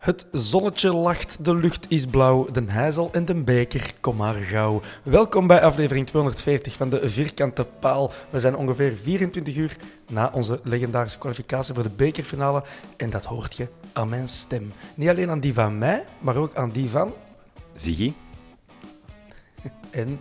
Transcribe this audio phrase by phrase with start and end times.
[0.00, 4.80] Het zonnetje lacht, de lucht is blauw, de hijzel en de beker, kom maar gauw.
[5.02, 8.12] Welkom bij aflevering 240 van de Vierkante Paal.
[8.30, 9.76] We zijn ongeveer 24 uur
[10.10, 12.62] na onze legendarische kwalificatie voor de bekerfinale.
[12.96, 14.72] En dat hoort je aan mijn stem.
[14.94, 17.12] Niet alleen aan die van mij, maar ook aan die van...
[17.74, 18.12] Ziggy.
[19.90, 20.20] En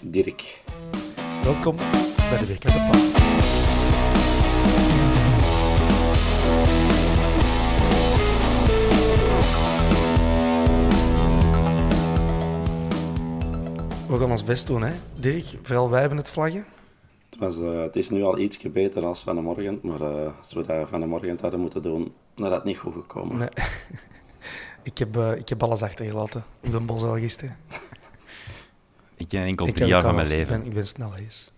[0.00, 0.62] Dirk.
[1.42, 1.76] welkom
[2.16, 3.59] bij de Vierkante Paal.
[14.10, 14.92] We gaan ons best doen, hè.
[15.14, 16.64] Dirk, vooral wij hebben het vlaggen.
[17.30, 20.30] Het, was, eh, het is nu al iets beter dan van de morgen, maar eh,
[20.38, 23.38] als we dat van de morgen hadden moeten doen, dan had het niet goed gekomen.
[23.38, 23.48] Nee.
[24.90, 27.56] ik, heb, eh, ik heb alles achtergelaten op de bos al gisteren.
[29.16, 30.66] Ik ken enkel Ik drie jaar van mijn Ik ben, leven.
[30.66, 31.52] ik ben snel eens.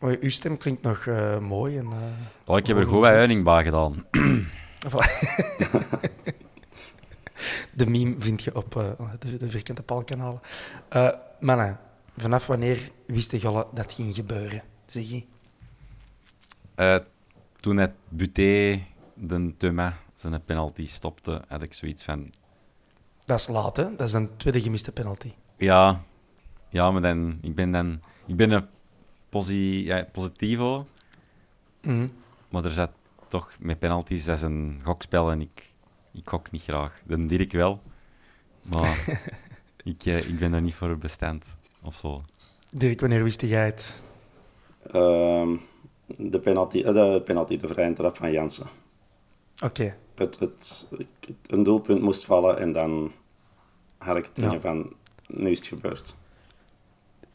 [0.00, 1.78] maar uw stem klinkt nog eh, mooi.
[1.78, 1.92] En, eh,
[2.44, 3.14] Oh, ik heb er goed bij.
[3.16, 4.06] Uiningbaan gedaan.
[7.72, 10.40] De meme vind je op eh, de, de Vierkante Paalkanalen.
[10.88, 11.08] Eh
[11.40, 11.78] mannen,
[12.16, 14.62] vanaf wanneer wisten jullie dat ging gebeuren?
[14.86, 15.24] Zeg je?
[16.74, 16.98] Eh,
[17.60, 18.82] toen het Buté
[19.14, 22.30] de Thomas zijn penalty stopte, had ik zoiets van...
[23.24, 23.96] Dat is laat, hè?
[23.96, 25.32] Dat is een tweede gemiste penalty.
[25.56, 26.00] Ja,
[26.68, 28.00] ja maar dan, ik ben dan...
[28.26, 28.66] Ik ben een
[29.28, 30.86] posi, ja, positivo,
[31.82, 32.06] Mhm.
[32.48, 32.90] maar er zat
[33.28, 35.72] toch met penalties, dat is een gokspel en ik,
[36.14, 37.00] ik gok niet graag.
[37.04, 37.82] Dan Dirk wel,
[38.70, 39.20] maar
[39.84, 41.46] ik, eh, ik ben er niet voor bestand
[41.82, 42.22] of zo.
[42.70, 44.02] Dirk, wanneer wist jij het?
[44.92, 45.56] Ehm,
[46.06, 48.66] de, penalty, eh, de penalty, de vrije trap van Jansen.
[49.64, 49.96] Oké.
[50.14, 51.06] Het, het, het-
[51.46, 53.12] een doelpunt moest vallen en dan
[53.98, 54.42] had ik het Ja.
[54.42, 54.92] dingen van,
[55.26, 56.14] nu is het gebeurd.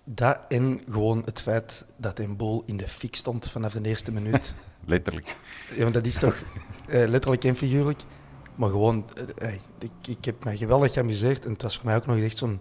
[0.03, 4.11] Dat en gewoon het feit dat een boel in de fik stond vanaf de eerste
[4.11, 4.55] minuut.
[4.85, 5.35] Letterlijk.
[5.75, 6.43] Ja, want dat is toch
[6.87, 7.99] eh, letterlijk en figuurlijk.
[8.59, 11.45] Maar gewoon, eh, eh, ik, ik heb me geweldig geamuseerd.
[11.45, 12.59] En het was voor mij ook nog echt zo'n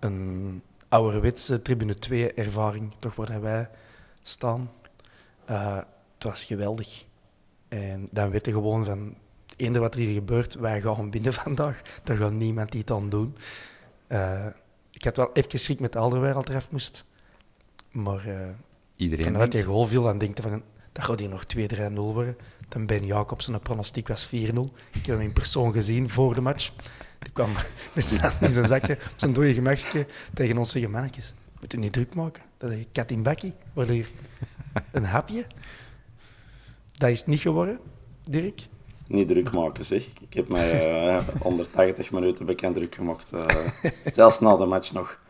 [0.00, 3.70] een ouderwetse tribune 2 ervaring, toch waar wij
[4.22, 4.70] staan.
[5.44, 5.76] Eh,
[6.14, 7.04] het was geweldig.
[7.68, 9.14] En dan weet je gewoon van,
[9.56, 11.82] eender wat er hier gebeurt, wij gaan binnen vandaag.
[12.04, 13.36] Daar gaat niemand iets aan doen.
[14.90, 17.04] Ik had wel even schrik met Alderweireld eraf moest.
[17.90, 18.48] Maar eh,
[18.96, 19.24] Iedereen.
[19.24, 20.62] vanuit je goal viel, dan denk je van,
[20.92, 22.36] dat gaat hier nog 2-3-0 worden.
[22.68, 24.30] Dan Ben Jacobsen, een pronostiek was 4-0.
[24.92, 26.70] Ik heb hem in persoon gezien voor de match.
[27.18, 27.50] Die kwam
[27.94, 31.74] met zijn hand in zijn zakje, op zijn dode gemakje, tegen ons zeggen, mannetjes, moet
[31.74, 32.42] u niet druk maken.
[32.56, 33.54] Dat is een kat in bakkie.
[33.72, 34.10] Wordt hier
[34.92, 35.46] een hapje.
[36.92, 37.78] Dat is het niet geworden,
[38.24, 38.66] Dirk.
[39.06, 40.06] Niet druk maken, zeg.
[40.20, 43.32] Ik heb mij eh, onder 80 minuten bekend druk gemaakt.
[43.32, 43.46] eh,
[44.14, 45.20] zelfs na de match nog.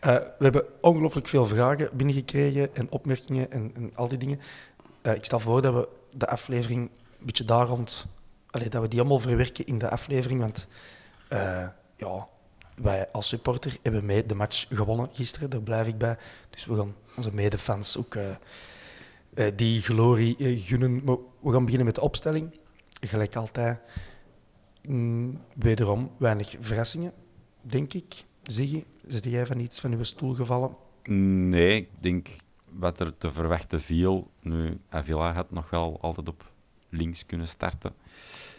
[0.00, 4.40] Eh, we hebben ongelooflijk veel vragen binnengekregen en opmerkingen en, en al die dingen.
[5.06, 8.06] Eh, ik stel voor dat we de aflevering een beetje daar rond...
[8.50, 10.66] Dat we die allemaal verwerken in de aflevering, want
[11.28, 11.66] eh,
[11.96, 12.28] ja,
[12.74, 16.16] wij als supporter hebben mee de match gewonnen gisteren, daar blijf ik bij.
[16.50, 21.04] Dus we gaan onze medefans ook eh, die glorie gunnen.
[21.40, 22.58] We gaan beginnen met de opstelling.
[23.00, 23.80] Gelijk altijd.
[24.82, 27.12] Mm, wederom weinig verrassingen,
[27.60, 28.24] denk ik.
[28.42, 30.76] Ziggy, zit jij van iets van uw stoel gevallen?
[31.48, 32.28] Nee, ik denk
[32.78, 34.30] wat er te verwachten viel.
[34.40, 36.50] Nu, Avila had nog wel altijd op
[36.88, 37.94] links kunnen starten.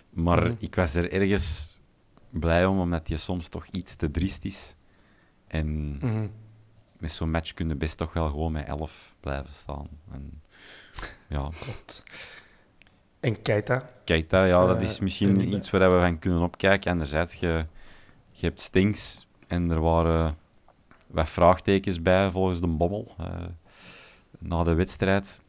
[0.09, 0.53] Maar Mhm.
[0.59, 1.79] ik was er ergens
[2.29, 4.75] blij om, omdat je soms toch iets te driest is.
[5.47, 6.27] En Mhm.
[6.97, 9.87] met zo'n match kun je best toch wel gewoon met 11 blijven staan.
[10.11, 10.41] En
[11.27, 11.49] ja.
[11.63, 12.03] Klopt.
[13.19, 13.89] En Keita?
[14.03, 16.91] Keita, ja, dat Eh, is misschien iets waar we van kunnen opkijken.
[16.91, 17.65] Anderzijds, je,
[18.31, 20.37] je hebt Stinks en er waren
[21.07, 23.45] wat vraagtekens bij volgens de bommel eh,
[24.39, 25.41] na de wedstrijd.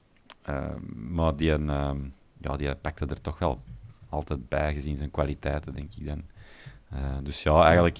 [0.43, 1.93] Eh, maar die, eh,
[2.41, 3.61] ja, die pakte er toch wel
[4.09, 6.23] altijd bij, gezien zijn kwaliteiten, denk ik dan.
[6.89, 7.99] Eh, dus ja, eigenlijk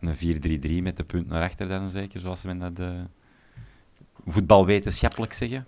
[0.00, 3.00] een 4-3-3 met de punt naar achter dan zeker, zoals men dat eh,
[4.26, 5.66] voetbalwetenschappelijk zeggen.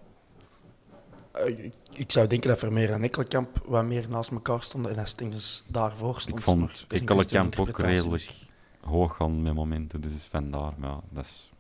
[1.33, 4.97] Eh, ik, ik zou denken dat Vermeer en Ekkelenkamp wat meer naast elkaar stonden en
[4.97, 6.39] dat Stings daarvoor stond.
[6.39, 8.33] Ik vond Ekkelenkamp ook redelijk
[8.81, 10.73] hoog gaan met momenten, dus vandaar.
[10.77, 11.51] Maar ja, dat is...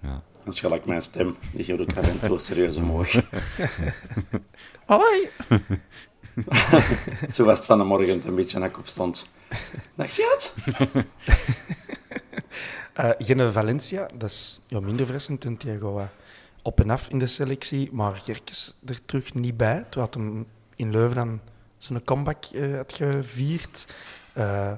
[0.00, 0.22] Ja.
[0.44, 1.36] Dat is gelijk mijn stem.
[1.52, 3.14] Die geeft ook af en toe serieus omhoog.
[4.86, 5.30] Allee!
[7.34, 9.26] Zo was het van de morgen een beetje nak op stond.
[9.94, 10.54] Dag schat.
[12.92, 15.44] Eh Genne Valencia, dat is ja, minder verrassend.
[15.44, 16.08] En Thiago wat
[16.62, 19.86] op en af in de selectie, maar Gerkes er terug niet bij.
[19.88, 20.46] Toen had hem
[20.76, 21.40] in Leuven dan
[21.78, 23.86] zijn comeback eh, had gevierd.
[24.32, 24.72] Eh,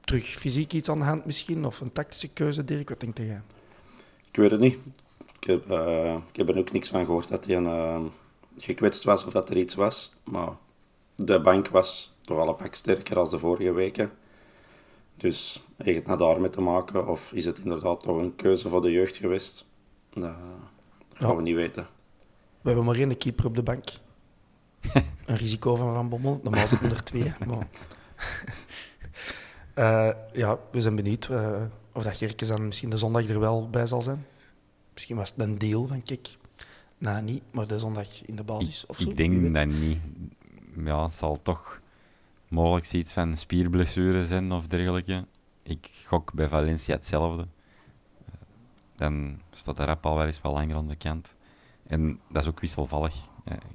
[0.00, 2.88] terug fysiek iets aan de hand misschien, of een tactische keuze, Dirk?
[2.88, 3.40] Wat denk jij?
[4.30, 4.78] Ik weet het niet.
[5.40, 8.00] Ik heb, eh, ik heb er ook niks van gehoord dat hij eh,
[8.56, 10.12] gekwetst was of dat er iets was.
[10.24, 10.48] Maar
[11.14, 14.10] de bank was toch wel een pak sterker als de vorige weken.
[15.16, 18.80] Dus heeft het nou daarmee te maken of is het inderdaad toch een keuze voor
[18.80, 19.68] de jeugd geweest?
[20.10, 20.34] Dat
[21.14, 21.36] gaan Ja.
[21.36, 21.86] we niet weten.
[22.60, 23.84] We hebben maar één keeper op de bank.
[25.26, 26.40] een risico van Van Bommel.
[26.42, 27.32] Normaal zitten er twee.
[27.46, 27.66] Maar...
[29.74, 31.28] Eh, ja, we zijn benieuwd
[31.92, 34.26] of dat Gerkes dan misschien de zondag er wel bij zal zijn.
[34.92, 36.36] Misschien was het een deal van kijk,
[36.98, 39.08] nou niet, maar de zondag in de basis Ik, of zo.
[39.10, 39.98] ik denk dat niet.
[40.84, 41.80] Ja, het zal toch
[42.48, 45.24] mogelijk iets van spierblessure zijn of dergelijke.
[45.62, 47.46] Ik gok bij Valencia hetzelfde.
[48.26, 48.32] Eh,
[48.96, 51.34] Dan staat de rap al wel eens wel langer aan de kant.
[51.86, 53.14] En dat is ook wisselvallig.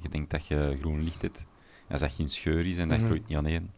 [0.01, 1.45] Je denkt dat je groen licht hebt.
[1.89, 3.05] Als dat geen scheur is en dat Mhm.
[3.07, 3.71] groeit niet aan één,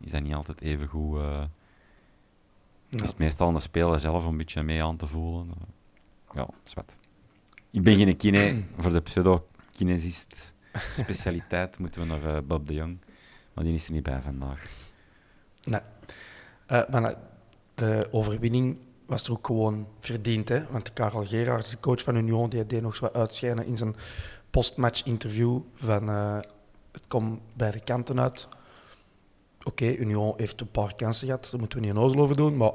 [0.00, 1.18] is dat niet altijd even goed.
[1.18, 1.42] eh,
[2.98, 3.02] Ja.
[3.02, 5.50] is het meestal aan de speler zelf om een beetje mee aan te voelen.
[6.34, 6.96] Ja, zwart.
[7.70, 8.62] Ik ben geen kine.
[8.78, 10.52] Voor de pseudo-kinesist
[10.90, 12.98] specialiteit moeten we naar eh, Bob de Jong.
[13.54, 14.62] Maar die is er niet bij vandaag.
[15.64, 15.80] Nee.
[16.66, 17.14] Eh, maar
[17.74, 20.48] de overwinning was er ook gewoon verdiend.
[20.48, 20.66] Hè?
[20.70, 23.96] Want Karel Gerards, de coach van Union, die deed nog zo uitschijnen in zijn
[24.50, 26.38] postmatch interview van eh,
[26.92, 28.48] het komt bij de kanten uit.
[29.64, 32.56] Oké, Union heeft een paar kansen gehad, daar moeten we niet onnozel over doen.
[32.56, 32.72] Maar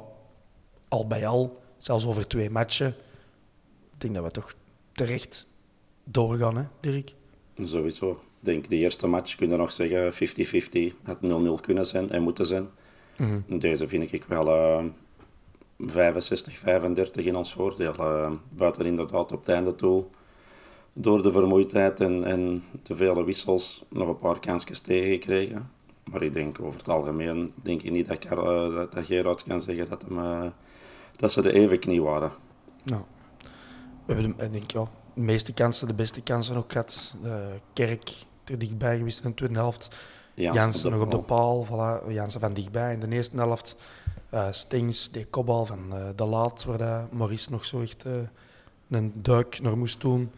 [0.88, 2.88] al bij al, zelfs over twee matchen,
[3.92, 4.54] ik denk dat we toch
[4.92, 5.46] terecht
[6.04, 7.14] doorgaan, hè, Dirk?
[7.60, 8.10] Sowieso.
[8.10, 10.12] Ik denk, de eerste match kun je nog zeggen
[10.92, 10.94] 50-50.
[11.02, 12.68] Het 0-0 kunnen zijn en moeten zijn.
[13.46, 14.84] Deze vind ik wel eh
[15.78, 17.94] 65-35 in ons voordeel.
[17.94, 20.04] Eh, buiten inderdaad op het einde toe.
[20.92, 25.70] Door de vermoeidheid en, en de vele wissels nog een paar kansjes tegengekregen.
[26.10, 29.60] Maar ik denk over het algemeen denk ik niet dat, eh, dat, dat Gerard kan
[29.60, 30.50] zeggen dat, hem, eh,
[31.16, 32.32] dat ze de even knie waren.
[32.84, 33.02] Nou,
[34.06, 37.14] we hebben de, ik denk, ja, de meeste kansen, de beste kansen ook gehad.
[37.22, 38.10] De Kerk
[38.44, 39.88] er dichtbij geweest in de tweede helft.
[40.34, 41.66] Jansen Jansen nog op de paal.
[41.66, 42.12] Voilà.
[42.12, 43.76] Jansen van dichtbij in de eerste helft.
[44.30, 48.12] Eh Stings, de kopbal van eh, De Laat, waar dat Maurice nog zo echt eh,
[48.90, 50.32] een duik naar moest doen.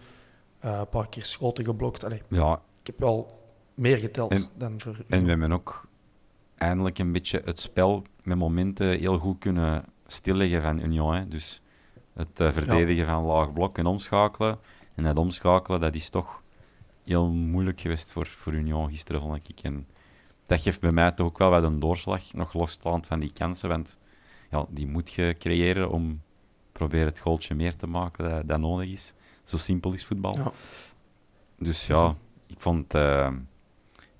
[0.58, 2.04] Eh, een paar keer schoten geblokt.
[2.04, 3.39] Allee, Ja, ik heb wel
[3.80, 5.88] meer geteld En- dan voor en we hebben ook
[6.54, 11.14] eindelijk een beetje het spel met momenten heel goed kunnen stilleggen van Union.
[11.14, 11.28] Hè.
[11.28, 11.62] Dus
[12.12, 14.58] het eh, verdedigen van laag blok en omschakelen.
[14.94, 16.42] En dat omschakelen, dat is toch
[17.04, 19.60] heel moeilijk geweest voor, voor Union gisteren, vond ik.
[19.60, 19.86] En
[20.46, 23.68] dat geeft bij mij toch ook wel wat een doorslag, nog losstaand van die kansen.
[23.68, 23.98] Want
[24.50, 26.20] ja, die moet je creëren om
[26.72, 29.12] proberen het goaltje meer te maken dat, dat nodig is.
[29.44, 30.36] Zo simpel is voetbal.
[30.36, 30.52] Ja.
[31.58, 33.32] Dus ja, ik vond, eh,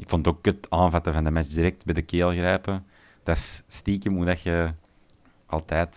[0.00, 2.86] ik vond ook het aanvatten van de match direct bij de keel grijpen.
[3.22, 4.68] Dat is stiekem hoe dat je
[5.46, 5.96] altijd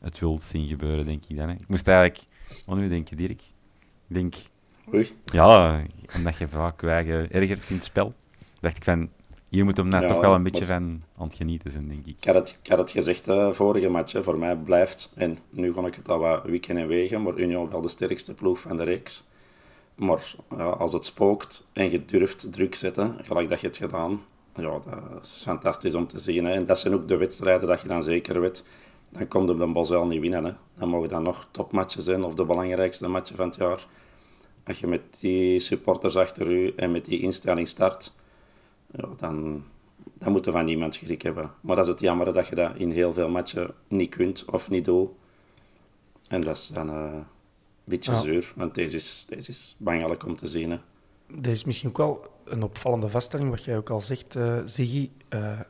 [0.00, 1.48] het wilt zien gebeuren, denk ik dan.
[1.48, 1.54] Hè.
[1.54, 2.24] Ik moest eigenlijk...
[2.66, 3.40] Wat nu denk je, Dirk?
[4.08, 4.34] Ik denk...
[4.94, 5.10] Oei.
[5.24, 5.82] Ja,
[6.16, 8.14] omdat je vaak eigen ergert in het spel.
[8.60, 9.08] dacht ik van...
[9.48, 11.88] Hier moet hem net Ja, toch wel een beetje maar- van aan het genieten zijn,
[11.88, 12.16] denk ik.
[12.16, 15.38] Ik had het, ik had het gezegd eh, vorige match, hè, voor mij blijft, en
[15.50, 18.60] nu ga ik het al wat wikken en wegen, maar Union wel de sterkste ploeg
[18.60, 19.28] van de reeks.
[19.94, 20.36] Maar
[20.78, 24.20] als het spookt en je durft druk zetten, gelijk dat je het gedaan,
[24.56, 26.44] ja, dat is fantastisch om te zien.
[26.44, 26.52] Hè.
[26.52, 28.64] En dat zijn ook de wedstrijden dat je dan zeker weet,
[29.08, 30.44] dan komt op de Bosel niet winnen.
[30.44, 30.52] Hè.
[30.78, 33.86] Dan mogen dat nog topmatchen zijn, of de belangrijkste matchen van het jaar.
[34.66, 38.14] Als je met die supporters achter u en met die instelling start,
[38.90, 39.64] ja, dan,
[40.18, 41.50] dan moet je van niemand schrik hebben.
[41.60, 44.70] Maar dat is het jammer dat je dat in heel veel matchen niet kunt of
[44.70, 45.10] niet doet.
[46.28, 47.14] En dat is dan, eh,
[47.84, 48.20] beetje Ja.
[48.20, 50.70] zuur, want deze is, deze is bangelijk om te zien.
[50.70, 50.78] Hè.
[51.28, 55.10] Dit is misschien ook wel een opvallende vaststelling, wat jij ook al zegt, eh Ziggy.
[55.28, 55.60] Eh,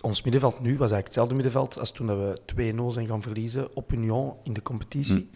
[0.00, 3.76] ons middenveld nu was eigenlijk hetzelfde middenveld als toen dat we 2-0 zijn gaan verliezen
[3.76, 5.30] op Union in de competitie.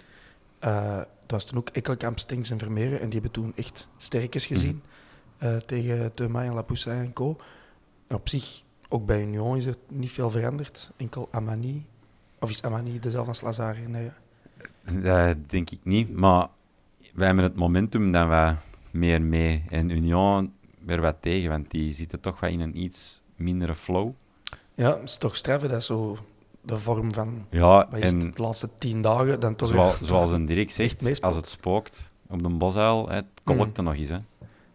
[0.59, 3.01] Eh, dat was toen ook Ekkelkamp, Stenks en Vermeeren.
[3.01, 4.83] En die hebben toen echt sterkes gezien
[5.39, 7.37] eh, tegen Thuma en Lapoussin en co.
[8.07, 10.91] En op zich, ook bij Union is er niet veel veranderd.
[10.97, 11.87] Enkel Amani.
[12.41, 13.89] Of is Amani dezelfde als Lazare?
[13.89, 14.11] Nee.
[14.93, 16.17] Dat denk ik niet.
[16.17, 16.49] Maar
[17.15, 18.57] wij hebben het momentum dat wij
[18.91, 19.65] meer mee.
[19.71, 20.53] En Union
[20.85, 24.11] weer wat tegen, want die zitten toch wel in een iets mindere flow.
[24.75, 25.69] Ja, het is toch streven.
[25.69, 26.17] Dat is zo
[26.61, 29.41] de vorm van Ja, het, en de laatste tien dagen.
[29.41, 33.83] Dan toch zoals, zoals een Dirk zegt, als het spookt op de bosuil, het kolkte
[33.83, 34.09] nog eens.
[34.09, 34.19] Hè.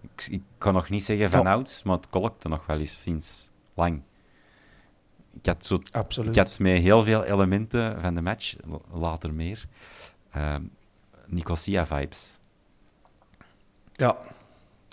[0.02, 1.52] Ik, ik kan nog niet zeggen van Ja.
[1.52, 4.02] ouds, maar het kolkte nog wel eens sinds lang.
[5.40, 6.36] Ik had, zo, Absoluut.
[6.36, 8.56] ik had met heel veel elementen van de match,
[8.92, 9.66] later meer,
[10.32, 10.62] ehm
[11.26, 12.40] Nicosia-vibes.
[13.94, 14.18] Ja,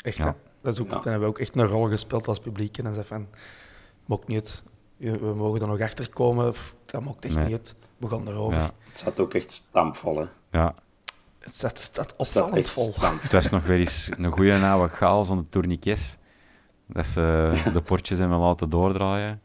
[0.02, 0.16] echt.
[0.16, 0.36] Ja.
[0.62, 0.92] Dat is ook, Ja.
[0.92, 2.78] Dan hebben we ook echt een rol gespeeld als publiek.
[2.78, 3.26] En dan zei van,
[4.06, 4.62] maakt niet.
[4.96, 6.54] We mogen er nog achter komen.
[6.84, 7.44] Dat maakt echt Nee.
[7.44, 7.74] niet uit.
[7.96, 8.60] We gaan erover.
[8.60, 10.18] Ja, Het zat ook echt stampvol.
[10.18, 10.24] Hè.
[10.58, 10.74] ja.
[11.38, 12.92] Het staat, het Het zat opvallend vol.
[13.20, 16.16] Het was nog weer eens een goede oude chaos aan de tourniquets.
[16.86, 19.42] Dat ze de portjes hebben laten doordraaien.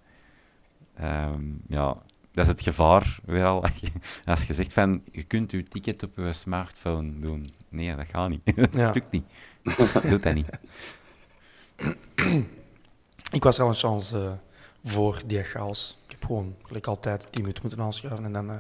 [0.95, 1.97] Ehm, ja,
[2.31, 3.63] dat is het gevaar weer al.
[4.25, 7.53] Als je zegt van, je kunt je ticket op je smartphone doen.
[7.69, 8.41] Nee, dat gaat niet.
[8.55, 8.85] Ja.
[8.85, 9.23] Dat lukt niet.
[10.09, 10.47] Doe dat niet.
[13.31, 14.31] Ik was al een chance eh,
[14.91, 15.97] voor die chaos.
[16.05, 18.57] Ik heb gewoon, gelijk altijd, 10 minuten moeten aanschuiven en dan eh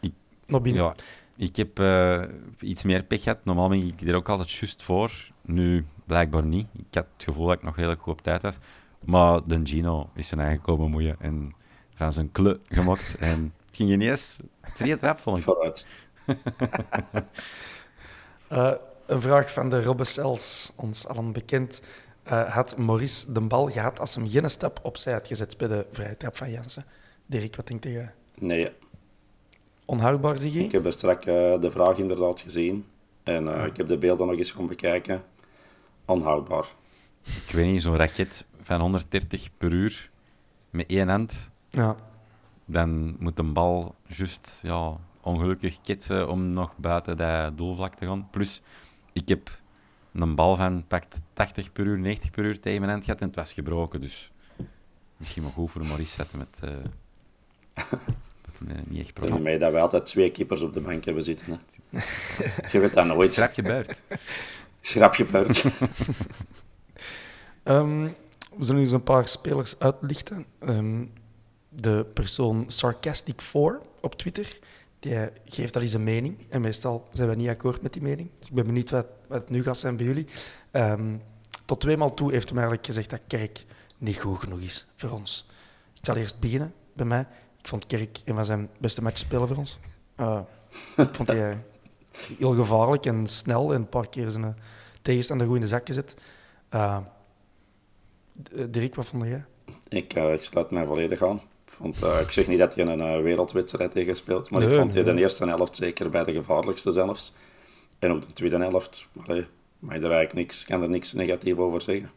[0.00, 0.12] Ik-
[0.46, 0.82] naar binnen.
[0.82, 0.94] Ja,
[1.36, 2.22] ik heb eh,
[2.60, 3.44] iets meer pech gehad.
[3.44, 5.12] Normaal ben ik er ook altijd juist voor.
[5.42, 6.66] Nu blijkbaar niet.
[6.76, 8.56] Ik had het gevoel dat ik nog redelijk goed op tijd was.
[9.04, 11.54] Maar de Gino is zijn eigen komen moeien en
[11.94, 13.16] van zijn kle gemaakt.
[13.30, 15.42] En ging ineens vrij rap, vond ik.
[15.44, 15.86] Vooruit.
[18.48, 18.72] Eh,
[19.06, 21.82] een vraag van de Robbe Cels, ons allen bekend.
[22.22, 25.86] Eh, had Maurice de bal gehad als hem geen stap opzij had gezet bij de
[25.92, 26.84] vrije trap van Jansen?
[27.26, 28.12] Dirk, wat denk jij?
[28.38, 28.70] Nee,
[29.84, 30.64] Onhoudbaar, zeg je?
[30.64, 32.84] ik heb er straks eh, de vraag inderdaad gezien.
[33.22, 35.22] En eh, ik heb de beelden nog eens gaan bekijken.
[36.04, 36.66] Onhoudbaar.
[37.46, 40.10] Ik weet niet, zo'n raket van 130 per uur
[40.70, 41.96] met één hand, Ja.
[42.64, 48.28] dan moet een bal juist ja, ongelukkig ketsen om nog buiten dat doelvlak te gaan.
[48.30, 48.62] Plus,
[49.12, 49.50] ik heb
[50.12, 53.26] een bal van pakt 80 per uur, 90 per uur tegen mijn hand gehad en
[53.26, 54.00] het was gebroken.
[54.00, 54.30] Dus
[55.16, 56.60] misschien wel goed voor Maurice zetten met...
[56.62, 57.84] eh,
[58.58, 59.42] met niet echt probleem.
[59.42, 61.46] mee dat we altijd twee keepers op de bank hebben zitten.
[61.90, 62.00] Hè.
[62.70, 63.32] Je weet dat nooit.
[63.32, 64.02] Schrap gebeurd.
[64.80, 65.64] Schrap gebeurd.
[67.62, 68.08] Ehm,
[68.56, 70.44] we zullen eens een paar spelers uitlichten.
[70.58, 71.04] Ehm,
[71.68, 74.58] de persoon Sarcastic4 op Twitter,
[74.98, 76.38] die eh, geeft al eens een mening.
[76.48, 78.30] En meestal zijn we niet akkoord met die mening.
[78.38, 80.26] Dus ik ben benieuwd wat, wat het nu gaat zijn bij jullie.
[80.70, 81.16] Ehm,
[81.64, 83.64] tot tweemaal toe heeft hem eigenlijk gezegd dat Kerk
[83.98, 85.46] niet goed genoeg is voor ons.
[85.94, 87.26] Ik zal eerst beginnen bij mij.
[87.58, 89.78] Ik vond Kerk een van zijn beste matches spelen voor ons.
[90.16, 90.40] Eh,
[90.96, 91.64] ik vond hij
[92.38, 94.50] heel gevaarlijk en snel en een paar keer zijn eh,
[95.02, 96.14] tegenstander goed in de zak gezet.
[96.68, 96.98] Eh,
[98.70, 99.44] Dirk, wat vond jij?
[99.88, 101.40] ik, eh, ik sluit mij volledig aan.
[101.66, 104.74] Ik, vond, eh, ik zeg niet dat hij een eh, wereldwedstrijd heeft gespeeld, maar ik
[104.74, 105.14] vond hij nee.
[105.14, 107.34] de eerste helft zeker bij de gevaarlijkste zelfs.
[107.98, 109.46] En op de tweede helft, allee,
[109.78, 112.10] je er eigenlijk niks, kan er niks negatief over zeggen.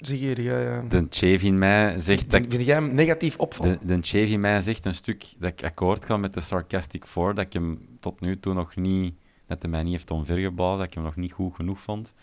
[0.00, 3.38] Zie je, jij, eh, De chef in mij zegt dat vind, vind jij hem negatief
[3.38, 3.78] opvallen?
[3.80, 7.04] De, de chef in mij zegt een stuk dat ik akkoord ga met de Sarcastic
[7.04, 9.14] Four, dat ik hem tot nu toe nog niet,
[9.46, 12.14] dat hij mij niet heeft omvergeblazen, dat ik hem nog niet goed genoeg vond.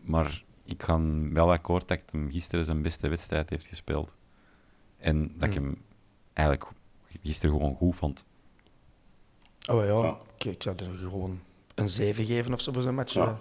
[0.00, 1.00] Maar ik ga
[1.32, 4.14] wel akkoord dat ik hem gisteren zijn beste wedstrijd heeft gespeeld.
[4.98, 5.64] En dat ik Hmm.
[5.64, 5.82] hem
[6.32, 6.70] eigenlijk
[7.22, 8.24] gisteren gewoon goed vond.
[9.70, 10.16] Oh ja, Ja.
[10.36, 11.40] Ik, ik zou er gewoon
[11.74, 13.12] een 7 geven of zo voor zijn match.
[13.12, 13.38] Ja.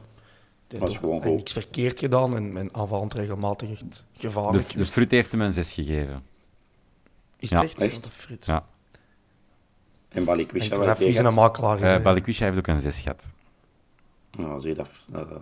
[0.68, 1.36] Dat heeft gewoon goed.
[1.36, 4.70] niks verkeerd gedaan en, en aanvallend regelmatig echt gevaarlijk.
[4.70, 6.24] De, de heeft hem een 6 gegeven.
[7.38, 7.62] is ja.
[7.62, 7.82] het echt?
[7.82, 8.04] Echt?
[8.04, 8.48] De Frits.
[8.48, 8.66] Ja.
[10.10, 11.82] En Balikwisha En een makelaar.
[11.82, 12.04] Eh.
[12.04, 13.24] Balikwisha heeft ook een 6 gehad.
[14.32, 14.90] Nou, zie je dat.
[15.14, 15.36] eh,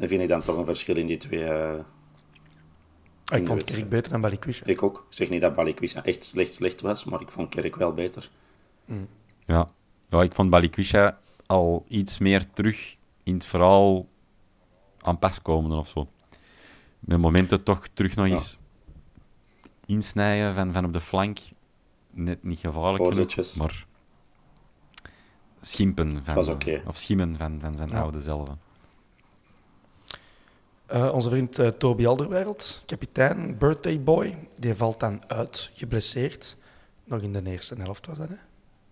[0.00, 1.44] dan vind ik dan toch een verschil in die twee.
[1.44, 1.74] eh,
[3.32, 3.62] in ik vond.
[3.64, 4.66] Kerk beter dan Balikwisha.
[4.66, 5.06] Ik ook.
[5.08, 8.30] Ik zeg niet dat Balikwisha echt slecht slecht was, maar ik vond Kerk wel beter.
[9.46, 9.68] Ja.
[10.10, 14.06] ja, ik vond Balikwisha al iets meer terug in het verhaal
[15.00, 16.08] aan pas komen of zo.
[16.98, 18.32] Met momenten toch terug nog Ja.
[18.32, 18.58] eens
[19.86, 21.38] insnijden van, van op de flank.
[22.10, 23.86] Net niet gevaarlijk genoeg, maar
[25.60, 26.82] schimpen van, Was oké.
[26.86, 28.00] of schimmen van, van zijn Ja.
[28.00, 28.48] oude zelf.
[30.90, 36.56] Eh, onze vriend eh, Toby Alderweireld, kapitein, birthday boy, die valt dan uit, geblesseerd.
[37.04, 38.34] Nog in de eerste helft was dat, hè?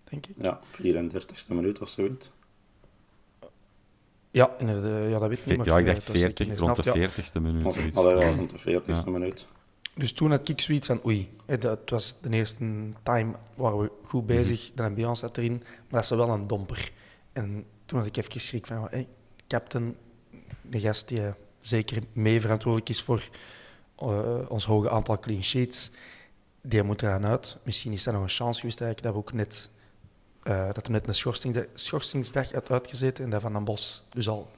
[0.04, 0.34] denk ik.
[0.38, 2.30] Ja, 34ste minuut of zoiets.
[4.30, 5.56] Ja, inderdaad, ja dat weet ik niet.
[5.56, 7.22] maar, Ja, ik dacht het was 40, zeker rond de gesnapt, ja.
[7.24, 7.64] 40ste minuut.
[7.66, 9.10] Of, allee, ja, rond de 40ste Ja.
[9.10, 9.46] minuut.
[9.94, 12.64] Dus toen had ik zoiets van, oei, het was de eerste
[13.02, 16.90] time waren we goed bezig, de ambiance zat erin, maar dat is wel een domper.
[17.32, 19.08] En toen had ik even schrik van, hey,
[19.48, 19.96] captain,
[20.62, 21.20] de gast die
[21.60, 23.28] zeker mee verantwoordelijk is voor
[23.96, 25.90] eh, ons hoge aantal clean sheets,
[26.62, 27.58] die moet eraan uit.
[27.62, 29.70] Misschien is dat nog een chance geweest eigenlijk, dat we ook net,
[30.42, 34.28] eh, dat er net een schorsingsdag, schorsingsdag had uitgezeten en dat Van den Bos dus
[34.28, 34.50] al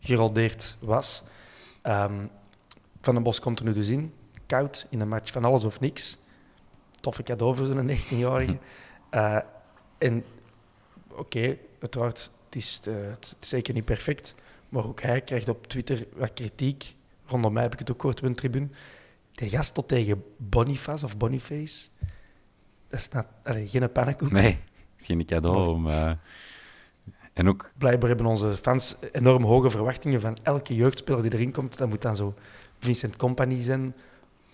[0.00, 1.22] geroldeerd was.
[1.82, 2.26] Ehm,
[3.00, 4.14] van den Bos komt er nu dus in,
[4.46, 6.18] koud, in een match van alles of niks.
[7.00, 8.58] Toffe cadeau voor zo'n 19-jarige.
[9.10, 9.38] Eh,
[9.98, 10.24] en
[11.10, 14.34] oké, uiteraard, het is, eh, het is zeker niet perfect.
[14.76, 16.94] Maar ook hij krijgt op Twitter wat kritiek.
[17.26, 18.68] Rondom mij heb ik het ook gehoord op een tribune.
[19.32, 21.88] De gast tot tegen Boniface of Boniface.
[22.88, 24.30] Dat is net, allee, geen pannenkoek.
[24.30, 24.58] Nee,
[24.98, 25.86] is geen cadeau om...
[25.86, 26.10] eh,
[27.32, 31.78] En ook, Blijkbaar hebben onze fans enorm hoge verwachtingen van elke jeugdspeler die erin komt.
[31.78, 32.34] Dat moet dan zo
[32.78, 33.94] Vincent Company zijn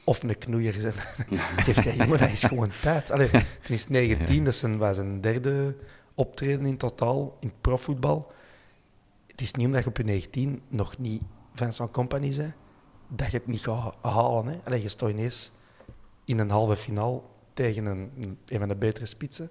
[0.05, 0.95] of een knoeier zijn.
[1.64, 3.11] Geeft hij jongen, dat is gewoon tijd.
[3.11, 5.76] Allee, het is 19, dat is zijn, was zijn derde
[6.14, 8.33] optreden in totaal in het profvoetbal.
[9.33, 11.23] Het is niet omdat je op je 19 nog niet
[11.55, 12.55] Vincent Company bent,
[13.09, 14.47] dat je het niet gaat halen.
[14.47, 14.59] Hè.
[14.65, 15.51] Allee, je staat ineens
[16.25, 17.21] in een halve finale
[17.55, 18.11] tegen een,
[18.47, 19.51] een, van de betere spitsen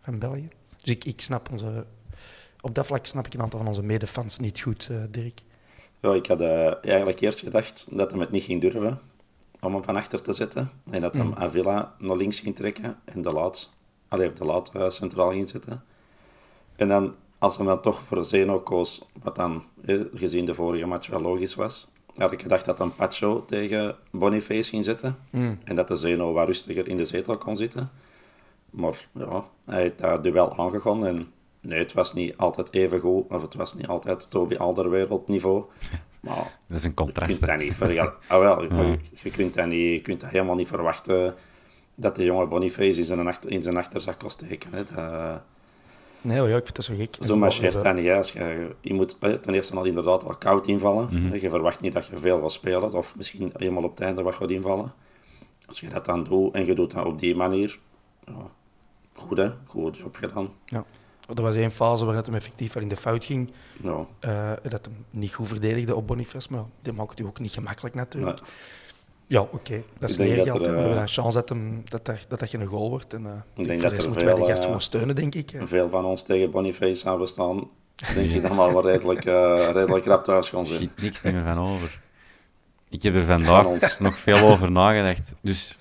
[0.00, 0.48] van België.
[0.76, 1.86] Dus ik, ik snap onze...
[2.60, 5.42] Op dat vlak snap ik een aantal van onze medefans niet goed, eh, Dirk.
[6.00, 9.00] Ja, ik had eh, eigenlijk eerst gedacht dat hij het niet ging durven
[9.60, 10.70] om hem van achter te zetten.
[10.90, 13.70] En dat hem Avila naar links ging trekken en de laat,
[14.08, 15.84] allee, de laat eh, centraal ging zetten.
[16.76, 19.64] En dan, als hij dan toch voor Zeno koos, wat dan
[20.14, 24.70] gezien de vorige match wel logisch was, had ik gedacht dat een Pacho tegen Boniface
[24.70, 25.16] ging zetten.
[25.64, 27.90] En dat de Zeno wat rustiger in de zetel kon zitten.
[28.70, 33.24] Maar ja, hij heeft dat duel aangegaan en nee, het was niet altijd even goed,
[33.28, 35.64] of het was niet altijd Toby Alderwereld niveau.
[36.20, 37.38] Maar dat is een je contrast.
[37.38, 38.10] kunt dat niet.
[38.28, 41.34] Ah, wel, je, je kunt dat niet, je kunt dat helemaal niet verwachten
[41.94, 44.70] dat de jonge Boniface in zijn, achter, in zijn achterzak kon steken.
[44.72, 44.84] Hè.
[44.84, 45.42] Dat,
[46.24, 47.16] Nee, ja, ik vind dat zo gek.
[47.20, 48.04] zo marcheert dat niet.
[48.04, 48.16] hè.
[48.16, 51.08] Als je, je moet ten eerste al inderdaad al koud invallen.
[51.10, 51.34] Mhm.
[51.34, 54.34] Je verwacht niet dat je veel gaat spelen, of misschien eenmaal op het einde wat
[54.34, 54.92] gaat invallen.
[55.66, 57.78] Als je dat dan doet en je doet dat op die manier,
[58.26, 58.50] ja,
[59.14, 60.48] goed hè, goed job gedaan.
[60.64, 60.84] Ja.
[61.34, 63.50] Er was één fase waarin het hem effectief wel in de fout ging.
[63.82, 67.52] Ja, eh, dat hem niet goed verdedigde op Boniface, maar die maakt het ook niet
[67.52, 68.40] gemakkelijk natuurlijk.
[68.40, 68.48] nee.
[69.26, 69.82] Ja, oké.
[69.98, 70.66] Dat is Ik denk dat leergeld.
[70.66, 70.72] er.
[70.72, 73.12] We eh, hebben een chance dat, hem, dat, dat, dat dat geen goal wordt.
[73.12, 74.80] En, uh, denk voor dat de rest er moeten wij de veel, gast eh, gewoon
[74.80, 75.50] steunen, denk ik.
[75.50, 75.66] hè.
[75.66, 77.68] veel van ons tegen Boniface zouden staan.
[78.14, 80.78] Denk ik dan wel redelijk, eh, redelijk rap thuis gaan zijn.
[80.78, 82.00] Schiet niks meer van over.
[82.88, 85.34] Ik heb er Van vandaag nog veel over nagedacht.
[85.40, 85.78] Dus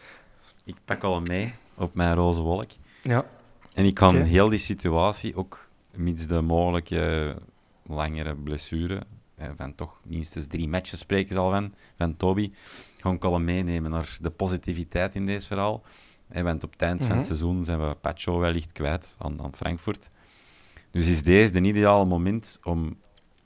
[0.66, 2.70] ik pak al mee op mijn roze wolk.
[3.02, 3.26] Ja.
[3.74, 7.36] En ik kan heel die situatie, ook mits de mogelijke
[7.88, 9.02] langere blessure,
[9.36, 12.52] eh, van toch minstens drie matches spreken ze al van, van Toby,
[13.12, 15.82] ik al meenemen naar de positiviteit in deze verhaal.
[16.28, 17.18] Eh, want op het eind van Mhm.
[17.18, 20.10] het seizoen zijn we Pacho wellicht kwijt aan, aan Frankfurt.
[20.92, 22.98] Dus is deze de ideale moment om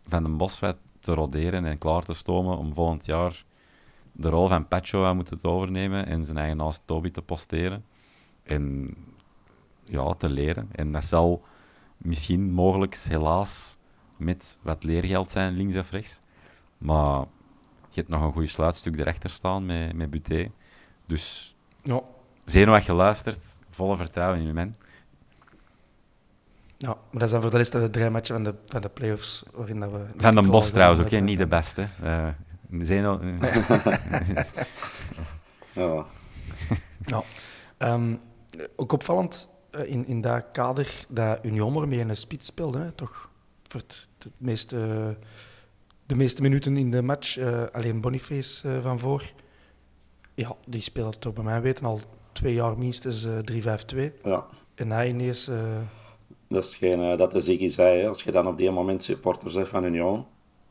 [0.07, 3.45] Van den Bos wat te roderen en klaar te stomen om volgend jaar
[4.11, 7.85] de rol van Pacho aan moeten te overnemen en zijn eigen naast Toby te posteren.
[8.43, 8.95] En
[9.83, 10.69] ja, te leren.
[10.71, 11.43] En dat zal
[11.97, 13.77] misschien mogelijk helaas
[14.17, 16.19] met wat leergeld zijn, links of rechts.
[16.77, 17.25] Maar
[17.97, 20.51] je hebt nog een goed sluitstuk erachter staan met, met Buté.
[21.05, 22.01] Dus Ja.
[22.65, 24.75] Had geluisterd, volle vertrouwen in u, man.
[26.77, 28.89] ja, maar dat is dan voor de rest de drie matchen van de, van de
[28.89, 29.43] play-offs.
[29.53, 31.85] Waarin dat we Van den Bos trouwens ook, niet de beste.
[32.03, 32.27] Eh
[32.81, 33.19] Zeno...
[33.19, 33.39] eh,
[35.73, 36.05] Ja.
[37.01, 37.23] Ja.
[37.77, 38.15] Ehm,
[38.75, 42.91] ook opvallend eh, in, in dat kader dat Union mee in een spits speelde, hè,
[42.91, 43.29] toch?
[43.67, 45.17] Voor het, het meeste,
[46.07, 47.37] de meeste minuten in de match.
[47.37, 49.23] eh, alleen Boniface eh, van voor.
[50.33, 51.99] Ja, die speelt toch bij mij weten al
[52.31, 53.37] twee jaar minstens eh
[54.11, 54.11] 3-5-2.
[54.23, 54.45] ja.
[54.75, 55.47] En hij ineens...
[55.47, 55.57] eh,
[56.47, 57.99] Dat is geen, eh, dat de Ziggy zei.
[58.01, 58.07] Hè.
[58.07, 60.25] Als je dan op die moment supporter bent van Union,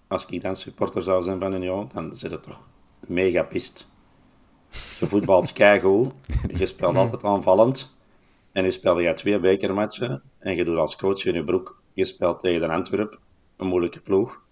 [0.09, 2.69] als ik dan supporter zou zijn van Union, dan zit het toch
[3.01, 3.91] mega pist.
[4.99, 6.13] Je voetbalt keigoed,
[6.55, 7.97] je speelt altijd aanvallend,
[8.53, 12.05] en je speelt je twee bekermatchen, en je doet als coach in je broek, je
[12.05, 13.19] speelt tegen de Antwerp,
[13.57, 14.45] een moeilijke ploeg.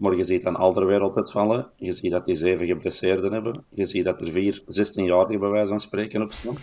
[0.00, 4.04] Maar je ziet dan Alderwereld uitvallen, je ziet dat die zeven geblesseerden hebben, je ziet
[4.04, 6.56] dat er vier 16-jarigen bij wijze van spreken op staan.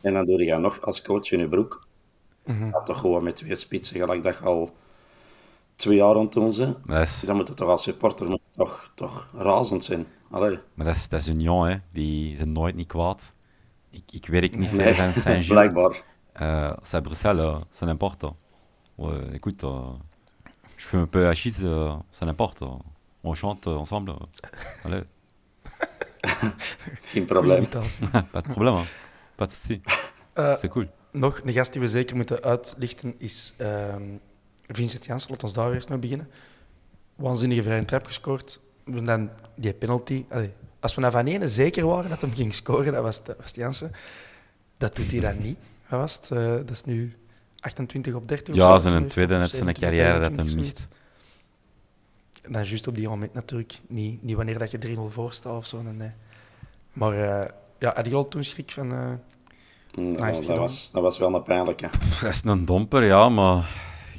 [0.00, 1.86] En dan doe je nog als coach in je broek
[2.44, 4.70] ja, toch gewoon met twee spitsen, gelijk dat je al
[5.76, 6.56] twee jaar aan het doen is,
[7.26, 10.06] Dan moet het toch als supporter moet het toch, toch razend zijn.
[10.30, 10.58] Allee.
[10.74, 11.76] maar dat is, dat is Union, hè.
[11.92, 13.34] die zijn nooit niet kwaad.
[13.90, 15.46] Ik, ik werk niet ver Nee, van Saint-Gilles.
[15.46, 16.02] blijkbaar.
[16.40, 18.32] Euh, c'est Bruxelles, c'est n'importe.
[18.94, 19.92] Ouais, écoute, euh,
[20.78, 22.62] je fais un peu la shit, euh, c'est n'importe.
[23.22, 24.10] On chante euh, ensemble.
[24.10, 24.84] euh.
[24.84, 25.04] Allez,
[27.12, 27.66] Geen probleem.
[28.32, 28.74] pas de problème.
[28.74, 28.86] hein.
[29.36, 29.80] Pas de souci.
[30.34, 30.88] Eh, C'est cool.
[31.12, 34.02] nog een gast die we zeker moeten uitlichten is ehm,
[34.66, 35.30] Vincent Janssen.
[35.30, 36.28] Laat ons daar eerst mee beginnen.
[37.16, 38.60] Waanzinnige vrije trap gescoord.
[38.84, 40.24] En dan die penalty.
[40.28, 43.36] Allee, als we naar Van Ene zeker waren dat hem ging scoren, dat was, dat
[43.36, 43.92] was Janssen.
[44.76, 45.58] Dat doet hij dan niet.
[45.88, 46.30] Wat was het?
[46.30, 47.16] Eh, dat is nu
[47.60, 50.18] 28 op 30 of Ja, zo, zijn een of tweede net zijn 27 op carrière
[50.18, 50.80] dat 21, hem zoiets.
[50.80, 50.88] mist.
[52.42, 53.78] En dan juist op die moment natuurlijk.
[53.88, 55.82] Niet, niet wanneer dat je 3-0 voor staat of zo.
[55.82, 56.10] Nee.
[56.92, 58.86] Maar eh, ja, had je al toen schrik van...
[58.86, 60.56] Mm, Nice dat, gedaan.
[60.58, 61.88] was, dat was wel een pijnlijke.
[62.20, 63.68] Dat is een domper, ja, maar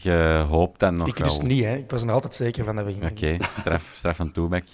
[0.02, 1.28] je hoopt dan nog ik wel.
[1.28, 1.75] dus niet, hè.
[1.75, 3.10] Ik was er altijd zeker van dat we gingen.
[3.12, 4.65] Oké, straf, straf van Toebek.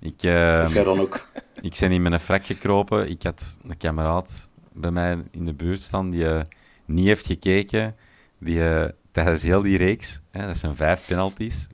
[0.00, 1.28] Ik, eh, Ik dan ook.
[1.60, 3.10] ik ben in mijn frak gekropen.
[3.10, 6.40] Ik had een kameraad bij mij in de buurt staan die eh,
[6.84, 7.96] niet heeft gekeken.
[8.38, 11.66] Die eh, tijdens heel die reeks, hè, dat zijn vijf penalties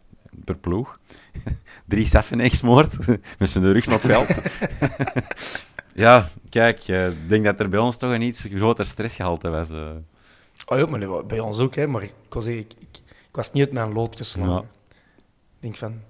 [0.45, 0.99] per ploeg,
[1.89, 2.97] drie Safenegs gesmoord
[3.39, 4.43] met zijn rug naar het veld.
[6.05, 9.71] ja, kijk, eh, ik denk dat er bij ons toch een iets groter stressgehalte was.
[9.71, 9.91] eh.
[10.67, 11.87] Oh ja, maar bij ons ook, hè.
[11.87, 12.89] Maar ik, was, ik, ik,
[13.29, 14.53] ik was niet uit mijn lood geslagen.
[14.53, 14.59] Ja.
[14.61, 16.01] Ik denk van...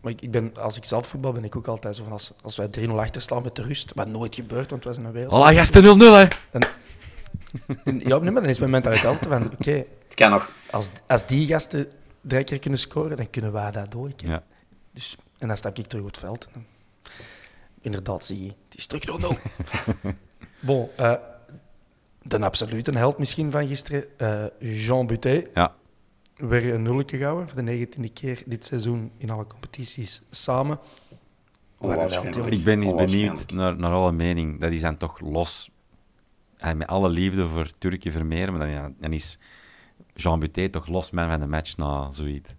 [0.00, 2.12] Maar ik, ben, als ik zelf voetbal ben ik ook altijd zo van...
[2.12, 5.06] Als, als wij 3-0 achter slaan met de rust, wat nooit gebeurt, want wij zijn
[5.06, 5.52] een wereld...
[5.52, 6.26] Voilà, gasten 0-0, hè.
[6.50, 6.66] En,
[7.84, 9.52] ja, nee, maar dan is mijn mentaliteit van...
[9.52, 9.70] Oké,
[10.04, 10.50] Het kan nog.
[10.70, 11.86] als, als die gasten
[12.20, 14.20] drie keer kunnen scoren, dan kunnen wij dat ook.
[14.20, 14.42] Ja.
[14.92, 16.48] Dus, en dan stap ik terug op het veld.
[16.52, 16.66] En
[17.80, 19.04] inderdaad, zie je, het is terug
[20.06, 20.08] 0-0.
[20.60, 21.12] bon, eh,
[22.22, 25.48] de absolute held misschien van gisteren, eh, Jean Butet.
[25.54, 25.74] Ja.
[26.36, 30.78] Weer een nulletje gehouden, voor de negentiende keer dit seizoen in alle competities samen.
[31.78, 32.46] Onwaarschijnlijk.
[32.52, 33.52] Ik ben eens benieuwd Onwaarschijnlijk.
[33.52, 34.60] naar, naar alle mening.
[34.60, 35.70] Dat is dan toch los.
[36.56, 39.38] En met alle liefde voor Turkje Vermeer, maar dan, ja, dan is
[40.14, 42.54] Jean Butet toch los man van de match na zoiets.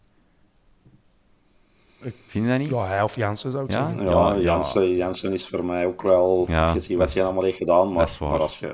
[2.28, 2.70] Vind je dat niet?
[2.70, 3.88] Ja, hij of Jansen zou ik Ja?
[3.88, 4.06] zeggen.
[4.06, 4.40] Ja, Ja, ja.
[4.42, 7.94] Jansen, Jansen is voor mij ook wel Ja, gezien wat hij allemaal heeft gedaan.
[7.94, 8.74] Maar, als je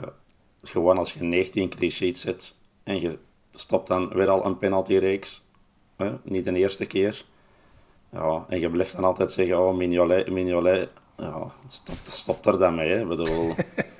[0.61, 3.17] gewoon als je 19 clichés zet en je
[3.51, 5.47] stopt dan weer al een penaltyreeks,
[5.97, 7.25] hè, niet de eerste keer.
[8.11, 10.89] Ja, en je blijft dan altijd zeggen, oh, Mignolet, Mignolet.
[11.17, 12.89] Ja, stop, stop er dan mee.
[12.89, 13.01] Hè.
[13.01, 13.53] Ik bedoel,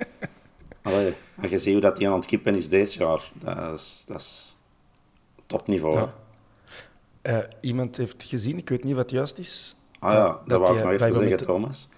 [0.84, 3.30] Allee, en je ziet hoe dat hij aan het kippen is deze jaar.
[3.34, 4.56] Dat is, dat is
[5.46, 5.96] topniveau.
[5.96, 6.14] Ja.
[7.22, 9.74] Eh, iemand heeft gezien, ik weet niet wat juist is.
[9.98, 11.88] Ah ja, dat dat wou ik nog even zeggen, met- Thomas.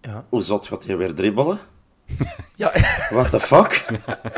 [0.00, 1.58] Ja, Hoe zot gaat hij weer dribbelen?
[2.56, 2.72] ja
[3.10, 3.84] What the fuck?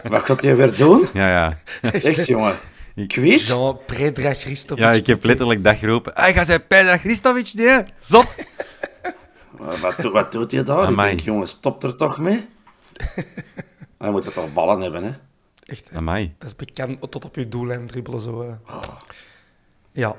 [0.08, 1.06] Wat gaat hij weer doen?
[1.12, 1.58] Ja, ja.
[1.90, 2.56] Echt, jongen.
[2.94, 3.46] Ik weet.
[3.46, 4.84] Jean Predrag Christovic.
[4.84, 6.12] Ja, ik heb letterlijk dat geroepen.
[6.14, 8.36] Hij gaat zijn Pedra Christovic, nee, zot.
[9.80, 10.90] Wat, doet- wat doet hij daar?
[10.90, 12.46] Ik denk, jongen, stop er toch mee.
[14.00, 15.10] Hij moet toch ballen hebben, hè?
[15.64, 15.96] Echt, hè.
[15.96, 16.34] Amai.
[16.38, 18.20] dat is bekend tot op je doellijn dribbelen.
[18.20, 18.78] Zo, eh.
[19.92, 20.16] Ja,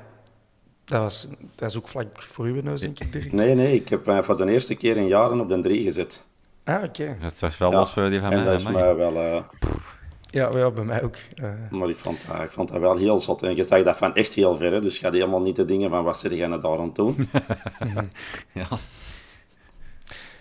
[0.84, 3.32] dat, was, dat is ook vlak voor uw neus, denk ik, Dirk.
[3.32, 6.22] Nee, nee, ik heb voor de eerste keer in jaren op de drie gezet.
[6.64, 7.16] Ah, oké.
[7.20, 8.44] Dat was wel Ja, los voor die van en mij.
[8.50, 9.16] dat is mij wel...
[9.16, 9.42] eh,
[10.30, 11.16] Ja, ja, bij mij ook.
[11.34, 11.50] eh.
[11.70, 13.42] maar ik vond, dat- ik vond dat wel heel zot.
[13.42, 14.80] En je zag dat van echt heel ver, hè.
[14.80, 16.94] Dus je had helemaal niet de dingen van, wat zit jij nou daar aan het
[16.94, 17.28] doen?
[18.52, 18.68] Ja.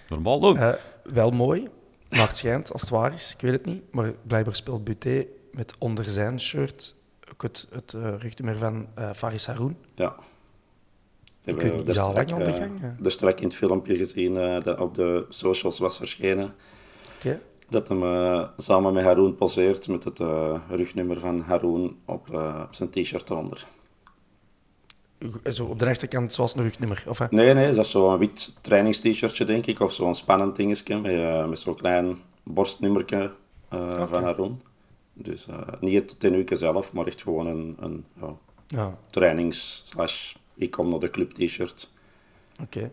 [0.09, 0.57] Normaal ook.
[1.03, 1.67] Wel mooi,
[2.11, 3.83] maar het schijnt, als het waar is, ik weet het niet.
[3.91, 6.95] Maar blijkbaar speelt Buté met onder zijn shirt
[7.31, 9.77] ook het, het eh, rugnummer van eh, Faris Haroun.
[9.95, 10.15] Ja.
[11.41, 12.95] We weet hebben dat al strak, lang de eh, gang, ja?
[13.03, 16.53] er strak in het filmpje gezien eh, dat op de socials was verschenen.
[17.17, 17.39] Oké.
[17.71, 22.63] Dat hem eh, samen met Haroon poseert met het eh, rugnummer van Haroon op, eh,
[22.67, 23.67] op zijn t-shirt eronder.
[25.51, 27.03] Zo op de rechterkant zoals een rugnummer.
[27.07, 29.79] Of, eh, Nee, nee, dat is zo'n wit trainingst-shirtje, denk ik.
[29.79, 33.33] Of zo'n spannend dingetje met, eh, met zo'n klein borstnummertje
[33.69, 34.61] eh, van Haroon.
[35.13, 38.27] Dus eh, niet het tenuke zelf, maar echt gewoon een, een ja,
[38.67, 41.91] ja, trainings- slash ik kom naar de club t-shirt.
[42.61, 42.91] oké.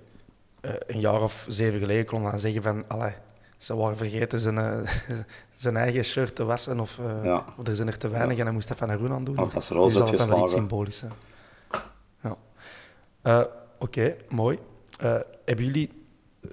[0.86, 2.84] Een jaar of zeven geleden kon hij zeggen van...
[2.88, 3.12] Allee,
[3.58, 4.86] ze waren vergeten zijn,
[5.56, 7.44] zijn eigen shirt te wassen of, Ja.
[7.56, 9.38] of er zijn er te weinig en hij moest dat van Haroun aan doen.
[9.38, 11.02] Of als Nu roze zal het dan wel iets symbolisch.
[13.22, 13.42] Eh,
[13.78, 14.58] Oké, mooi.
[15.00, 15.90] Eh, hebben jullie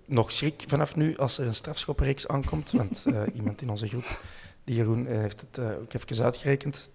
[0.05, 2.71] nog schrik vanaf nu als er een strafschoppenreeks aankomt?
[2.71, 4.21] Want eh, iemand in onze groep,
[4.63, 6.91] die Jeroen, heeft het eh, ook even uitgerekend.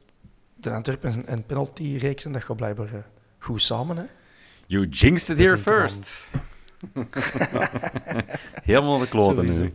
[0.55, 3.07] De Antwerpen en penalty-reeksen, dat gaat blijkbaar
[3.39, 3.97] goed samen.
[3.97, 4.05] Hè?
[4.67, 6.25] You jinxed it here first.
[8.63, 9.73] Helemaal de kloten nu.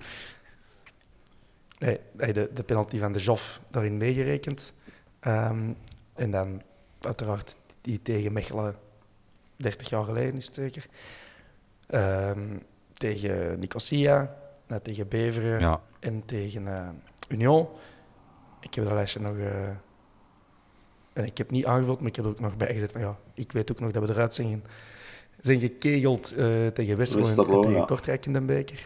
[1.77, 4.73] Nee, nee, de, de penalty van de Joff daarin meegerekend.
[5.19, 5.71] Ehm,
[6.13, 6.61] en dan
[6.99, 8.75] uiteraard die tegen Mechelen,
[9.57, 10.85] 30 jaar geleden is het zeker.
[11.87, 12.57] Ehm,
[12.93, 14.35] tegen Nicosia,
[14.67, 15.81] eh, tegen Beveren Ja.
[15.99, 16.87] en tegen eh,
[17.29, 17.67] Union.
[18.61, 19.37] Ik heb dat lijstje nog...
[19.37, 19.67] eh,
[21.13, 22.91] en ik heb niet aangevuld, maar ik heb er ook nog bijgezet.
[22.91, 24.63] van ja, ik weet ook nog dat we eruit zijn,
[25.41, 27.85] zijn gekegeld eh, tegen Westerlo en- tegen ja.
[27.85, 28.85] Kortrijk in de beker.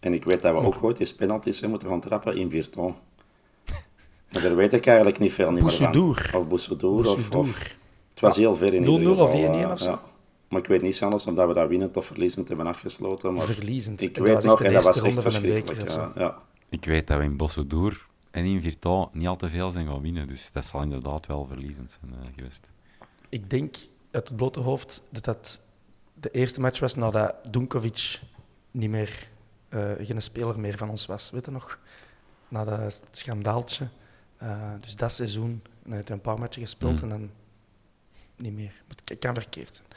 [0.00, 2.94] En ik weet dat we ook ooit eens penalties hebben moeten gaan trappen in Virton.
[4.32, 5.86] Maar daar weet ik eigenlijk niet veel niet meer van.
[6.34, 6.98] Of Boussadour.
[7.08, 7.76] Of, of.
[8.20, 9.24] Het was heel ver in 0-0 ieder geval.
[9.24, 9.90] of 1-1 eh, of zo?
[9.90, 10.00] ja.
[10.48, 13.32] Maar ik weet niet zelfs omdat we dat winnend of verliezend hebben afgesloten.
[13.32, 14.00] Maar Verliezend.
[14.02, 15.90] Ik Dat weet was nog, en de dat was eerste echt ronde van een verschrikkelijk.
[15.90, 16.38] Ja, ja.
[16.68, 20.02] Ik weet dat we in Bossedour en in Virton niet al te veel zijn gaan
[20.02, 20.28] winnen.
[20.28, 22.70] Dus dat zal inderdaad wel verliezend zijn eh, geweest.
[23.28, 23.76] Ik denk
[24.10, 25.60] uit het blote hoofd dat dat
[26.20, 28.20] de eerste match was nadat Dunkovic
[28.70, 29.28] niet meer,
[29.68, 31.30] eh, geen speler meer van ons was.
[31.30, 31.78] Weet je nog?
[32.48, 33.88] Na dat schandaaltje.
[34.36, 35.50] Eh, dus dat seizoen,
[35.82, 37.02] en hij heeft een paar matchen gespeeld Mm.
[37.02, 37.30] en dan
[38.38, 38.72] niet meer.
[39.04, 39.88] Het kan verkeerd zijn.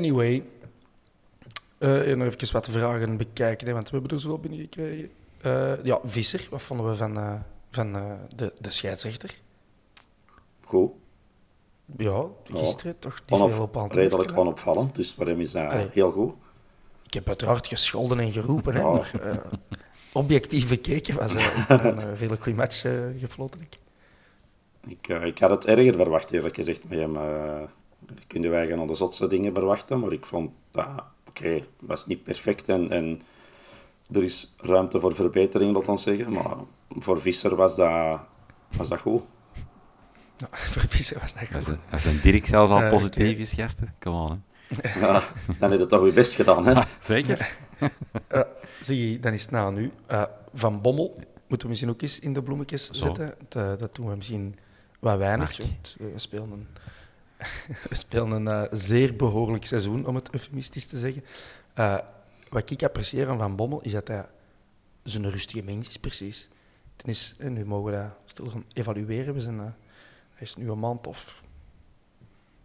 [0.00, 0.44] Anyway,
[1.78, 5.10] eh, nog even wat vragen bekijken, hè, want we hebben er zo binnengekregen.
[5.40, 7.34] Eh ja, Visser, wat vonden we van, eh,
[7.70, 7.92] van
[8.36, 9.38] de, de scheidsrechter?
[10.60, 10.90] Goed.
[11.96, 15.70] Ja, gisteren toch niet Onop- veel op te redelijk onopvallend, dus voor hem is dat
[15.70, 15.88] Allee.
[15.92, 16.34] heel goed.
[17.06, 18.90] Ik heb uiteraard gescholden en geroepen, hè, Ja.
[18.92, 19.12] maar
[20.12, 22.80] objectief bekeken was een eh, redelijk goede match
[23.18, 23.60] gefloten.
[23.60, 23.78] ik.
[24.86, 27.16] Ik, eh, ik had het erger verwacht, eerlijk gezegd, met hem.
[27.16, 27.62] eh
[28.26, 30.86] kunnen wij gaan aan de zotste dingen verwachten, maar ik vond dat,
[31.28, 33.20] oké, het was niet perfect en, en
[34.12, 36.32] er is ruimte voor verbetering, laat ons zeggen.
[36.32, 36.56] Maar
[36.90, 38.20] voor Visser was dat,
[38.76, 39.22] was dat goed.
[40.38, 41.74] Nou, voor Visser was dat Als goed.
[41.74, 43.94] een, als een Dirk zelfs al Eh, positief is, gasten.
[44.00, 45.00] Come on, hè.
[45.00, 45.22] Ja,
[45.58, 46.82] dan heb je toch je best gedaan, hè?
[47.00, 47.58] Zeker.
[48.28, 48.40] Eh,
[48.80, 49.92] zie je, dan is het na nu.
[50.06, 50.22] Eh,
[50.54, 51.14] van Bommel
[51.48, 53.04] moeten we misschien ook eens in de bloemetjes Zo.
[53.06, 53.34] zetten.
[53.48, 54.58] Dat, dat doen we misschien
[55.04, 55.56] wat weinig.
[55.56, 56.66] Want, we spelen een,
[57.90, 61.24] we spelen een eh, zeer behoorlijk seizoen, om het eufemistisch te zeggen.
[61.74, 61.98] Eh,
[62.48, 64.26] wat ik apprecieer aan Van Bommel is dat hij
[65.02, 66.48] zo'n rustige mens is, precies.
[66.96, 69.34] Ten is, nu mogen we dat stil gaan evalueren.
[69.34, 69.64] We zijn, eh,
[70.30, 71.42] hij is nu een maand of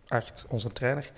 [0.08, 1.12] acht, onze trainer.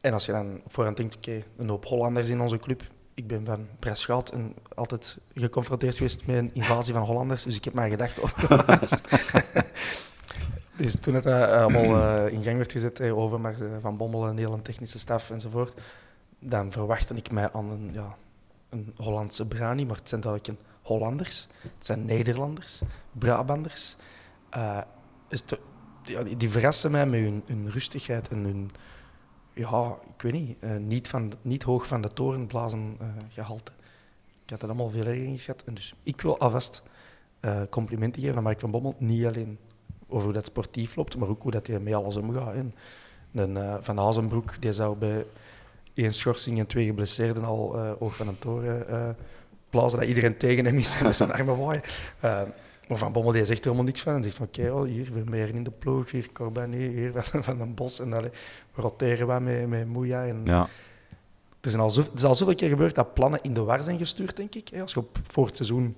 [0.00, 2.82] En als je dan op voorhand denkt, oké, een hoop Hollanders in onze club.
[3.14, 7.42] Ik ben van Breschalt en altijd geconfronteerd geweest met een invasie van Hollanders.
[7.42, 8.92] Dus ik heb maar gedacht over Hollanders.
[10.82, 14.26] dus toen het eh, allemaal eh, in gang werd gezet, eh, over maar, Van Bommel
[14.26, 15.80] en de hele technische staf enzovoort,
[16.38, 18.16] dan verwachtte ik mij aan een, ja,
[18.68, 21.46] een Hollandse brani, maar het zijn duidelijk een Hollanders.
[21.62, 22.80] Het zijn Nederlanders,
[23.12, 23.96] Brabanders.
[25.28, 25.60] Is te-
[26.02, 28.70] die, die verrassen mij met hun, rustigheid en hun,
[29.54, 33.72] ja, ik weet niet, niet, van, niet hoog van de toren blazen eh, gehalte.
[34.44, 35.62] Ik had dat allemaal veel erger ingeschat.
[35.64, 36.82] En dus ik wil alvast
[37.70, 38.94] complimenten geven aan Mark van Bommel.
[38.98, 39.58] Niet alleen
[40.10, 42.54] over hoe dat sportief loopt, maar ook hoe dat hij met alles omgaat.
[42.54, 42.74] En,
[43.32, 45.26] en, eh, van Azenbroek, die zou bij
[45.94, 49.08] één schorsing en twee geblesseerden al eh, oog van een toren eh
[49.70, 51.82] blazen dat iedereen tegen hem is en met zijn armen waaien.
[52.20, 52.42] Eh,
[52.88, 54.14] maar Van Bommel die zegt er helemaal niks van.
[54.14, 57.74] En zegt van, oké, hier Vermeeren in de ploeg, hier Corbanet, hier Van, van den
[57.74, 58.00] Bos.
[58.00, 58.30] En allee,
[58.74, 60.26] we roteren wat met, met Moeja.
[60.26, 60.68] En Ja.
[61.60, 63.82] er, zijn al zo, er is al zoveel keer gebeurd dat plannen in de war
[63.82, 64.70] zijn gestuurd, denk ik.
[64.80, 65.96] Als je op, voor het seizoen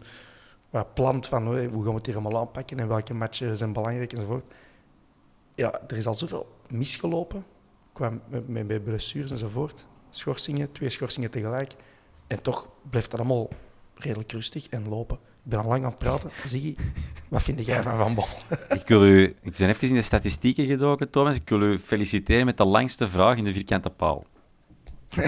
[0.72, 4.12] wat plant van hoe gaan we het hier allemaal aanpakken en welke matchen zijn belangrijk
[4.12, 4.44] enzovoort.
[5.54, 7.44] Ja, er is al zoveel misgelopen
[7.92, 8.12] qua
[8.46, 9.86] met, blessures enzovoort.
[10.10, 11.74] Schorsingen, twee schorsingen tegelijk.
[12.26, 13.48] En toch blijft dat allemaal
[13.94, 15.16] redelijk rustig en lopen.
[15.16, 16.30] Ik ben al lang aan het praten.
[16.44, 16.76] Ziggy,
[17.28, 18.36] wat vind jij van Van Bommel?
[18.68, 19.36] Ik wil u...
[19.42, 21.34] Ik ben even in de statistieken gedoken, Thomas.
[21.34, 24.24] Ik wil u feliciteren met de langste vraag in de vierkante paal.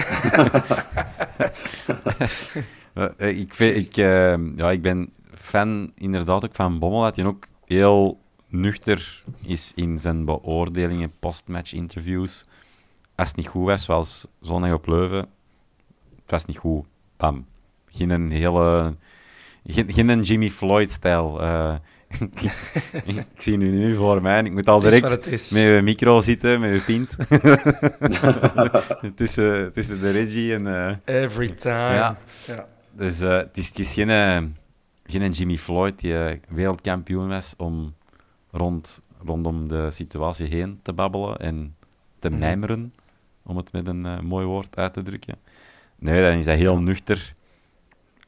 [2.95, 5.09] Eh, eh, ik, vind, ik, eh, ja, ik ben
[5.45, 11.73] fan inderdaad ook van Bommel, dat hij ook heel nuchter is in zijn beoordelingen, postmatch
[11.73, 12.45] interviews.
[13.15, 15.17] Als het niet goed was, zoals zondag op Leuven,
[16.21, 16.85] het was niet goed.
[17.17, 17.45] Bam.
[17.89, 18.95] Geen een hele...
[19.67, 21.41] Geen, geen een Jimmy Floyd-stijl.
[21.41, 21.75] eh.
[23.05, 25.09] ik zie u nu voor mij en ik moet al direct
[25.51, 27.15] met uw micro zitten, met uw pint.
[29.15, 30.67] tussen, tussen de regie en...
[31.05, 31.93] eh, Every time.
[31.93, 32.17] Ja.
[32.47, 32.67] Ja.
[32.91, 34.37] dus eh, het, is, het is geen, eh,
[35.05, 37.93] geen Jimmy Floyd die eh, wereldkampioen was om
[38.51, 41.75] rond, rondom de situatie heen te babbelen en
[42.19, 42.39] te Mhm.
[42.39, 42.93] mijmeren,
[43.43, 45.35] om het met een eh, mooi woord uit te drukken.
[45.95, 47.33] Nee, dan is hij heel nuchter,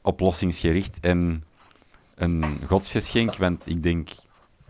[0.02, 1.44] oplossingsgericht en
[2.14, 4.08] een godsgeschenk, want ik denk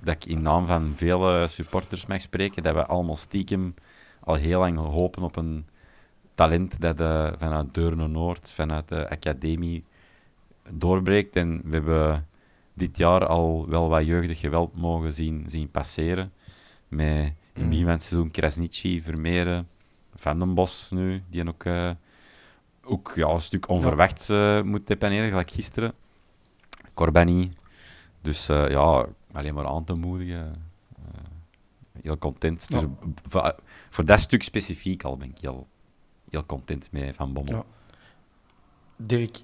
[0.00, 3.74] dat ik in naam van vele supporters mag spreken, dat we allemaal stiekem
[4.20, 5.66] al heel lang hopen op een
[6.34, 9.84] talent dat eh, vanuit Deurne Noord, vanuit de academie,
[10.70, 11.36] doorbreekt.
[11.36, 12.28] En we hebben
[12.74, 16.32] dit jaar al wel wat jeugdig geweld mogen zien, zien passeren.
[16.88, 19.68] Met in het begin van het seizoen Krasnici, Vermeeren,
[20.14, 21.90] Van den Bos nu, die ook, eh,
[22.84, 25.92] ook ja, een stuk onverwachts eh, moet depaneren, gelijk gisteren.
[26.94, 27.52] Corbani.
[28.22, 30.66] Dus eh, ja, alleen maar aan te moedigen.
[32.02, 32.68] Heel content.
[32.68, 32.88] Dus Ja.
[33.28, 33.54] voor,
[33.90, 35.66] voor dat stuk specifiek al ben ik heel,
[36.30, 37.54] heel content mee Van Bommel.
[37.54, 37.64] Ja.
[39.00, 39.38] Dirk,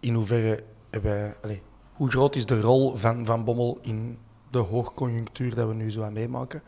[0.00, 4.18] in hoeverre hebben wij, allee, hoe groot is de rol van Van Bommel in
[4.50, 6.62] de hoogconjunctuur dat we nu zo aan meemaken?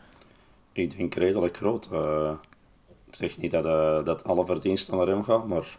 [0.71, 1.89] Ik denk redelijk groot.
[1.91, 2.33] Eh,
[3.07, 5.77] ik zeg niet dat, eh, dat alle verdiensten naar hem gaan, maar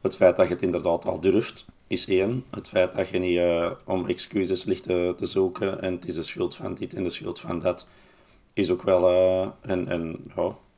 [0.00, 2.44] het feit dat je het inderdaad al durft, is één.
[2.50, 6.14] Het feit dat je niet eh, om excuses ligt te, te zoeken en het is
[6.14, 7.88] de schuld van dit en de schuld van dat,
[8.52, 9.08] is ook wel...
[9.60, 10.73] en, en ja, ik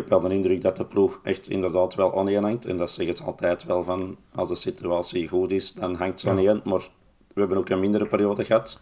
[0.00, 2.66] heb wel de indruk dat de ploeg echt inderdaad wel aan hangt.
[2.66, 6.30] En dat zeggen ze altijd wel van, als de situatie goed is, dan hangt ze
[6.30, 6.60] aan één.
[6.64, 6.88] Maar
[7.34, 8.80] we hebben ook een mindere periode gehad.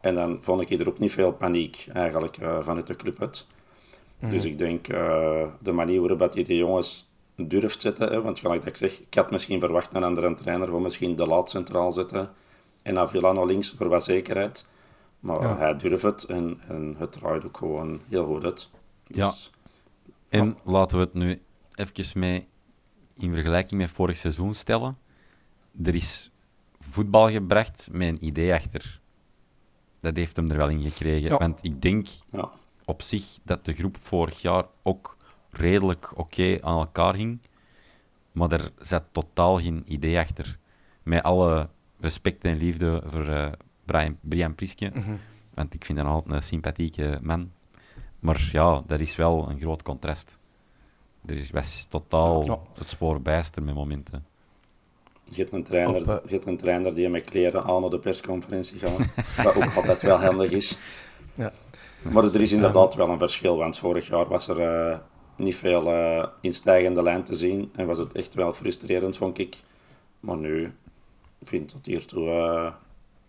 [0.00, 3.46] En dan vond ik er ook niet veel paniek eigenlijk eh, vanuit de club uit.
[4.30, 8.38] Dus ik denk eh, de manier waarop dat je de jongens durft zetten, hè, want
[8.38, 11.50] gelijk dat ik zeg, ik had misschien verwacht een andere trainer voor misschien de laat
[11.50, 12.30] centraal zetten
[12.82, 14.68] en Avila naar links voor wat zekerheid.
[15.20, 15.56] Maar Ja.
[15.58, 18.70] hij durft het en, en het draait ook gewoon heel goed uit.
[19.06, 19.32] Ja.
[20.32, 21.42] En laten we het nu
[21.74, 22.48] even mee
[23.16, 24.98] in vergelijking met vorig seizoen stellen.
[25.82, 26.30] Er is
[26.80, 29.00] voetbal gebracht met een idee achter.
[30.00, 31.28] Dat heeft hem er wel in gekregen.
[31.28, 31.36] Ja.
[31.36, 32.50] Want ik denk ja.
[32.84, 35.16] op zich dat de groep vorig jaar ook
[35.50, 37.40] redelijk oké aan elkaar hing.
[38.32, 40.58] Maar er zat totaal geen idee achter.
[41.02, 41.68] Met alle
[42.00, 43.52] respect en liefde voor eh,
[43.84, 44.90] Brian, Brian Priske.
[44.94, 45.16] Mhm.
[45.54, 47.52] Want ik vind hem altijd een sympathieke man.
[48.22, 50.38] Maar ja, dat is wel een groot contrast.
[51.26, 52.58] Er is was totaal Ja.
[52.78, 54.24] het spoor bijster met momenten.
[55.24, 57.90] Je hebt, een trainer, Op, eh, je hebt een trainer die met kleren aan naar
[57.90, 60.78] de persconferentie gaat, wat ook altijd wel handig is.
[61.34, 61.52] Ja.
[62.02, 64.98] Maar er is inderdaad wel een verschil, want vorig jaar was er eh,
[65.36, 69.38] niet veel eh, in stijgende lijn te zien en was het echt wel frustrerend, vond
[69.38, 69.60] ik.
[70.20, 70.72] Maar nu
[71.42, 72.72] vind ik tot hiertoe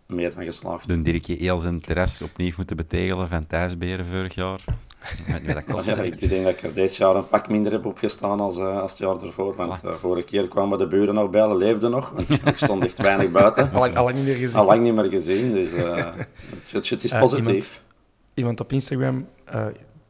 [0.07, 0.87] meer dan geslaagd.
[0.87, 4.63] De Dirkje heel zijn terras opnieuw moeten betegelen van thuisberen vorig jaar.
[5.53, 5.85] Dat kost.
[5.95, 8.79] Ja, ik denk dat ik er dit jaar een pak minder heb opgestaan als, eh,
[8.81, 9.55] als het jaar ervoor.
[9.55, 12.09] Want eh, vorige keer kwamen de buren nog bellen, leefden nog.
[12.09, 13.71] Want ik stond echt weinig buiten.
[13.71, 14.57] Al, lang- al lang niet meer gezien.
[14.57, 15.95] Al lang niet meer gezien, dus eh,
[16.49, 17.45] het, het, het is positief.
[17.47, 17.81] iemand-
[18.33, 19.65] Iemand op Instagram, eh,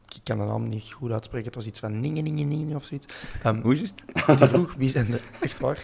[0.08, 2.84] ik kan de naam niet goed uitspreken, het was iets van Ninge Ninge Ninge of
[2.84, 3.06] zoiets.
[3.42, 4.38] Ehm, Hoe is het?
[4.38, 5.78] die vroeg, wie zijn de, echt waar,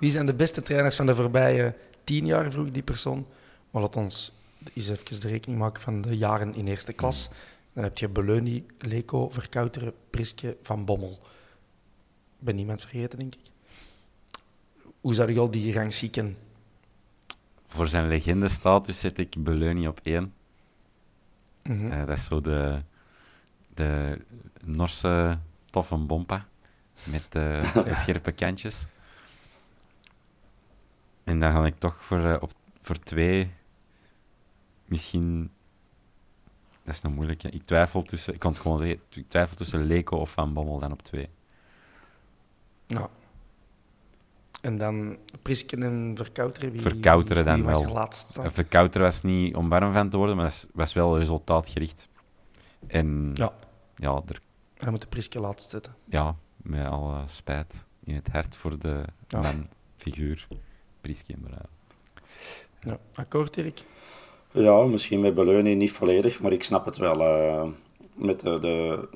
[0.00, 3.26] wie zijn de beste trainers van de voorbije tien jaar, vroeg die persoon.
[3.70, 4.32] Maar laat ons
[4.74, 7.28] eens even de rekening maken van de jaren in eerste klas.
[7.72, 11.18] Dan heb je Beleuni, Leko, Verkouteren, Priske, Van Bommel.
[12.38, 13.40] Ik ben niemand vergeten, denk ik.
[15.00, 16.36] Hoe zou je al die rangschikken?
[17.66, 20.32] Voor zijn legendestatus zet ik Beleuni op één.
[21.62, 21.90] Mhm.
[21.90, 22.82] Eh, dat is zo de,
[23.74, 24.20] de
[24.64, 25.38] Norse
[25.70, 26.46] toffe bompa.
[27.04, 28.86] Met eh, de scherpe kantjes.
[31.24, 32.52] En dan ga ik toch voor, eh, op,
[32.82, 33.50] voor twee.
[34.88, 35.50] Misschien.
[36.84, 37.42] Dat is nog moeilijk.
[37.42, 38.34] Ik twijfel tussen.
[38.34, 39.00] Ik kan het gewoon zeggen.
[39.10, 41.28] Ik twijfel tussen Leko of Van Bommel dan op twee.
[42.86, 43.08] Ja.
[44.62, 46.70] En dan Prisken en Verkouteren.
[46.72, 47.82] Wie, Verkouteren wie, dan wie wel.
[47.82, 48.44] er laatst staan?
[48.44, 52.08] Uh, Verkouter was niet om warm van te worden, maar was, was wel resultaatgericht.
[52.86, 53.52] En Ja.
[53.96, 54.34] ja, er,
[54.74, 55.94] En dan moet de Priske laatst zetten.
[56.04, 59.40] ja, met alle spijt in het hart voor de Ja.
[59.40, 60.48] man, figuur,
[61.00, 61.32] Priske.
[61.32, 61.56] Eh,
[62.80, 62.98] Ja.
[63.14, 63.82] Akkoord, Dirk?
[64.52, 67.20] Ja, misschien met Beleuni niet volledig, maar ik snap het wel.
[67.20, 67.66] eh,
[68.14, 69.08] met de, de,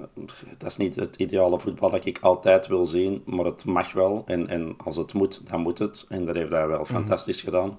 [0.58, 4.22] dat is niet het ideale voetbal dat ik altijd wil zien, maar het mag wel.
[4.26, 6.06] En, en als het moet, dan moet het.
[6.08, 7.78] En dat heeft hij wel fantastisch gedaan.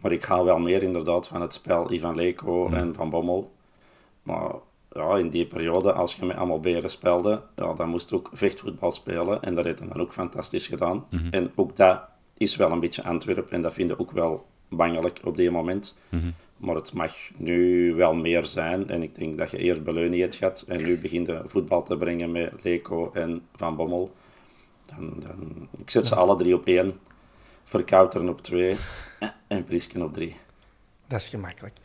[0.00, 3.52] Maar ik ga wel meer inderdaad van het spel Ivan Leko en Van Bommel.
[4.22, 4.50] Maar
[4.92, 8.90] ja, in die periode, als je met allemaal beren speelde, ja, dan moest ook vechtvoetbal
[8.92, 9.42] spelen.
[9.42, 11.06] En dat heeft hij dan ook fantastisch gedaan.
[11.30, 12.00] En ook dat
[12.36, 13.52] is wel een beetje Antwerpen.
[13.52, 15.96] En dat vind ik ook wel bangelijk op dit moment.
[16.56, 18.88] Maar het mag nu wel meer zijn.
[18.88, 20.64] En ik denk dat je eerst Beleuni hebt gehad.
[20.68, 24.14] En nu begint de voetbal te brengen met Leko en Van Bommel.
[24.82, 26.98] Dan, dan, ik zet ze alle drie op één.
[27.64, 28.76] Verkouteren op twee.
[29.46, 30.36] En Prisken op drie.
[31.06, 31.76] Dat is gemakkelijk.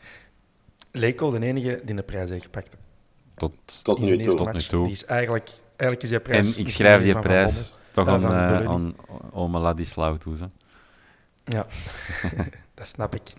[0.92, 2.76] Leko, de enige die de prijs heeft gepakt.
[3.34, 4.16] tot, Tot nu toe.
[4.16, 4.66] eerste Tot nu match.
[4.68, 4.82] toe.
[4.82, 6.38] Die is eigenlijk, eigenlijk is die en prijs...
[6.40, 8.66] ik misschien schrijf die prijs toch aan, Beleuni.
[8.66, 8.96] aan
[9.32, 10.36] Ome Ladislau toe.
[10.36, 10.46] Hè.
[11.44, 11.66] Ja,
[12.78, 13.32] dat snap ik.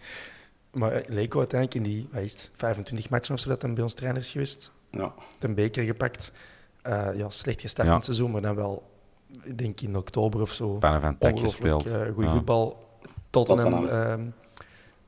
[0.72, 3.84] Maar Leko uiteindelijk in die wat is het, 25 matchen of zo dat hij bij
[3.84, 5.14] ons trainer is geweest, Ja.
[5.40, 6.32] ten beker gepakt.
[6.82, 7.94] Eh, ja, slecht gestart Ja.
[7.94, 8.90] in het seizoen, maar dan wel,
[9.44, 11.86] ik denk in oktober of zo, Bijna van gespeeld.
[11.86, 12.30] eh, goede Ja.
[12.36, 12.88] voetbal.
[13.30, 14.10] Tottenham, Tottenham.
[14.12, 14.28] ehm,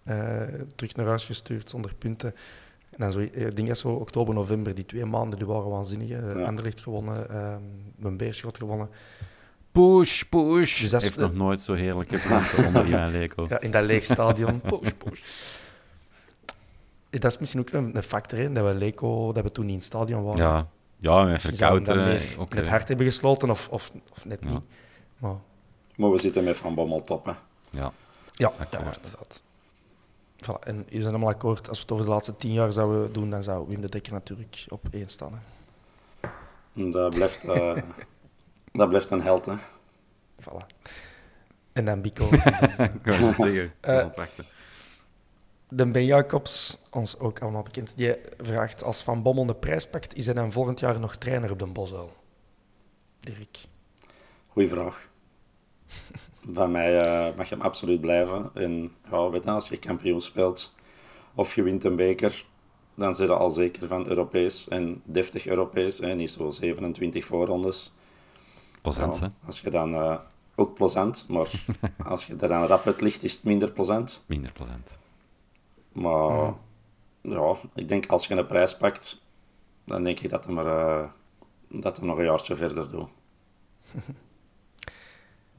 [0.03, 2.35] eh, terug naar huis gestuurd zonder punten.
[2.89, 6.07] En dan zo, ik denk dat zo oktober, november, die twee maanden, die waren waanzinnig.
[6.07, 6.19] Ja.
[6.43, 7.61] Anderlecht gewonnen, ehm
[8.01, 8.89] een Beerschot gewonnen.
[9.71, 10.79] Push, push.
[10.81, 13.45] Dus dat Heeft nog nooit zo heerlijke punten onder Jan Leko.
[13.49, 14.61] Ja, in dat leeg stadion.
[14.69, 15.23] Poes, poes.
[17.09, 19.73] Dat is misschien ook een, een factor, hè, dat we Leco, dat we toen niet
[19.73, 20.45] in het stadion waren.
[20.45, 20.67] Ja,
[20.97, 22.21] ja met we dan verkouderen.
[22.21, 24.47] in het eh, hart hebben gesloten of, of, of net Ja.
[24.49, 24.61] niet.
[25.17, 25.35] Maar
[25.95, 27.31] Maar we zitten met Van Bommel top, hè.
[27.31, 27.37] Ja,
[27.69, 27.91] ja,
[28.35, 29.43] ja inderdaad.
[30.45, 30.59] Voilà.
[30.63, 31.69] En jullie zijn allemaal akkoord.
[31.69, 34.13] Als we het over de laatste tien jaar zouden doen, dan zou Wim de Dekker
[34.13, 35.41] natuurlijk op één staan.
[36.73, 36.89] Hè.
[36.91, 37.77] Dat blijft, eh,
[38.71, 39.55] dat blijft een held, hè.
[40.41, 40.65] Voilà.
[41.73, 42.25] En dan Bico.
[42.33, 42.39] ik
[43.03, 43.73] wou het zeggen.
[44.15, 44.45] Wachten.
[45.69, 50.15] de Ben Jacobs, ons ook allemaal bekend, die vraagt als Van Bommel de prijs pakt,
[50.15, 52.13] is hij dan volgend jaar nog trainer op de Bosuil?
[53.19, 53.57] Dirk.
[54.47, 55.09] Goeie vraag.
[56.53, 58.51] Van mij eh, mag je hem absoluut blijven.
[58.53, 60.75] En ja, weet je, als je kampioen speelt
[61.35, 62.45] of je wint een beker,
[62.95, 65.99] dan zit je al zeker van Europees en deftig Europees.
[65.99, 67.93] En niet zo 27 voorrondes.
[68.81, 69.29] Plezant, Ja, hè?
[69.45, 70.17] als je dan eh,
[70.55, 71.51] ook plezant, maar
[72.05, 74.23] als je er dan rap uit ligt, is het minder plezant.
[74.25, 74.89] Minder plezant.
[75.91, 76.53] Maar
[77.21, 79.21] ja, ik denk als je een prijs pakt,
[79.85, 81.09] dan denk ik dat hij, maar, eh,
[81.67, 83.09] dat hij nog een jaartje verder doet.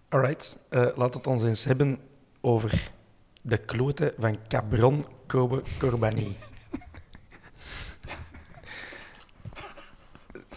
[0.09, 1.99] Alright, eh laat het ons eens hebben
[2.41, 2.91] over
[3.43, 6.37] de kloten van Cabron Kobe Corbani.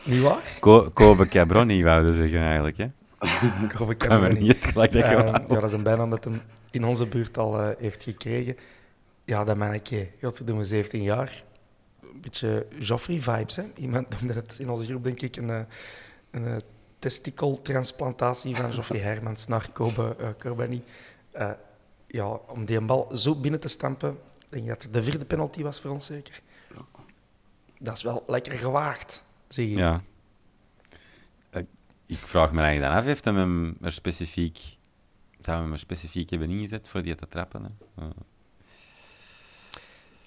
[0.05, 0.57] Niet waar?
[0.59, 2.87] Ko Kobe Cabroni, wouden zeggen eigenlijk, hè?
[3.77, 6.41] Kobe niet gelijk dat ja, dat is een bijnaam dat hem
[6.71, 8.57] in onze buurt al eh, heeft gekregen.
[9.25, 11.43] Ja, dat mannetje, godverdomme, 17 jaar.
[12.01, 13.63] Een beetje Joffrey-vibes, hè.
[13.75, 15.59] Iemand noemde het in onze groep, denk ik, een, eh,
[16.31, 16.55] een eh,
[16.99, 20.83] testikeltransplantatie van Joffrey Hermans naar Kobe Corbani.
[21.31, 21.49] Eh,
[22.07, 25.25] ja, om die een bal zo binnen te stampen, ik denk dat het de vierde
[25.25, 26.41] penalty was voor ons zeker.
[27.79, 29.75] Dat is wel lekker gewaagd, zeg je.
[29.75, 30.01] Ja.
[32.07, 34.59] Ik vraag me eigenlijk dan af, heeft hem hem er specifiek...
[35.41, 37.63] Zou hem er specifiek hebben ingezet voor die te trappen?
[37.63, 38.03] Hè?
[38.03, 38.09] Eh,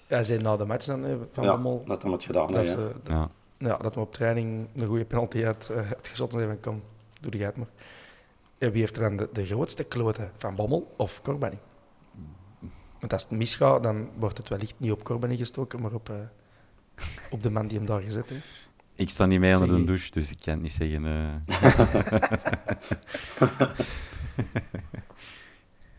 [0.07, 2.65] Hij zei na de match dan, hè, van ja, Bommel, dat hij het gedaan dat,
[2.65, 3.13] ze, ja.
[3.13, 3.29] ja.
[3.57, 6.71] Ja, dat we op training een goede penalty had, uh, had geschoten en zei van
[6.71, 6.83] kom,
[7.21, 7.67] doe die uit maar.
[8.57, 10.31] En wie heeft er dan de, de grootste kloten?
[10.37, 11.57] Van Bommel of Corbani?
[12.99, 16.15] Want als het misgaat, dan wordt het wellicht niet op Corbani gestoken, maar op, eh,
[17.29, 18.68] op de man die hem daar gezet heeft.
[18.99, 21.05] Ik sta niet mee onder de douche, dus ik kan het niet zeggen.
[21.05, 21.69] eh.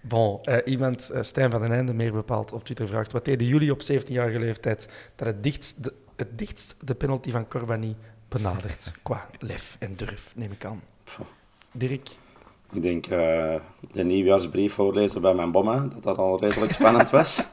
[0.00, 3.46] Bon, eh, iemand, eh, Stijn van den Einde, meer bepaald op Twitter vraagt, wat deden
[3.46, 7.96] jullie op 17-jarige leeftijd dat het dichtst de, het dichtst de penalty van Corbani
[8.28, 8.92] benadert?
[9.02, 10.82] Qua lef en durf, neem ik aan.
[11.72, 12.08] Dirk?
[12.72, 13.54] Ik denk eh,
[13.90, 17.46] de nieuwjaarsbrief voorlezen bij mijn bommen, dat dat al redelijk spannend was.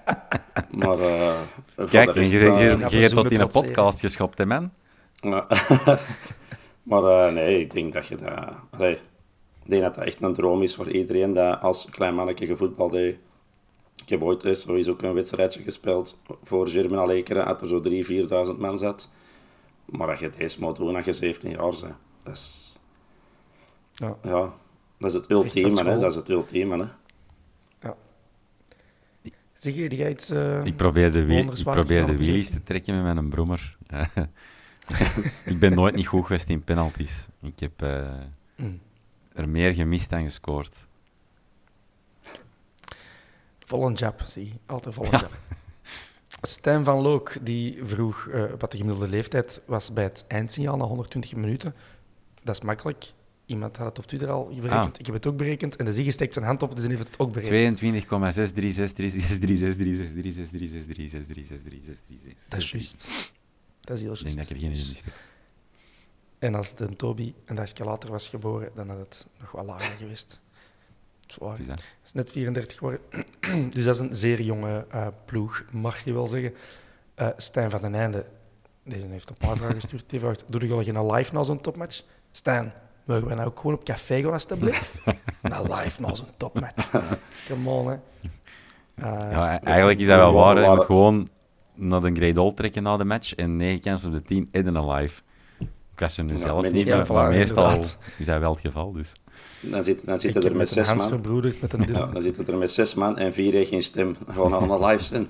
[0.84, 1.40] maar eh,
[1.76, 4.38] voor Kijk, de en rest, je, eh, je, je, hebt tot in een podcast geschopt,
[4.38, 4.70] hè, man?
[6.82, 8.48] Maar eh, nee, ik denk dat je dat...
[8.70, 8.92] Allee,
[9.64, 12.92] ik denk dat dat echt een droom is voor iedereen dat als klein mannetje gevoetbald
[12.92, 13.18] heeft.
[14.02, 17.82] Ik heb ooit eens sowieso ook een wedstrijdje gespeeld voor Germinal Lekeren, dat er zo
[17.88, 19.10] 3.000, 4.000 man zat.
[19.84, 22.76] Maar dat je deze moet doen als je 17 jaar bent, dat is...
[24.06, 24.16] Ja.
[24.22, 24.52] Ja,
[24.98, 25.98] dat is het ultieme, hè.
[25.98, 26.90] Dat is het ultieme, hè.
[29.54, 30.30] Zeg je, iets...
[30.30, 33.76] eh, Ik probeer de, wie- ik probeer de wheelies te trekken met mijn brommer.
[35.44, 37.26] ik ben nooit niet goed geweest in penalties.
[37.42, 38.10] Ik heb eh,
[38.56, 38.80] Mm.
[39.32, 40.76] er meer gemist dan gescoord.
[43.66, 44.52] Vol een jab, zie je.
[44.66, 45.32] Altijd vol een jab.
[46.42, 50.84] Stijn van Look die vroeg eh, wat de gemiddelde leeftijd was bij het eindsignaal na
[50.84, 51.74] 120 minuten.
[52.42, 53.12] Dat is makkelijk.
[53.52, 54.94] Iemand had het op Twitter al berekend.
[54.94, 54.98] Ah.
[55.00, 55.76] Ik heb het ook berekend.
[55.76, 57.80] En de Zigge steekt zijn hand op, dus hij heeft het ook berekend.
[57.80, 57.84] 22,6363636363636363636.
[62.48, 63.08] Dat is juist.
[63.80, 64.50] Dat is heel Ik denk dat juist.
[64.50, 65.10] ik er geen in miste.
[66.38, 69.64] En als het een Toby een dagje later was geboren, dan had het nog wel
[69.64, 70.40] lager geweest.
[71.26, 71.56] Zwaar.
[71.56, 71.66] Dus.
[71.66, 73.00] Hij is net 34 geworden.
[73.74, 76.54] dus dat is een zeer jonge eh, ploeg, mag je wel zeggen.
[77.14, 78.26] Eh, Stijn van den Einde,
[78.84, 80.04] die heeft een paar vragen gestuurd.
[80.06, 82.02] Die vraagt, doe je al geen live na zo'n topmatch?
[82.32, 82.72] Stijn,
[83.04, 84.92] mogen we nou ook gewoon op café gaan alstublieft?
[85.42, 86.90] nou, live na zo'n topmatch.
[87.48, 87.92] Come on, hè.
[88.94, 90.60] Eh, Ja, e- eigenlijk is dat wel waar.
[90.60, 91.28] Je moet gewoon
[91.74, 94.66] naar de Great Old trekken na de match en 9 kansen op de 10 in
[94.66, 95.20] een live.
[95.92, 97.98] Ik was er nu Ja, zelf niet, maar, maar meestal inderdaad.
[98.18, 98.92] is dat wel het geval.
[98.92, 99.12] Dus.
[99.60, 101.20] Dan, zit, dan zitten er met met een zes man.
[101.60, 104.16] met een Ja, dan zitten er met zes man en vier heeft geen stem.
[104.30, 105.28] Gewoon allemaal live zijn.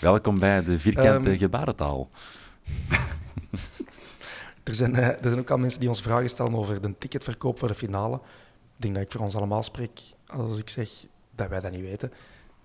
[0.00, 2.08] Welkom bij de vierkante Ehm, gebarentaal.
[4.64, 7.58] Er zijn, eh, er zijn ook al mensen die ons vragen stellen over de ticketverkoop
[7.58, 8.14] voor de finale.
[8.14, 8.20] Ik
[8.76, 10.88] denk dat ik voor ons allemaal spreek als ik zeg
[11.34, 12.12] dat wij dat niet weten.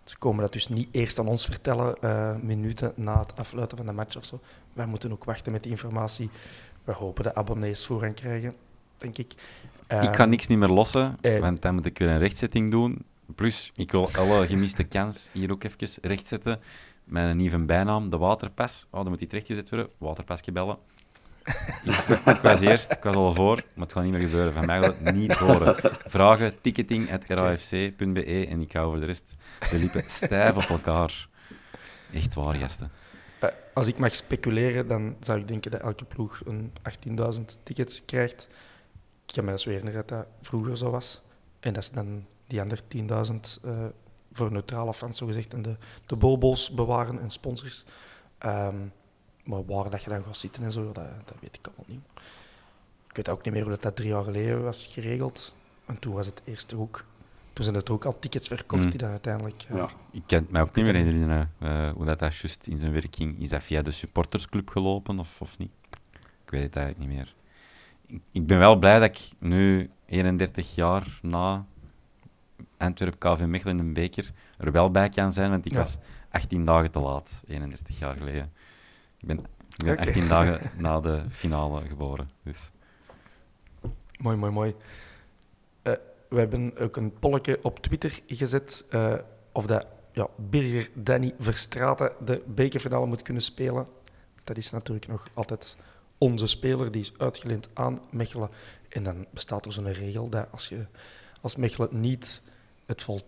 [0.03, 3.85] Ze komen dat dus niet eerst aan ons vertellen, eh, minuten na het afluiten van
[3.85, 4.39] de match of zo.
[4.73, 6.29] Wij moeten ook wachten met die informatie.
[6.83, 8.53] We hopen de abonnees voorrang krijgen,
[8.97, 9.31] denk ik.
[9.31, 9.37] ik
[9.87, 13.05] Ehm, ga niks niet meer lossen, eh, want dan moet ik weer een rechtzetting doen.
[13.35, 16.59] Plus, ik wil alle gemiste kans hier ook even rechtzetten.
[17.03, 18.87] Mijn nieuwe bijnaam, de Waterpas.
[18.89, 19.89] Oh, dan moet die terechtgezet worden.
[19.97, 20.77] Waterpasje bellen.
[22.35, 24.53] ik was eerst, ik was al voor, maar het gaat niet meer gebeuren.
[24.53, 25.75] Van mij wil het niet horen.
[26.05, 29.35] Vragen, ticketing.rafc.be en ik hou voor de rest
[29.69, 31.27] de lippen stijf op elkaar.
[32.13, 32.91] Echt waar, gasten.
[33.39, 36.71] Eh, Als ik mag speculeren, dan zou ik denken dat elke ploeg een
[37.35, 38.47] 18.000 tickets krijgt.
[39.25, 41.21] Ik kan me dat herinneren dat dat vroeger zo was.
[41.59, 43.85] En dat ze dan die andere 10.000 eh,
[44.31, 45.75] voor neutrale fans, zogezegd, en de,
[46.05, 47.85] de bobo's bewaren en sponsors.
[48.37, 48.75] Ehm,
[49.47, 52.01] maar waar dat je dan gaat zitten en zo, dat, dat weet ik allemaal niet.
[53.09, 55.53] Ik weet ook niet meer hoe dat, dat drie jaar geleden was geregeld.
[55.85, 57.05] En toen was het eerst ook...
[57.53, 58.89] Toen zijn er ook al tickets verkocht Mm.
[58.89, 59.63] die dan uiteindelijk...
[59.69, 59.89] eh, Ja.
[60.11, 62.91] Ik kan het mij ook niet meer herinneren eh, hoe dat, dat juist in zijn
[62.91, 63.41] werk ging.
[63.41, 65.71] Is dat via de supportersclub gelopen of, of niet?
[66.45, 67.33] Ik weet het eigenlijk niet meer.
[68.05, 71.65] Ik, ik ben wel blij dat ik nu, 31 jaar na
[72.77, 75.77] Antwerp KV Mechelen in een beker, er wel bij kan zijn, want ik Ja.
[75.77, 75.97] was
[76.31, 78.51] 18 dagen te laat, 31 jaar geleden.
[79.19, 80.07] Ik ben, ik ben Oké.
[80.07, 82.29] 18 dagen na de finale geboren.
[82.43, 82.71] Dus.
[84.17, 84.75] Mooi, mooi, mooi.
[85.81, 85.93] Eh,
[86.29, 89.13] we hebben ook een polletje op Twitter gezet eh,
[89.51, 93.87] of dat ja, Birger Danny Verstraeten de bekerfinale moet kunnen spelen.
[94.43, 95.77] Dat is natuurlijk nog altijd
[96.17, 98.49] onze speler, die is uitgeleend aan Mechelen.
[98.89, 100.85] En dan bestaat er zo'n regel dat als, je,
[101.41, 102.41] als Mechelen niet
[102.85, 103.19] het, vol,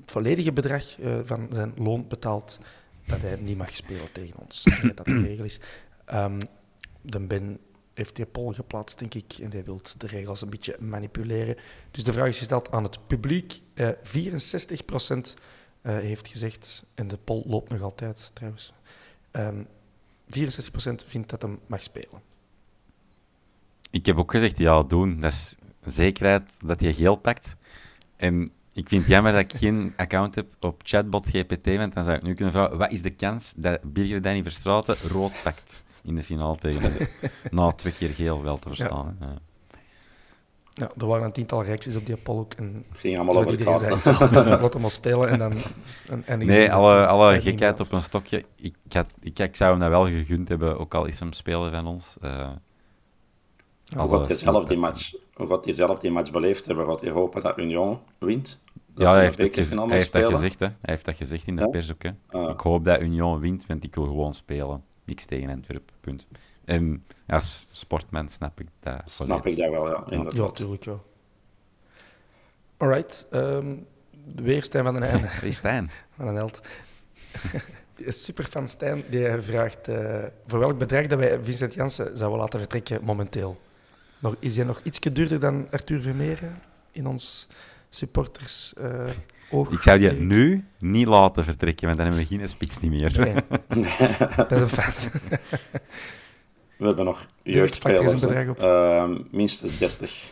[0.00, 2.58] het volledige bedrag eh, van zijn loon betaalt,
[3.08, 4.62] dat hij niet mag spelen tegen ons.
[4.62, 5.60] Dat dat de regel is.
[6.04, 6.40] Ehm,
[7.02, 7.58] de Ben
[7.94, 11.56] heeft die poll geplaatst, denk ik, en hij wil de regels een beetje manipuleren.
[11.90, 13.60] Dus de vraag is gesteld aan het publiek.
[13.74, 15.34] Eh 64%
[15.82, 18.72] eh, heeft gezegd, en de poll loopt nog altijd trouwens,
[19.30, 19.62] Ehm
[20.28, 22.22] 64% vindt dat hem mag spelen.
[23.90, 25.20] Ik heb ook gezegd, ja, doen.
[25.20, 27.56] Dat is zekerheid dat je geel pakt.
[28.16, 32.04] En ik vind het jammer dat ik geen account heb op chatbot GPT, want dan
[32.04, 35.84] zou ik nu kunnen vragen, wat is de kans dat Birger Danny Verstraeten rood pakt
[36.02, 37.08] in de finale tegen ons?
[37.50, 39.16] Na twee keer geel wel te verstaan.
[39.20, 39.34] Ja.
[40.74, 42.54] Ja, er waren een tiental reacties op die poll ook.
[42.54, 44.12] En Het ging allemaal over iedereen zei elkaar.
[44.12, 44.48] hetzelfde.
[44.60, 45.52] Laat hem maar spelen en dan...
[46.08, 48.44] En, en Nee, alle, alle gekheid op een stokje.
[48.56, 51.70] Ik, had, ik, ik zou hem dat wel gegund hebben, ook al is hem speler
[51.70, 52.16] van ons.
[52.20, 52.50] Eh,
[53.96, 56.86] alle gaat hij zelf die match, hoe zelf die match beleefd hebben?
[56.86, 58.62] Gaat hij hopen dat Union wint?
[58.74, 60.66] Dat Ja, hij een heeft, bekerfinale hij heeft dat gezegd, hè.
[60.66, 61.68] Hij heeft dat gezegd in de Ja?
[61.68, 62.10] pers ook, hè.
[62.28, 62.50] Ah.
[62.50, 64.84] Ik hoop dat Union wint, want ik wil gewoon spelen.
[65.04, 66.26] Niks tegen Antwerpen, punt.
[66.64, 69.52] En als sportman snap ik dat Snap volledig.
[69.52, 70.02] ik dat wel, ja.
[70.06, 70.48] Ja, Inderdaad.
[70.58, 71.02] natuurlijk wel.
[72.76, 73.26] Alright.
[73.30, 73.74] ehm
[74.34, 75.26] weer Stijn van den Einde.
[75.26, 75.90] Hey, Stijn.
[76.16, 76.60] Van een held.
[77.94, 82.58] Die Superfan Stijn die vraagt eh, voor welk bedrag dat wij Vincent Janssen zouden laten
[82.58, 83.60] vertrekken momenteel.
[84.18, 86.60] Nog, is hij nog iets duurder dan Arthur Vermeeren
[86.92, 87.46] in ons
[87.88, 89.10] supporters eh,
[89.50, 89.70] oog?
[89.70, 90.18] Ik zou die ik?
[90.18, 93.18] nu niet laten vertrekken, want dan hebben we geen spits niet meer.
[93.18, 93.34] Nee.
[94.36, 95.10] dat is een feit.
[96.76, 98.12] We hebben nog er jeugdspelers.
[98.12, 98.58] eens een bedrag op.
[98.58, 98.96] hè.
[98.96, 100.28] Ehm, minstens 30.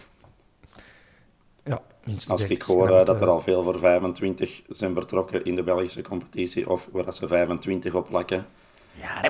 [1.64, 2.66] ja, minstens Als ik 30.
[2.66, 6.70] hoor eh, dat eh, er al veel voor 25 zijn betrokken in de Belgische competitie,
[6.70, 8.46] of waar dat ze 25 op plakken,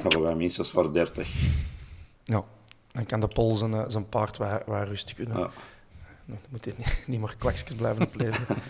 [0.03, 1.35] dan gaan wij minstens voor 30.
[2.25, 2.45] Ja,
[2.97, 5.39] dan kan de Pol zijn, eh, zijn paard waar, waar rustig kunnen.
[5.39, 5.51] Ja.
[6.25, 8.57] Dan moet hij niet, niet meer kwakjes blijven opleveren.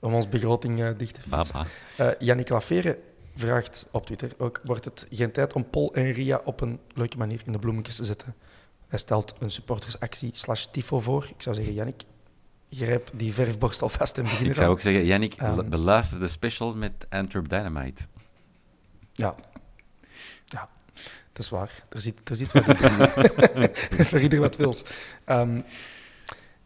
[0.00, 1.54] om ons begroting eh, dicht te fietsen.
[1.54, 1.66] Papa.
[1.96, 2.98] Eh Yannick Lafere
[3.36, 7.16] vraagt op Twitter ook: wordt het geen tijd om Pol en Ria op een leuke
[7.16, 8.34] manier in de bloemetjes te zetten?
[8.88, 11.24] Hij stelt een supportersactie slash tifo voor.
[11.24, 12.02] Ik zou zeggen, Yannick,
[12.70, 15.68] grijp die verfborstel vast en begin Ik zou ook zeggen, Yannick, Ehm.
[15.68, 18.02] beluister de special met Antwerp Dynamite.
[19.12, 19.34] Ja,
[21.34, 21.84] dat is waar.
[21.88, 24.04] Er zit, er zit wat in.
[24.06, 24.84] Voor ieder wat wils.
[25.24, 25.60] Ehm,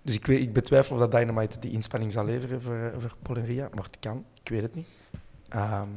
[0.02, 2.92] dus ik, weet, ik betwijfel of dat Dynamite die inspanning zal leveren voor,
[3.22, 4.24] voor Ria, maar het kan.
[4.42, 4.86] Ik weet het niet.
[5.48, 5.88] Ehm,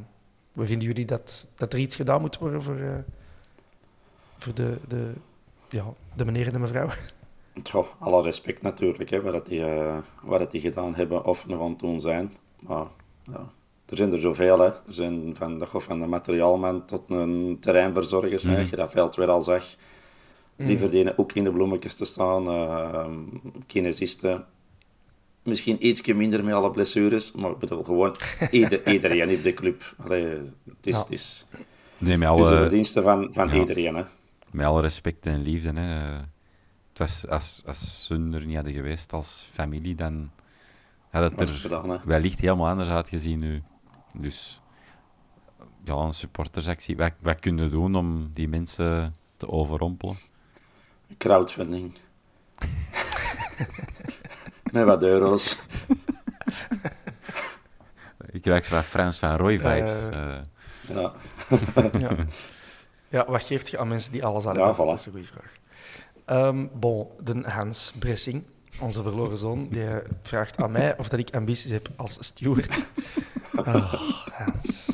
[0.52, 2.94] hoe vinden jullie dat, dat er iets gedaan moet worden voor, eh,
[4.38, 5.12] voor de, de,
[5.68, 6.88] ja, de meneer en de mevrouw?
[7.98, 11.78] Alle respect natuurlijk, hè, wat, die, eh, wat die gedaan hebben of nog aan het
[11.78, 12.32] doen zijn.
[12.60, 12.86] Maar
[13.22, 13.52] ja,
[13.92, 14.58] er zijn er zoveel.
[14.58, 14.66] Hè.
[14.66, 18.58] Er zijn van de, van de materiaalman tot een terreinverzorger, hè, Mhm.
[18.60, 19.64] als je dat veld weer al zag.
[20.56, 20.66] Mm.
[20.66, 22.46] Die verdienen ook in de bloemetjes te staan.
[22.48, 23.06] eh
[23.66, 24.44] kinesisten.
[25.42, 28.14] Misschien ietsje minder met alle blessures, maar ik bedoel gewoon
[28.50, 29.94] ieder, iedereen in de club.
[30.04, 30.98] Allee, het, is, Ja.
[31.02, 31.46] het, is,
[31.98, 33.54] Nee, met het is de verdienste van, van ja.
[33.54, 33.94] iedereen.
[33.94, 34.02] Hè.
[34.50, 35.72] met alle respect en liefde.
[35.80, 36.10] Hè.
[36.88, 40.30] Het was, als, als ze er niet hadden geweest als familie, dan
[41.10, 41.96] had het Was het er gedaan, hè.
[42.04, 43.62] wellicht helemaal anders uitgezien nu.
[44.12, 44.60] Dus
[45.84, 46.96] ja, een supportersactie.
[46.96, 50.16] Wat, wat kunnen we doen om die mensen te overrompelen?
[51.18, 51.94] Crowdfunding.
[54.72, 55.58] Met wat euro's.
[58.40, 60.08] krijg zo wat Frans van Roy vibes.
[60.08, 60.42] Eh, eh.
[60.88, 61.12] Ja.
[61.98, 62.16] ja.
[63.08, 64.84] ja, wat geeft je aan mensen die alles aan Ja, hebben?
[64.84, 64.88] voilà.
[64.88, 65.52] Dat is een goede vraag.
[66.24, 68.44] Ehm, bon, de Hans Bressing,
[68.80, 69.86] onze verloren zoon, die
[70.22, 72.86] vraagt aan mij of dat ik ambities heb als steward.
[73.56, 73.92] Oh,
[74.32, 74.88] Hans.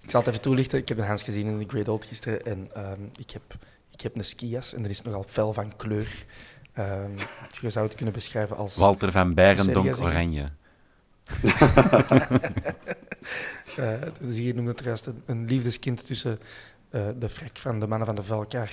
[0.00, 0.78] Ik zal het even toelichten.
[0.78, 3.42] Ik heb een Hans gezien in de Great Old gisteren en ehm, ik, heb,
[3.90, 6.24] ik heb een skias en er is nogal fel van kleur.
[6.72, 7.10] Ehm,
[7.60, 8.76] je zou het kunnen beschrijven als...
[8.76, 10.00] Walter van Beirendonk?
[10.00, 10.50] Oranje.
[13.76, 16.38] Eh, dus hier noemde het juist een, een liefdeskind tussen
[16.90, 18.70] eh, de frek van de mannen van de Velkar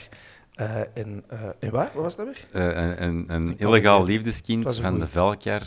[0.54, 1.24] eh, en,
[1.60, 1.92] en waar?
[1.94, 2.62] Wat was dat weer?
[2.62, 5.08] Een een, illegaal liefdeskind van de.
[5.08, 5.64] Velkar,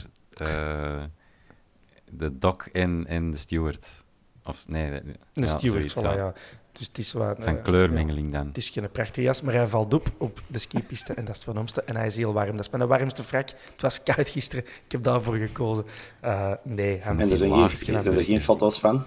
[2.16, 4.04] de Doc en, en de Steward.
[4.44, 5.02] Of nee, de,
[5.32, 6.24] ja, steward, zoiets, voilà, ja.
[6.24, 6.34] ja.
[6.72, 7.60] Dus het is wat, Van eh, ja.
[7.60, 8.46] kleurmengeling dan.
[8.46, 11.36] Het is geen prachtige jas, maar hij valt op op de skipiste en dat is
[11.36, 11.82] het voornaamste.
[11.82, 12.56] En hij is heel warm.
[12.56, 13.48] Dat is mijn warmste frak.
[13.48, 14.64] Het was koud gisteren.
[14.64, 15.84] Ik heb daarvoor gekozen.
[16.20, 17.22] Eh, nee, Hans.
[17.22, 19.04] En er zijn geen, er geen zijn er geen foto's van.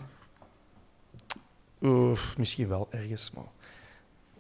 [1.81, 3.43] Oef, misschien wel ergens, maar...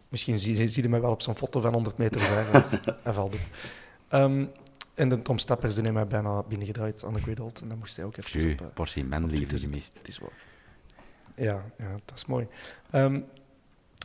[0.09, 2.65] Misschien zie, zie je mij wel op zo'n foto van 100 meter ver,
[3.03, 3.39] hij valt op.
[4.07, 4.45] Ehm,
[4.95, 7.61] en de Tom Stappers die heeft mij bijna binnengedraaid aan de Great Old.
[7.61, 8.61] En dan moest hij ook even Tjuu, op...
[8.61, 9.93] eh, portie manliefde gemist.
[9.97, 10.43] Het is waar.
[11.35, 12.47] Ja, ja, dat is mooi.
[12.91, 13.19] Ehm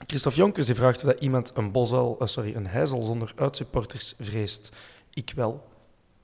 [0.06, 4.14] Christophe Jonkers die vraagt of dat iemand een bosuil, eh, sorry, een heizel zonder uitsupporters
[4.18, 4.76] vreest.
[5.10, 5.68] Ik wel,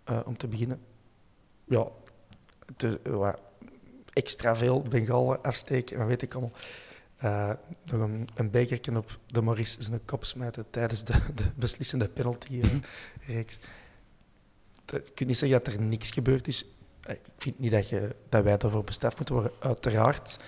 [0.04, 0.80] eh, om te beginnen.
[1.64, 1.86] Ja,
[2.76, 3.00] te,
[4.12, 6.52] extra veel Bengalen afsteken, dat weet ik allemaal.
[7.84, 13.58] Nog een, een bekertje op de Maurice zijn kop smijten tijdens de, de beslissende penalty-reeks.
[14.92, 16.64] Ik kan niet zeggen dat er niks gebeurd is.
[17.00, 20.38] Eh, Ik vind niet dat, je, dat wij daarvoor bestraft moeten worden, uiteraard.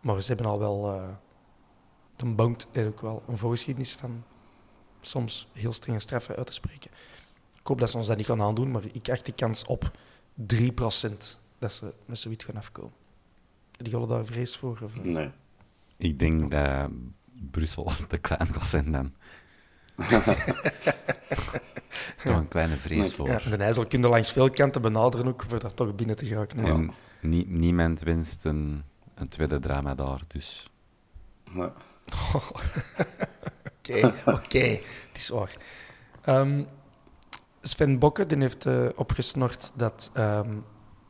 [0.00, 0.92] Maar ze hebben al wel...
[0.92, 1.08] eh
[2.16, 4.24] de bankt er ook wel een voorgeschiedenis van
[5.00, 6.90] soms heel strenge straffen uit te spreken.
[7.60, 9.90] Ik hoop dat ze ons dat niet gaan aandoen, maar ik acht die kans op
[10.54, 10.56] 3%
[11.58, 12.92] dat ze met zoiets gaan afkomen.
[13.70, 14.78] Die jullie daar vrees voor?
[14.84, 14.94] Of?
[15.02, 15.30] Nee.
[15.96, 16.90] Ik denk dat
[17.50, 19.14] Brussel te klein gaat zijn dan.
[22.24, 23.28] Toch een kleine vrees voor.
[23.28, 26.26] Ja, de IJssel kun je langs veel kanten benaderen ook voor daar toch binnen te
[26.26, 26.58] geraken.
[26.58, 26.70] hè.
[26.70, 28.82] En nie- niemand wenst een,
[29.14, 30.70] een tweede drama daar, dus...
[33.78, 34.58] Oké, oké,
[35.08, 35.56] het is waar.
[36.22, 36.62] Ehm,
[37.60, 40.50] Sven Bokke die heeft eh, opgesnord dat, ehm,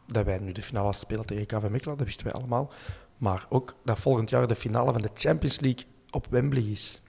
[0.07, 2.73] dat wij nu de finale spelen tegen KV Mechelen, dat wisten wij allemaal.
[3.19, 7.03] Maar ook dat volgend jaar de finale van de Champions League op Wembley is.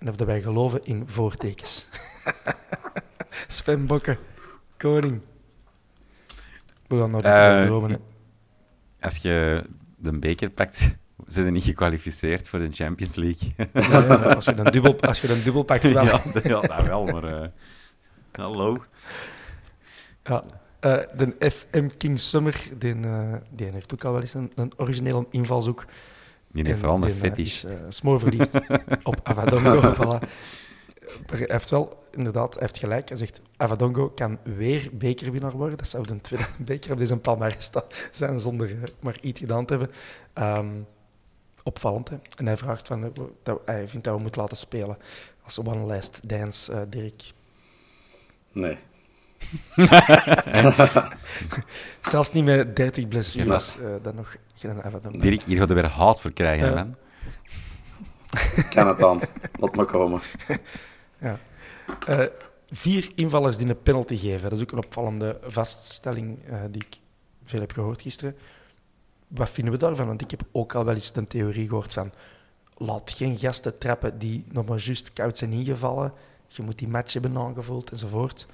[0.00, 1.88] En of dat wij geloven in voortekens.
[3.46, 4.16] Sven Bokke,
[4.76, 5.20] koning.
[6.86, 7.96] We gaan nog niet te veel Eh, dromen, hè.
[9.00, 9.64] Als je
[9.96, 10.78] de beker pakt,
[11.26, 13.52] zijn ze niet gekwalificeerd voor de Champions League.
[13.56, 16.04] Ja, ja, ja, als, je een dubbel, als je een dubbel pakt, wel.
[16.04, 17.24] ja, dat- ja, dat wel, maar...
[17.24, 17.48] eh,
[18.32, 18.84] hallo.
[20.22, 20.44] Ja,
[20.80, 24.72] eh, de FM King Summer, die, eh, die heeft ook al wel eens een, een
[24.76, 25.84] originele invalshoek.
[26.52, 27.64] Die heeft En vooral een eh, fetish.
[27.64, 28.54] is eh, smoorverliefd
[29.02, 29.94] op Avadongo.
[29.94, 30.28] voilà.
[31.26, 33.08] Hij heeft wel, inderdaad, hij heeft gelijk.
[33.08, 35.78] Hij zegt, Avadongo kan weer bekerwinnaar worden.
[35.78, 37.70] Dat zou de tweede beker op deze palmarès
[38.10, 39.96] zijn zonder eh, maar iets gedaan te hebben.
[40.32, 40.80] Ehm,
[41.62, 42.16] opvallend, hè.
[42.36, 44.96] En hij vraagt van, dat, hij vindt dat we moeten laten spelen
[45.42, 47.32] als one last dance, eh, Dirk.
[48.52, 48.78] Nee.
[52.00, 55.18] Zelfs niet met 30 blessures, eh, dan nog geen Avadongo.
[55.18, 56.74] Dirk, hier gaat er weer haat voor krijgen, Ja.
[56.74, 56.96] man.
[58.70, 59.20] Kan het dan.
[59.58, 60.20] Laat maar komen.
[62.06, 62.20] Eh,
[62.70, 64.42] vier invallers die een penalty geven.
[64.50, 66.96] Dat is ook een opvallende vaststelling eh, die ik
[67.44, 68.36] veel heb gehoord gisteren.
[69.28, 70.06] Wat vinden we daarvan?
[70.06, 72.12] Want ik heb ook al wel eens de theorie gehoord van...
[72.76, 76.12] Laat geen gasten trappen die nog maar juist koud zijn ingevallen.
[76.48, 78.46] Je moet die match hebben aangevuld enzovoort.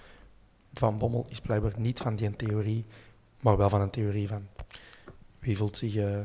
[0.78, 2.84] Van Bommel is blijkbaar niet van die theorie,
[3.40, 4.46] maar wel van een theorie van...
[5.38, 6.20] Wie voelt zich eh,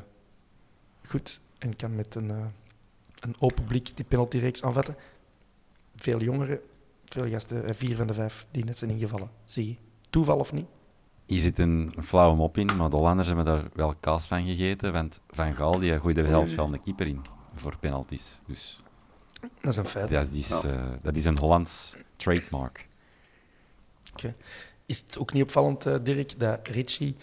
[1.04, 2.46] goed en kan met een, eh,
[3.20, 4.96] een open blik die penaltyreeks aanvatten?
[5.96, 6.60] Veel jongeren
[7.14, 9.30] veel gasten, eh, vier van de vijf, die net zijn ingevallen.
[9.44, 9.76] Zie je.
[10.10, 10.66] Toeval of niet?
[11.26, 14.94] Hier zit een flauwe mop in, maar de Hollanders hebben daar wel kaas van gegeten,
[14.94, 17.22] want Van Gaal die gooide er zelfs wel een keeper in
[17.56, 18.40] voor penalties.
[18.46, 18.84] Dus
[19.62, 20.12] Dat is een feit.
[20.12, 22.88] dat is, eh, dat is een Hollands trademark.
[24.86, 27.16] Is het ook niet opvallend, eh, Dirk, dat Richie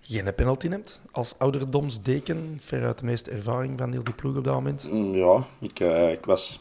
[0.00, 1.02] geen penalty neemt?
[1.10, 4.88] Als ouderdomsdeken, veruit de meeste ervaring van heel die ploeg op dat moment.
[4.92, 6.60] Mm, Ja, ik, eh, ik was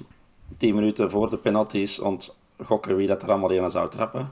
[0.57, 4.29] tien minuten voor de penalties aan het gokken wie dat er allemaal in zou trappen.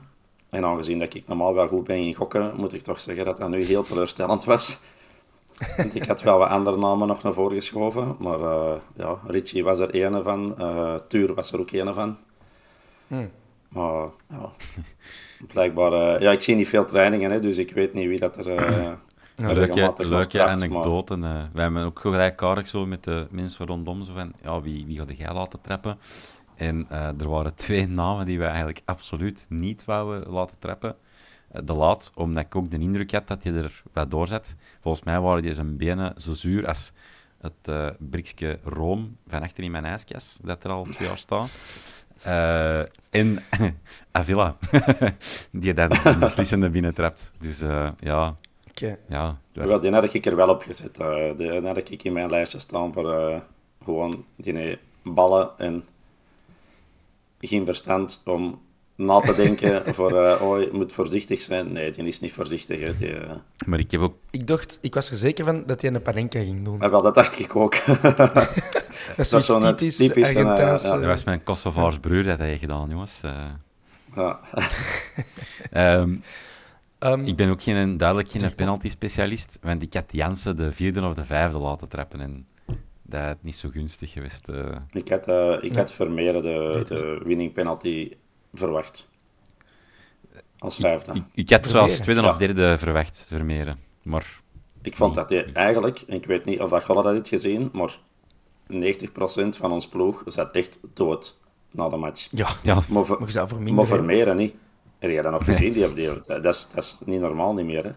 [0.49, 3.37] En aangezien dat ik normaal wel goed ben in gokken, moet ik toch zeggen dat
[3.37, 4.79] dat nu heel teleurstellend was.
[5.77, 9.63] Want ik had wel wat andere namen nog naar voren geschoven, maar eh, ja, Richie
[9.63, 12.17] was er ene van, eh Tuur was er ook ene van.
[13.07, 13.31] Hmm.
[13.69, 14.51] Maar ja,
[15.47, 16.15] blijkbaar...
[16.15, 18.55] eh, ja, ik zie niet veel trainingen, hè, dus ik weet niet wie dat er...
[18.55, 18.91] eh,
[19.53, 21.23] Leuke, nog leuke maar- anekdoten.
[21.23, 21.43] eh.
[21.53, 24.03] wij hebben ook gelijkaardig zo met de mensen rondom.
[24.03, 25.97] Zo van, ja, wie, wie gaat jij laten trappen?
[26.55, 30.95] En er waren twee namen die wij eigenlijk absoluut niet wouden laten trappen.
[31.63, 34.55] De laat, omdat ik ook de indruk had dat je er wat doorzet.
[34.81, 36.91] Volgens mij waren die zijn benen zo zuur als
[37.41, 41.49] het eh briksje room van achter in mijn ijskast, dat er al twee jaar staat.
[42.23, 43.39] Eh, en
[44.11, 44.57] Avila,
[45.51, 47.31] die dan de beslissende binnentrapt.
[47.39, 48.35] Dus eh, ja,
[48.69, 48.97] Oké.
[49.07, 50.97] ja, dat Wel, die had ik er wel op gezet.
[50.97, 51.37] eh.
[51.37, 53.39] die had ik in mijn lijstje staan voor eh,
[53.83, 55.83] gewoon die ballen en
[57.39, 58.61] geen verstand om
[58.95, 61.71] na te denken voor, eh, oh, je moet voorzichtig zijn.
[61.71, 62.79] Nee, die is niet voorzichtig.
[62.79, 62.97] Hè.
[62.97, 63.31] Die, eh,
[63.65, 66.39] maar ik heb ook Ik dacht, ik was er zeker van dat hij een panenka
[66.39, 66.77] ging doen.
[66.77, 67.75] maar wel, dat dacht ik ook.
[69.07, 70.87] Dat is dat is zoiets zo'n, typisch, typisch, Argentijnse...
[70.87, 70.93] ja.
[70.97, 73.19] Dat was mijn Kosovaars broer dat hij gedaan, jongens.
[73.21, 73.45] Eh,
[74.15, 74.39] ja.
[75.71, 76.15] ehm,
[76.99, 81.13] Ehm, ik ben ook geen, duidelijk geen penalty-specialist, want ik had Jansen de vierde of
[81.13, 82.47] de vijfde laten trappen en
[83.01, 84.49] dat is niet zo gunstig geweest.
[84.49, 84.75] eh.
[84.91, 85.27] Ik had,
[85.63, 88.11] ik had Vermeeren de, de winning penalty
[88.53, 89.09] verwacht.
[90.57, 91.13] Als vijfde.
[91.13, 92.29] ik, ik had zoals tweede Ja.
[92.29, 93.79] of derde verwacht, Vermeeren.
[94.01, 94.39] Maar
[94.81, 97.69] Ik vond dat hij eigenlijk, en ik weet niet of dat Golle dat heeft gezien,
[97.73, 97.97] maar
[98.73, 98.77] 90%
[99.49, 101.39] van ons ploeg zat echt dood
[101.71, 102.27] na de match.
[102.31, 103.73] Ja, ja, Maar, Ver- maar voor minder...
[103.75, 103.95] maar hè.
[103.95, 104.55] Vermeeren niet.
[104.99, 105.73] Heb je dat nog gezien?
[105.73, 107.83] Die, die, dat, is, dat is niet normaal niet meer.
[107.83, 107.91] Hè.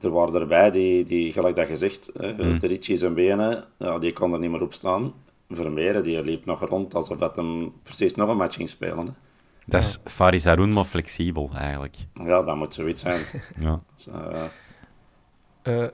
[0.00, 2.58] Er waren erbij die, die gelijk dat gezegd, hè, Mm.
[2.58, 5.12] de Ritchie zijn benen, ja, die kon er niet meer op staan.
[5.50, 8.98] Vermeeren, die liep nog rond alsof dat hem precies nog een match ging spelen.
[9.06, 9.12] Hè.
[9.66, 11.96] dat is Faris Haroun, maar flexibel eigenlijk.
[12.14, 13.22] Ja, dat moet zoiets zijn.
[13.58, 13.80] Ja.
[13.94, 14.42] Dus, eh,
[15.62, 15.86] Eh,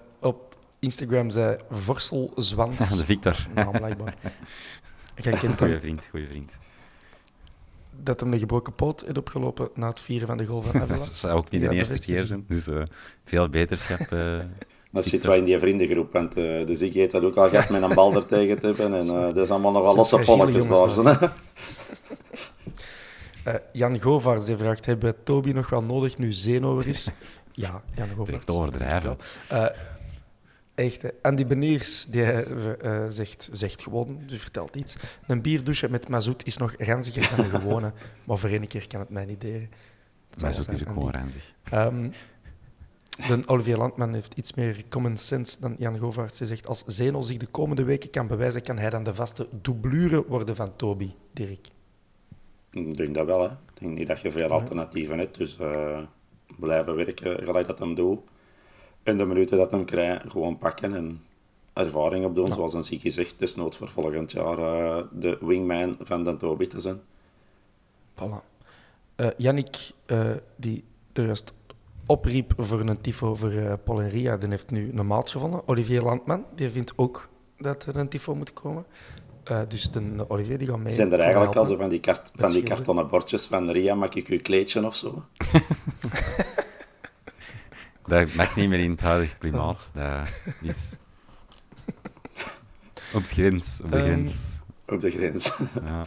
[0.87, 2.89] Instagram zei Vorsel Zwans.
[2.99, 3.37] De Victor.
[3.55, 4.14] Naam, blijkbaar.
[5.16, 6.53] Jij kent Goeie vriend, goeie vriend.
[8.01, 10.99] Dat hem de gebroken poot heeft opgelopen na het vieren van de goal van Avila.
[10.99, 12.83] Dat zou ook niet Ja, de eerste keer zijn, dus eh,
[13.24, 14.01] veel beterschap.
[14.01, 14.39] eh.
[14.91, 17.68] Dat zit wel in die vriendengroep, want eh, de Ziggy heeft dat ook al gehad
[17.68, 18.95] met een bal er tegen te hebben.
[18.95, 20.66] En eh dat is allemaal nog wel losse polletjes
[21.03, 21.33] daar.
[23.45, 27.09] Eh, Jan Govaerts die vraagt, hebben we Toby nog wel nodig nu Zeen over is?
[27.53, 28.47] Ja, Jan Govaerts.
[28.47, 29.16] Direct overdrijven.
[30.74, 31.08] Eh, echt, hè.
[31.22, 34.96] Andy Beniers die eh, zegt, zegt gewoon, die vertelt iets.
[35.26, 37.92] Een bierdouche met mazoet is nog ranziger dan een gewone,
[38.26, 39.68] maar voor één keer kan het mij niet deren.
[40.36, 40.84] Zijn, is ook Andy.
[40.84, 41.54] gewoon ranzig.
[41.62, 42.10] Ehm,
[43.28, 46.38] de Olivier Landman heeft iets meer common sense dan Jan Govaerts.
[46.38, 49.48] Hij zegt, als Zeno zich de komende weken kan bewijzen, kan hij dan de vaste
[49.50, 51.68] doublure worden van Toby, Dirk.
[52.70, 53.40] Ik denk dat wel.
[53.40, 53.46] Hè.
[53.46, 55.38] Ik denk niet dat je veel alternatieven hebt.
[55.38, 55.98] Dus eh,
[56.58, 58.20] blijven werken gelijk dat hem doet.
[59.03, 61.20] En de minuten dat hem krijgt, gewoon pakken en
[61.72, 62.46] ervaring opdoen.
[62.46, 66.80] Zoals een Ziggy zegt, desnoods voor volgend jaar eh, de wingman van de Toby te
[66.80, 67.00] zijn.
[68.14, 68.50] Voilà.
[69.36, 71.53] Yannick, eh, die er juist
[72.07, 75.68] opriep voor een tifo voor eh, Paul en Ria, die heeft nu een maat gevonden.
[75.68, 77.28] Olivier Landman, die vindt ook
[77.59, 78.84] dat er een tifo moet komen.
[79.68, 80.92] Dus de, de Olivier die gaat mee.
[80.92, 84.14] Zijn er eigenlijk al zo van die, kart, van die kartonnen bordjes van Ria, maak
[84.14, 85.22] ik uw kleedje of zo?
[88.07, 89.90] Dat mag niet meer in het huidige klimaat.
[89.94, 90.32] Dat
[90.62, 90.90] is...
[93.14, 94.61] Op de grens, op de Ehm, grens.
[94.86, 95.57] Op de grens.
[95.84, 96.05] Ja.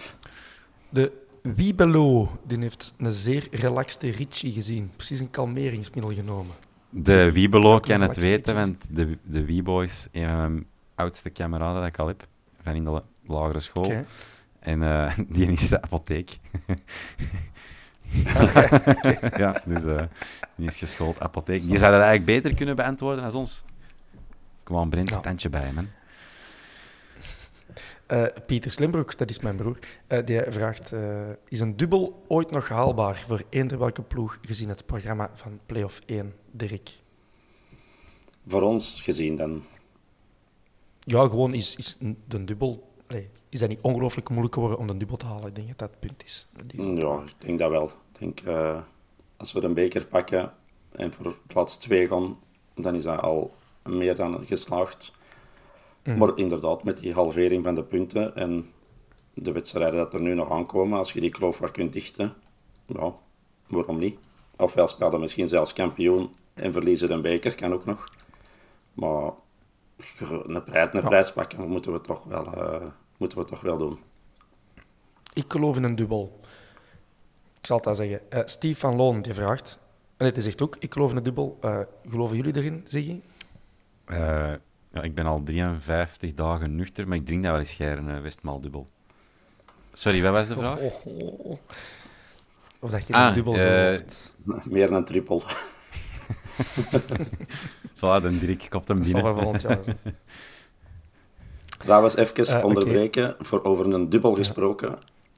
[0.89, 4.91] De Wiebelo, die heeft een zeer relaxte Ritchie gezien.
[4.96, 6.56] Precies een kalmeringsmiddel genomen.
[6.89, 10.66] De Wiebelo kan het weten, want de, de Wieboys, een van mijn
[10.96, 12.28] oudste kameraden dat ik al heb,
[12.64, 13.93] van in de la- lagere school.
[14.60, 16.38] En eh, die is de apotheek.
[19.38, 20.03] ja, dus eh,
[20.56, 21.62] die is geschoold apotheek.
[21.62, 23.64] Die zou dat eigenlijk beter kunnen beantwoorden als ons.
[24.64, 25.20] Kom aan, Brent, Ja.
[25.20, 25.88] tandje bij, man.
[28.06, 32.51] Eh, Pieter Slimbroek, dat is mijn broer, eh, die vraagt: eh, Is een dubbel ooit
[32.51, 36.89] nog haalbaar voor eender welke ploeg gezien het programma van Playoff 1, Dirk?
[38.47, 39.64] Voor ons gezien dan.
[40.99, 42.85] Ja, gewoon is, is een- de dubbel.
[43.08, 45.47] Allee, is dat niet ongelooflijk moeilijk geworden om de dubbel te halen?
[45.47, 46.47] Ik denk dat dat het punt is.
[46.68, 47.86] Ja, ik denk dat wel.
[47.86, 48.82] Ik denk, eh,
[49.38, 50.53] als we een beker pakken
[50.91, 52.39] en voor plaats 2 gaan,
[52.76, 55.14] dan is dat al meer dan geslaagd.
[56.18, 58.70] Maar inderdaad, met die halvering van de punten en
[59.34, 62.34] de wedstrijden dat er nu nog aankomen, als je die kloof wat kunt dichten,
[62.86, 63.14] ja,
[63.68, 64.20] waarom niet?
[64.58, 68.14] Ofwel spelen misschien zelfs kampioen en verliezen een beker, kan ook nog.
[68.93, 69.32] Maar
[70.20, 72.86] een prijs, een prijs pakken moeten we toch wel, eh,
[73.18, 74.00] moeten we toch wel doen.
[75.34, 76.39] Ik geloof in een dubbel.
[77.60, 78.32] Ik zal het al zeggen.
[78.32, 79.80] Eh, Steve van Loon die vraagt.
[80.18, 81.58] En het zegt ook: Ik geloof in een dubbel.
[81.62, 81.80] Eh,
[82.10, 83.20] geloven jullie erin, zeg je?
[84.06, 84.54] Eh,
[84.93, 88.22] ja, ik ben al 53 dagen nuchter, maar ik drink dat wel eens scheren, uh,
[88.22, 88.88] Westmaal dubbel.
[89.93, 90.78] Sorry, wat was de vraag?
[90.80, 91.58] Oh, oh, oh.
[92.80, 94.34] Of dat je Ah, een dubbel gelooft.
[94.70, 95.43] Meer dan een trippel.
[97.95, 99.34] Voilà, de Dirk kopt hem Dat zal binnen.
[99.34, 99.97] wel volgend jaar zijn.
[101.78, 104.97] Trouwens, even Eh, onderbreken, voor over een dubbel gesproken.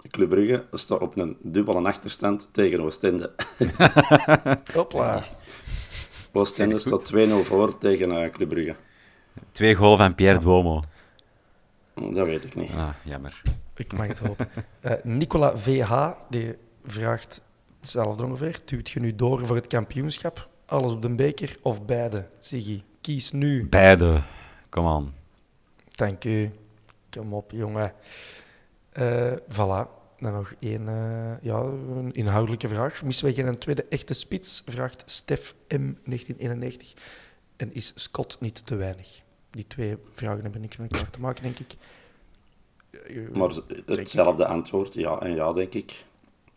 [0.09, 3.32] Club Brugge staat op een dubbele achterstand tegen Oostende.
[4.74, 5.24] Hopla.
[6.32, 8.76] Oostende staat 2-0 voor tegen eh, Club Brugge.
[9.51, 10.84] Twee goalen van Pierre Duomo.
[11.93, 12.72] Dat weet ik niet.
[12.72, 13.41] Ah, jammer.
[13.76, 14.49] Ik mag het hopen.
[14.80, 16.55] Eh, Nicola VH die
[16.86, 17.41] vraagt
[17.80, 18.59] hetzelfde ongeveer.
[18.65, 20.49] Duwt je nu door voor het kampioenschap?
[20.68, 22.28] Alles op de beker of beide?
[22.39, 23.68] Siggy, kies nu.
[23.68, 24.22] Beide.
[24.70, 25.13] Kom aan.
[25.95, 26.51] Dank u.
[27.09, 27.93] Kom op, jongen.
[28.91, 29.95] Eh voilà.
[30.20, 33.03] Dan nog één eh, ja, een inhoudelijke vraag.
[33.03, 34.63] Missen we geen tweede echte spits?
[34.65, 35.95] Vraagt Stef M.
[36.05, 36.93] 1991.
[37.55, 39.22] En is Scott niet te weinig?
[39.49, 41.76] Die twee vragen hebben niks met elkaar te maken, denk ik.
[43.34, 43.51] Maar
[43.86, 46.05] hetzelfde antwoord, ja en ja, denk ik.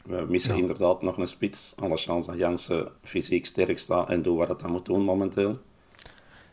[0.05, 0.61] We missen Ja.
[0.61, 1.74] inderdaad nog een spits.
[1.78, 5.59] Alle chance dat Jansen fysiek sterk staat en doet wat het dan moet doen momenteel.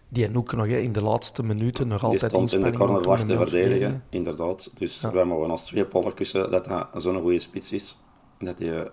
[0.10, 3.36] Die Noek nog hè, in de laatste minuten nog altijd stond in de corner te
[3.36, 4.72] verdedigen, inderdaad.
[4.78, 5.12] Dus Ja.
[5.12, 7.98] wij mogen als twee pollen kussen dat dat zo'n goede spits is.
[8.40, 8.90] Dat hij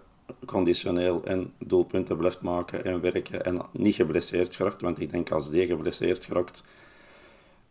[0.46, 4.80] conditioneel en doelpunten blijft maken en werken en niet geblesseerd geraakt.
[4.80, 6.64] Want ik denk als die geblesseerd geraakt,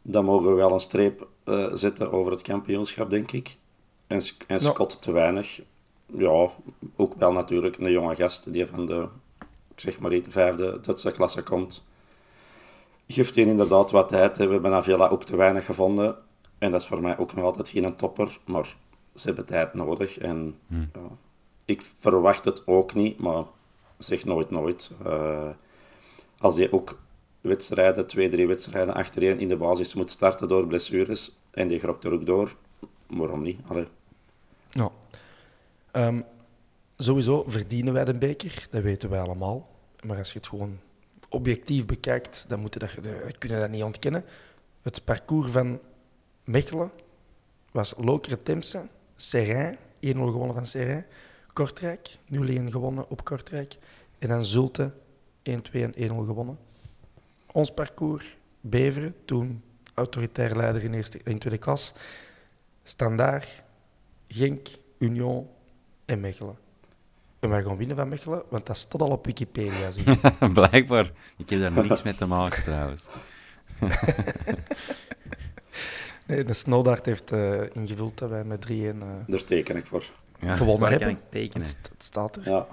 [0.01, 3.57] dan mogen we wel een streep eh, zetten over het kampioenschap, denk ik.
[4.07, 4.57] En, en Ja.
[4.57, 5.61] Scott te weinig.
[6.15, 6.51] Ja,
[6.95, 9.07] ook wel natuurlijk een jonge gast die van de,
[9.73, 11.85] ik zeg maar niet, vijfde Duitse klasse komt.
[13.07, 14.37] Geeft hij inderdaad wat tijd.
[14.37, 16.15] We hebben Avila ook te weinig gevonden.
[16.57, 18.39] En dat is voor mij ook nog altijd geen topper.
[18.45, 18.75] Maar
[19.15, 20.17] ze hebben tijd nodig.
[20.17, 21.17] En ja,
[21.65, 23.43] ik verwacht het ook niet, maar
[23.97, 24.91] zeg nooit nooit.
[25.05, 25.49] Eh,
[26.37, 26.99] als je ook
[27.41, 32.03] wedstrijden, twee, drie wedstrijden achtereen in de basis moet starten door blessures, en die grokt
[32.03, 32.55] er ook door,
[33.07, 33.59] waarom niet?
[33.67, 33.87] Allee.
[34.69, 34.91] Ja.
[35.93, 36.21] Ehm,
[36.97, 39.69] sowieso verdienen wij de beker, dat weten wij allemaal.
[40.05, 40.79] Maar als je het gewoon
[41.29, 44.25] objectief bekijkt, dan moet je dat, dat kun je dat niet ontkennen.
[44.81, 45.79] Het parcours van
[46.43, 46.91] Mechelen
[47.71, 51.05] was Lokeren Temse, Serrain, 1-0 gewonnen van Serrain,
[51.53, 53.77] Kortrijk, 0-1 gewonnen op Kortrijk,
[54.19, 54.91] en dan Zulte,
[55.43, 56.57] 1-2 en 1-0 gewonnen.
[57.51, 59.63] Ons parcours, Beveren, toen
[59.93, 61.93] autoritair leider in, eerste, in tweede klas,
[62.83, 63.63] Standaard,
[64.27, 64.67] Genk,
[64.97, 65.49] Union
[66.05, 66.57] en Mechelen.
[67.39, 69.91] En wij gaan winnen van Mechelen, want dat staat al op Wikipedia.
[69.91, 70.49] Zie je.
[70.53, 71.11] Blijkbaar.
[71.37, 73.05] Ik heb daar niks mee te maken trouwens.
[76.27, 78.91] nee, de Snowdart heeft eh, ingevuld dat wij met 3-1 eh,
[79.27, 80.03] Daar teken ik voor.
[80.39, 81.07] Ja, gewonnen hebben.
[81.07, 81.67] kan ik tekenen?
[81.67, 82.49] Het, het staat er.
[82.49, 82.67] Ja.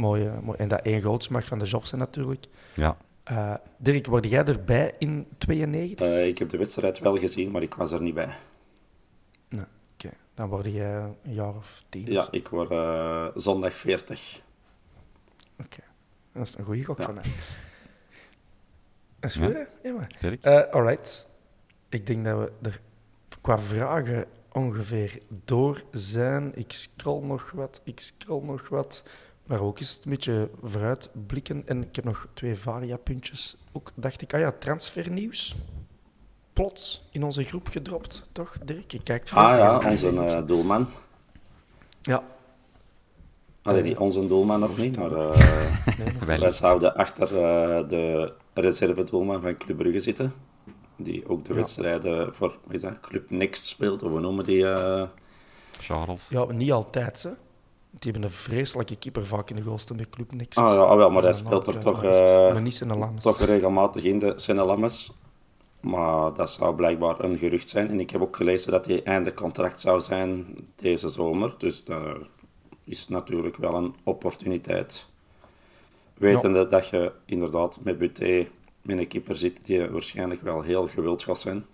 [0.00, 0.58] Mooi, eh, mooi.
[0.58, 2.46] En dat één goalsmacht van de Jofse natuurlijk.
[2.74, 2.96] Ja.
[3.24, 6.06] Eh, Dirk, word jij erbij in 92?
[6.06, 8.34] Eh, ik heb de wedstrijd wel gezien, maar ik was er niet bij.
[10.40, 12.12] Dan word jij een jaar of tien.
[12.12, 14.40] Ja, ik word eh, zondag 40.
[15.60, 15.80] Oké.
[16.32, 17.04] Dat is een goede gok Ja.
[17.04, 17.24] van mij.
[19.20, 19.46] Dat is Ja.
[19.46, 19.64] goed, hè?
[19.88, 20.12] Ja, maar.
[20.16, 20.42] Sterk.
[20.44, 21.28] Eh, alright.
[21.88, 22.80] Ik denk dat we er
[23.40, 26.52] qua vragen ongeveer door zijn.
[26.54, 29.02] Ik scroll nog wat, ik scroll nog wat.
[29.44, 31.66] Maar ook eens een beetje vooruit blikken.
[31.66, 33.56] En ik heb nog twee variapuntjes.
[33.72, 35.56] Ook dacht ik, ah ja, transfernieuws.
[36.60, 38.90] Plots in onze groep gedropt, toch, Dirk?
[38.90, 40.88] Je kijkt Ah ja, onze eh, doelman.
[42.02, 42.22] Ja,
[43.62, 49.56] Allee, niet onze doelman nog niet, maar eh, wij zouden achter eh, de reserve-doelman van
[49.56, 50.32] Club Brugge zitten.
[50.96, 51.58] Die ook de Ja.
[51.58, 54.66] wedstrijden voor wat is dat, Club Next speelt, of we noemen die...
[54.70, 55.02] eh,
[55.80, 56.26] Charles.
[56.28, 57.30] ja niet altijd, hè.
[57.90, 60.56] Die hebben een vreselijke keeper vaak in de goalsten bij Club Niks.
[60.56, 64.64] Ah ja, ah, wel, maar hij speelt er toch, eh, toch regelmatig in de Senne
[64.64, 65.18] Lammes.
[65.80, 67.88] Maar dat zou blijkbaar een gerucht zijn.
[67.88, 71.54] En ik heb ook gelezen dat hij einde contract zou zijn deze zomer.
[71.58, 72.16] Dus dat
[72.84, 75.08] is natuurlijk wel een opportuniteit.
[76.14, 78.48] Wetende dat je inderdaad met Buté
[78.82, 81.66] met een keeper zit die waarschijnlijk wel heel gewild gaat zijn.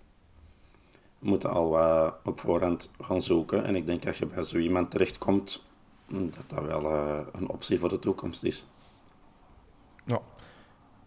[1.19, 3.63] We moeten al wat op voorhand gaan zoeken.
[3.63, 5.63] En ik denk dat je bij zo iemand terechtkomt,
[6.07, 8.67] dat dat wel eh, een optie voor de toekomst is.
[10.05, 10.21] Ja.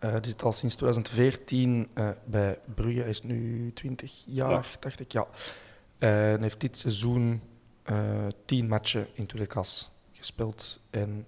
[0.00, 3.00] Eh, die zit al sinds 2014 eh, bij Brugge.
[3.00, 4.62] Hij is nu 20 jaar, Ja.
[4.80, 5.12] dacht ik.
[5.12, 5.26] Ja.
[5.98, 7.40] Eh, en heeft dit seizoen
[7.82, 11.26] eh 10 matchen in tweede klas gespeeld en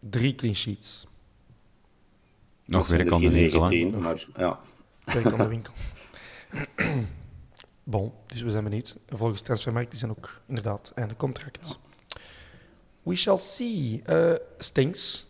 [0.00, 1.06] drie clean sheets.
[2.64, 3.62] Nog zijn werk er aan de winkel.
[3.62, 3.68] hè.
[3.68, 4.60] 19, maar ja.
[5.04, 5.72] Werk aan de winkel.
[7.84, 8.96] bon, dus we zijn benieuwd.
[9.06, 11.78] En Volgens Transfermarkt is hij ook inderdaad einde contract.
[13.02, 14.02] We shall see.
[14.04, 15.26] Eh Stinks,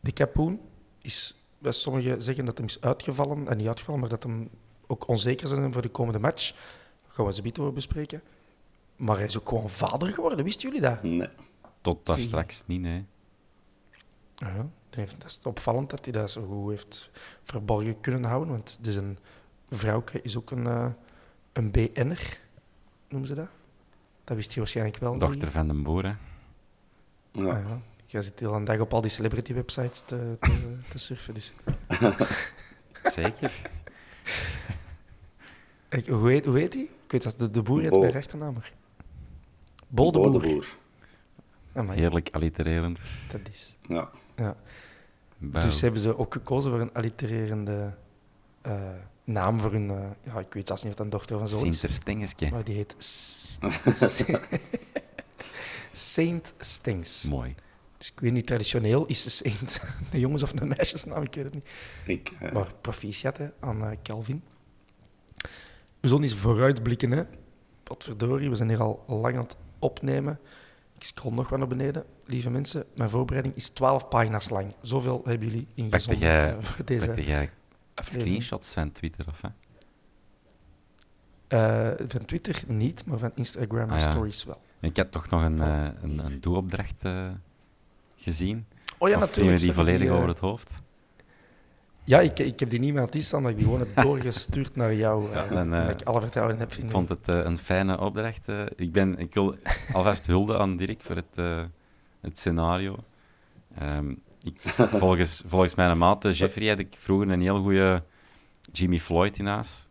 [0.00, 0.60] de kapoen,
[1.02, 3.48] is bij sommigen zeggen dat hem is uitgevallen.
[3.48, 4.50] En niet uitgevallen, maar dat hem
[4.86, 6.52] ook onzeker zijn voor de komende match.
[7.02, 8.22] Daar gaan we ze over bespreken.
[8.96, 11.02] Maar hij is ook gewoon vader geworden, wisten jullie dat?
[11.02, 11.28] Nee.
[11.80, 13.04] Tot daar straks niet, nee.
[14.34, 14.68] Ja.
[14.90, 17.10] heeft, dat is opvallend dat hij dat zo goed heeft
[17.42, 18.48] verborgen kunnen houden.
[18.48, 19.18] Want dus een
[19.70, 20.88] vrouwke is ook een, uh,
[21.52, 22.40] een BN'er,
[23.08, 23.48] noemen ze dat.
[24.24, 25.18] Dat wist je waarschijnlijk wel.
[25.18, 26.12] Dochter van den boer, hè?
[27.32, 27.50] Ja.
[27.50, 27.80] Ah, ja.
[28.10, 31.34] Jij zit heel een dag op al die celebrity websites te, te, te surfen.
[31.34, 31.52] Dus.
[33.14, 33.52] Zeker.
[35.88, 36.82] Ik, hoe, heet, hoe heet hij?
[36.82, 38.56] Ik weet dat de, de boer heet bij rechternaam.
[39.88, 40.40] Bol de boer.
[41.72, 41.90] boer.
[41.90, 43.00] Heerlijk allitererend.
[43.30, 43.76] Dat is.
[43.88, 44.10] Ja.
[44.36, 44.56] ja.
[45.38, 47.94] Dus hebben ze ook gekozen voor een allitererende
[48.66, 48.90] uh,
[49.24, 49.90] naam voor hun...
[49.90, 51.78] Uh, ja, ik weet zelfs niet of dat een dochter van zoon is.
[51.78, 52.96] Sinter Maar die heet...
[56.12, 57.24] Saint Stings.
[57.28, 57.54] Mooi.
[57.98, 59.80] Dus ik weet niet, traditioneel is de Saint
[60.12, 61.70] een jongens- of een meisjesnaam, ik weet het niet.
[62.06, 62.52] Ik, uh...
[62.52, 64.42] Maar proficiat hè, aan Kelvin.
[66.00, 67.22] We zullen eens vooruitblikken, hè.
[67.84, 70.40] Wat verdorie, we zijn hier al lang aan het opnemen.
[70.94, 72.04] Ik scroll nog wat naar beneden.
[72.24, 74.74] Lieve mensen, mijn voorbereiding is 12 pagina's lang.
[74.80, 77.50] Zoveel hebben jullie ingezonden jij, uh, voor deze jij
[77.94, 79.48] screenshots van Twitter, of hè?
[81.48, 84.60] Uh, van Twitter niet, maar van Instagram ah, Stories wel.
[84.80, 87.02] Ik heb toch nog een, uh, een, een doelopdracht
[88.18, 88.66] gezien.
[88.98, 89.58] Oh ja, of natuurlijk.
[89.60, 90.82] die volledig over het hoofd?
[92.04, 93.96] Ja, ik, ik heb die niet meer aan het staan, dat ik die gewoon heb
[93.96, 95.30] doorgestuurd naar jou.
[95.32, 96.72] Ja, en, uh, dat ik alle vertrouwen heb.
[96.72, 98.48] Ik vond het uh, een fijne opdracht.
[98.48, 99.56] Uh, ik, ben, ik wil
[99.92, 101.66] alvast hulde aan Dirk voor het,
[102.20, 102.96] het scenario.
[103.82, 104.60] Um, ik,
[105.02, 108.02] volgens, volgens mijn maat Jeffrey had ik vroeger een heel goede
[108.72, 109.88] Jimmy Floyd in huis.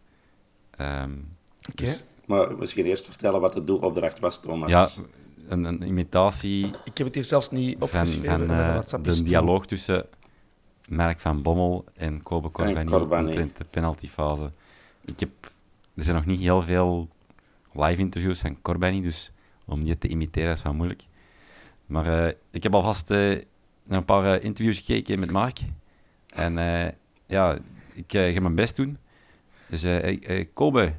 [0.81, 1.35] Um,
[1.69, 1.83] Oké.
[1.83, 1.93] Okay.
[1.93, 4.71] Dus, maar misschien eerst vertellen wat de doelopdracht was, Thomas.
[4.71, 4.87] Ja,
[5.47, 6.65] een, een imitatie.
[6.65, 8.47] Ik heb het hier zelfs niet opgeschreven.
[8.47, 10.05] Van, van de dialoog tussen
[10.87, 14.51] Merk van Bommel en Kobe Corbani in de penaltyfase.
[15.05, 15.29] Ik heb,
[15.95, 17.09] er zijn nog niet heel veel
[17.73, 19.31] live interviews van Corbani, dus
[19.65, 21.03] om die te imiteren is wel moeilijk.
[21.85, 23.41] Maar uh, ik heb alvast uh,
[23.83, 25.59] naar een paar uh, interviews gekeken met Mark.
[26.35, 26.53] En
[27.25, 27.57] ja,
[27.93, 28.97] ik ga mijn best doen.
[29.67, 29.85] Dus
[30.53, 30.93] Kobe,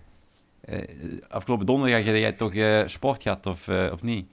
[1.28, 2.52] afgelopen donderdag heb jij toch
[2.90, 4.30] sport gehad of, of niet?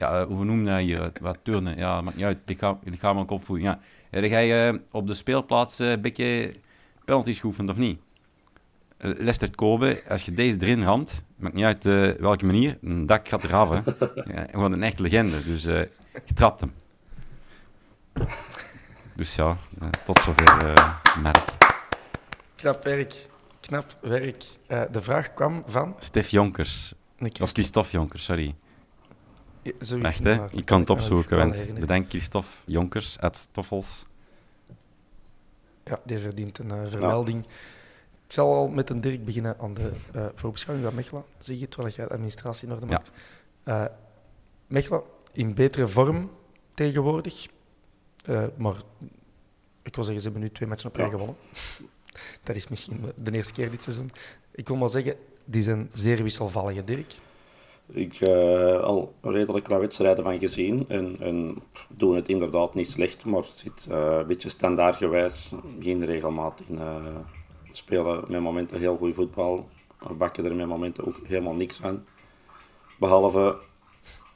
[0.00, 1.12] Ja, hoe noem je dat hier?
[1.20, 1.76] Wat turnen?
[1.76, 2.38] Ja, maakt niet uit.
[2.84, 3.68] Lichamelijke opvoeding.
[3.68, 3.80] Ja.
[4.10, 6.52] Heb jij op de speelplaats een beetje
[7.04, 8.00] penalties geoefend of niet?
[8.98, 11.84] Lester Kobe, als je deze erin ramt, maakt niet uit
[12.20, 13.68] welke manier, een dak gaat eraf.
[13.68, 13.80] Hè.
[14.34, 15.44] Ja, gewoon een echte legende.
[15.44, 15.80] Dus uh,
[16.24, 16.72] je trapt hem.
[19.16, 21.44] Dus ja, uh, tot zover uh, merk.
[22.54, 23.28] Knap werk.
[23.60, 24.44] Knap werk.
[24.66, 25.96] de vraag kwam van...
[25.98, 26.94] Stef Jonkers.
[27.40, 28.54] Of Christophe Jonkers, sorry.
[29.62, 30.50] Ja, Echt, hè?
[30.50, 31.36] Ik kan het opzoeken.
[31.36, 34.06] Want bedankt Christophe Jonkers, uit Stoffels.
[35.84, 37.44] Ja, die verdient een uh, vermelding.
[37.44, 37.50] Ja.
[38.26, 41.24] Ik zal al met een Dirk beginnen aan de uh, voorbeschouwing van Mechelen.
[41.38, 43.10] Zeg je terwijl jij de administratie in orde maakt.
[43.64, 43.82] Ja.
[43.84, 43.90] Uh,
[44.66, 45.02] Mechelen
[45.32, 46.30] in betere vorm
[46.74, 47.46] tegenwoordig.
[48.56, 48.76] maar
[49.82, 51.36] ik wil zeggen, ze hebben nu twee matchen op rij gewonnen.
[52.42, 54.10] Dat is misschien de eerste keer dit seizoen.
[54.50, 57.14] Ik wil maar zeggen, die zijn zeer wisselvallige, Dirk.
[57.92, 62.90] Ik heb uh, al redelijk wat wedstrijden van gezien en, en doen het inderdaad niet
[62.90, 66.74] slecht, maar het zit uh, een beetje standaardgewijs, geen regelmaat in.
[66.74, 66.96] Uh,
[67.70, 69.68] spelen met momenten heel goed voetbal,
[70.18, 72.04] bakken er met momenten ook helemaal niks van.
[72.98, 73.56] Behalve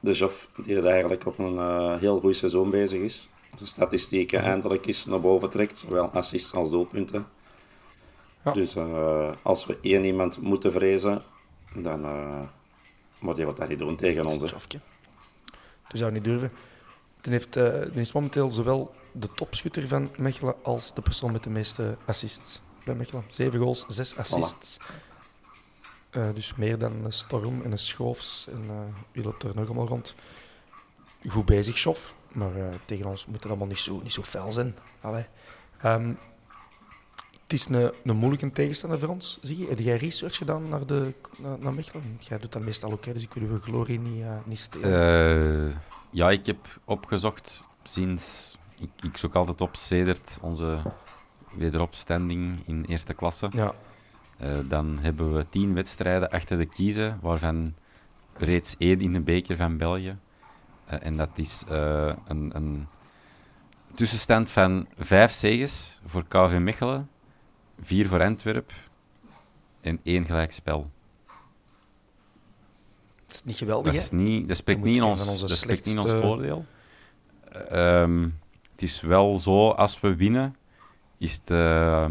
[0.01, 3.31] de Joff, die er eigenlijk op een heel goed seizoen bezig is.
[3.57, 7.27] De statistieken eindelijk eens naar boven trekt, zowel assists als doelpunten.
[8.45, 8.53] Ja.
[8.53, 8.77] Dus
[9.43, 11.23] als we één iemand moeten vrezen,
[11.75, 12.05] dan
[13.25, 14.39] maar die gaat dat niet doen tegen ons.
[14.39, 14.79] Dat
[15.89, 16.53] zou niet durven.
[17.21, 21.43] Dan, heeft, uh, dan is momenteel zowel de topschutter van Mechelen als de persoon met
[21.43, 23.25] de meeste assists bij Mechelen.
[23.29, 24.77] Zeven goals, zes assists.
[26.11, 28.49] Uh, dus meer dan een Storm en een Schoofs.
[28.49, 30.15] En uh, u loopt er nog allemaal rond.
[31.27, 32.15] Goed bezig, Schof.
[32.29, 32.53] Maar
[32.85, 34.77] tegen ons moet het allemaal niet zo, niet zo fel zijn.
[35.01, 35.27] Allee.
[35.85, 36.19] Um,
[37.45, 39.39] het is een, een moeilijke tegenstander voor ons.
[39.43, 42.17] Zie je, heb jij research gedaan naar, de, naar, naar Mechelen?
[42.19, 45.69] Jij doet dat meestal ook, hè, dus ik wil uw glorie niet, uh, niet stelen.
[45.69, 45.75] Uh,
[46.11, 48.57] ja, ik heb opgezocht sinds...
[48.79, 50.79] Ik, ik zoek altijd op sedert onze
[51.53, 53.49] wederopstanding in eerste klasse.
[53.53, 53.75] Ja.
[54.43, 57.75] Uh, dan hebben we tien wedstrijden achter de kiezen, waarvan
[58.37, 60.17] reeds één in de beker van België.
[60.85, 62.87] en dat is een, een
[63.95, 67.09] tussenstand van vijf zegens voor KV Mechelen
[67.81, 68.73] vier voor Antwerp
[69.81, 70.91] en één gelijkspel.
[73.27, 75.95] Dat is niet geweldig, Dat, is niet, dat spreekt, niet in, ons, dat spreekt niet
[75.95, 76.65] in ons voordeel.
[77.73, 78.39] Um,
[78.73, 80.57] het is wel zo, als we winnen,
[81.19, 82.07] is het uh,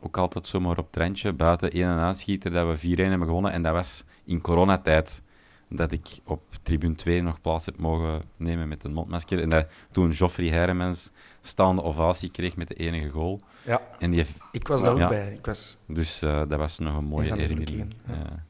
[0.00, 1.32] ook altijd zomaar op het randje.
[1.32, 3.52] Buiten één en aanschieter dat we 4-1 hebben gewonnen.
[3.52, 5.22] En dat was in coronatijd.
[5.68, 9.42] Dat ik op tribune 2 nog plaats heb mogen nemen met een mondmasker.
[9.42, 11.10] En dat toen Joffrey Heremans
[11.40, 13.40] staande ovatie kreeg met de enige goal.
[13.64, 15.08] Ja, En die heeft, ik was daar ook Ja.
[15.08, 15.32] bij.
[15.32, 17.94] Ik was, dus eh, dat was nog een mooie herinnering.
[18.06, 18.46] ja.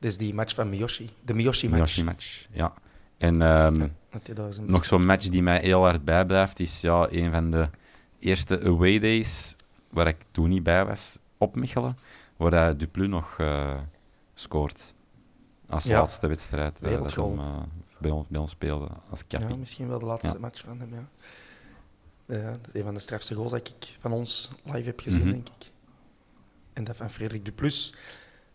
[0.00, 1.10] Is die match van Miyoshi.
[1.24, 1.80] De Miyoshi-match.
[1.80, 2.72] Miyoshi-match, ja.
[3.18, 4.68] En ehm, Uit 2000.
[4.68, 7.68] nog zo'n match die mij heel hard bijblijft, is ja, een van de
[8.18, 9.56] eerste away days
[9.90, 11.96] waar ik toen niet bij was, op Mechelen,
[12.36, 13.74] waar Duplu nog eh,
[14.34, 14.93] scoort.
[15.68, 15.98] Als Ja.
[15.98, 17.28] laatste wedstrijd eh, dat Wereldgoal.
[17.30, 17.62] hem, eh,
[17.98, 19.56] bij, ons, bij ons speelde als Ja, cappie.
[19.56, 20.38] misschien wel de laatste Ja.
[20.38, 21.08] match van hem, ja.
[22.26, 25.20] Ja, dat is een van de strafste goals dat ik van ons live heb gezien,
[25.20, 25.30] Mhm.
[25.30, 25.70] denk ik.
[26.72, 27.94] En dat van Frederik Duplus.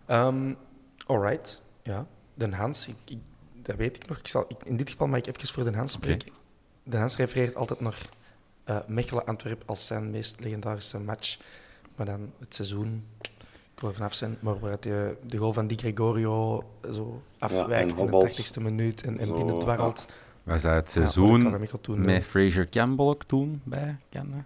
[0.08, 0.58] Um,
[1.06, 2.08] alright, ja.
[2.34, 3.18] Den Hans, ik, ik-
[3.66, 4.18] dat weet ik nog.
[4.18, 6.32] Ik zal, ik- in dit geval mag ik even voor Den Hans spreken.
[6.84, 8.10] Den Hans refereert altijd naar
[8.64, 11.38] eh Mechelen-Antwerp als zijn meest legendarische match.
[11.96, 13.06] Maar dan het seizoen,
[13.80, 16.64] wil er vanaf zijn, maar waar hij de goal van Di Gregorio
[16.94, 18.52] zo afwijkt in de hobbelt.
[18.58, 20.06] 80ste minuut en, en Zo, binnen dwarrelt.
[20.44, 24.38] Was hij het Ja, seizoen dat toen, met Fraser Campbell ook toen bij kende?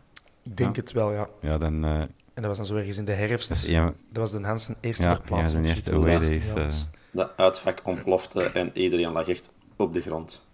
[0.44, 0.82] Ik denk Ja.
[0.82, 1.28] het wel, ja.
[1.42, 3.48] Ja, dan eh, En dat was dan zo ergens in de herfst.
[3.50, 5.66] dat is Dat, was Den Hans zijn eerste Ja, verplaatsing.
[5.68, 6.92] ja, zijn eerste was- eh.
[7.12, 10.46] De uitvak ontplofte en iedereen lag echt op de grond.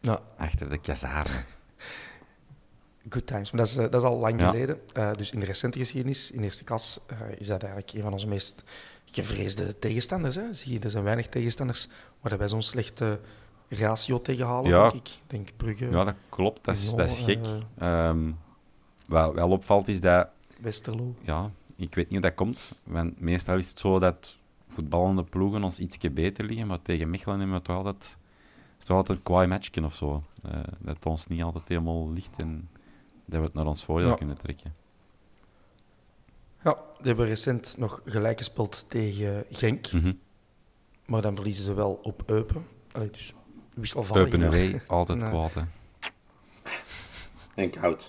[0.00, 1.30] Ja, achter de kazerne.
[3.08, 3.50] good times.
[3.50, 4.50] Maar dat is, eh, dat is al lang Ja.
[4.50, 4.80] geleden.
[4.92, 8.12] Eh, dus in de recente geschiedenis, in eerste klas, eh, is dat eigenlijk een van
[8.12, 8.64] onze meest
[9.04, 10.36] gevreesde tegenstanders.
[10.36, 10.54] Hè.
[10.54, 11.88] Zie je, er zijn weinig tegenstanders
[12.20, 13.20] waar wij zo'n slechte
[13.68, 14.82] ratio tegenhalen, Ja.
[14.90, 15.10] denk ik.
[15.26, 16.64] Denk Brugge, Ja, dat klopt.
[16.64, 17.46] Dat is, dat is gek.
[17.76, 18.08] eh.
[18.08, 18.30] Ehm,
[19.06, 20.28] wat wel opvalt is dat
[20.60, 21.14] Westerlo.
[21.20, 22.72] ja, ik weet niet hoe dat komt.
[22.84, 24.36] Want meestal is het zo dat
[24.68, 28.16] voetballende ploegen ons ietsje beter liggen, maar tegen Mechelen hebben we toch altijd, is
[28.78, 30.22] het toch altijd een kwaai matchje of zo.
[30.78, 32.68] Dat ons niet altijd helemaal ligt en
[33.26, 34.14] dat we het naar ons voordeel Ja.
[34.14, 34.74] kunnen trekken.
[36.62, 39.92] Ja, die hebben recent nog gelijk gespeeld tegen Genk.
[39.92, 40.12] Mhm.
[41.06, 42.66] Maar dan verliezen ze wel op Eupen.
[42.92, 43.34] Allee, dus
[43.74, 44.22] wisselvallig.
[44.32, 45.30] Eupen away, altijd Nee.
[45.30, 45.54] kwaad.
[45.54, 45.62] Hè.
[47.54, 48.08] En koud.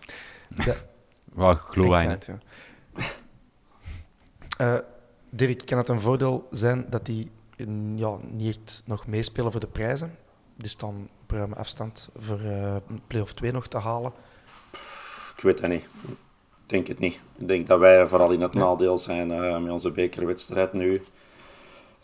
[0.56, 0.76] Ja.
[1.34, 1.60] Wel,
[2.02, 2.18] ja.
[4.58, 4.76] Eh,
[5.30, 9.60] Dirk, kan het een voordeel zijn dat die mm, ja, niet echt nog meespelen voor
[9.60, 10.18] de prijzen?
[10.58, 12.76] Die staan op ruime afstand voor eh
[13.08, 14.14] play-off 2 nog te halen.
[15.46, 15.88] Ik weet het niet.
[16.62, 17.20] Ik denk het niet.
[17.38, 18.60] Ik denk dat wij vooral in het Ja.
[18.60, 21.02] nadeel zijn eh, met onze bekerwedstrijd nu.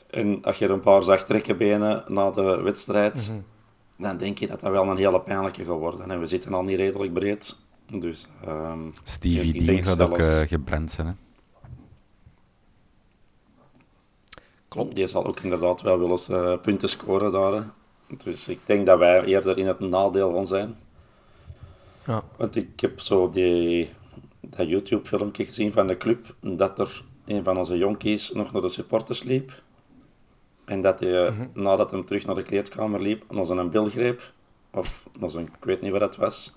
[0.10, 3.42] En als je er een paar zag trekken benen na de wedstrijd, Mhm.
[4.04, 6.12] dan denk je dat dat wel een hele pijnlijke gaat worden.
[6.12, 7.58] En we zitten al niet redelijk breed.
[7.92, 11.08] Dus ehm, Stevie denk gaat ook eh, gebrand zijn.
[11.08, 11.14] Hè.
[14.68, 14.96] Klopt.
[14.96, 17.52] die zal ook inderdaad wel willen eh, punten scoren daar.
[17.54, 17.62] hè.
[18.24, 20.76] Dus ik denk dat wij eerder in het nadeel van zijn.
[22.06, 22.24] Ja.
[22.38, 23.90] Want ik heb zo die,
[24.40, 28.70] dat YouTube-filmpje gezien van de club, dat er een van onze jonkies nog naar de
[28.70, 29.62] supporters liep.
[30.66, 34.34] En dat hij, eh, nadat hij terug naar de kleedkamer liep, naar zijn bil greep.
[34.72, 36.54] Of naar zijn, ik weet niet wat het was.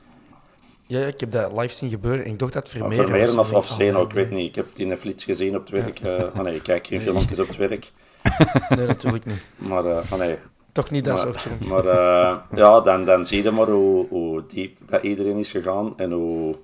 [0.86, 3.52] Ja, ja, ik heb dat live zien gebeuren en ik dacht dat Vermeer Vermeeren of,
[3.52, 4.48] of ik Zeno, ah, ik weet niet.
[4.48, 6.00] Ik heb het in een flits gezien op het werk.
[6.34, 7.92] ah nee, ik kijk geen filmpjes op het werk.
[8.76, 9.42] Nee, natuurlijk niet.
[9.56, 10.38] Maar ah nee,
[10.74, 11.70] Toch niet dat maar, soort filmpjes.
[11.70, 15.98] Maar eh, ja, dan, dan zie je maar hoe, hoe diep dat iedereen is gegaan
[15.98, 16.56] en hoe,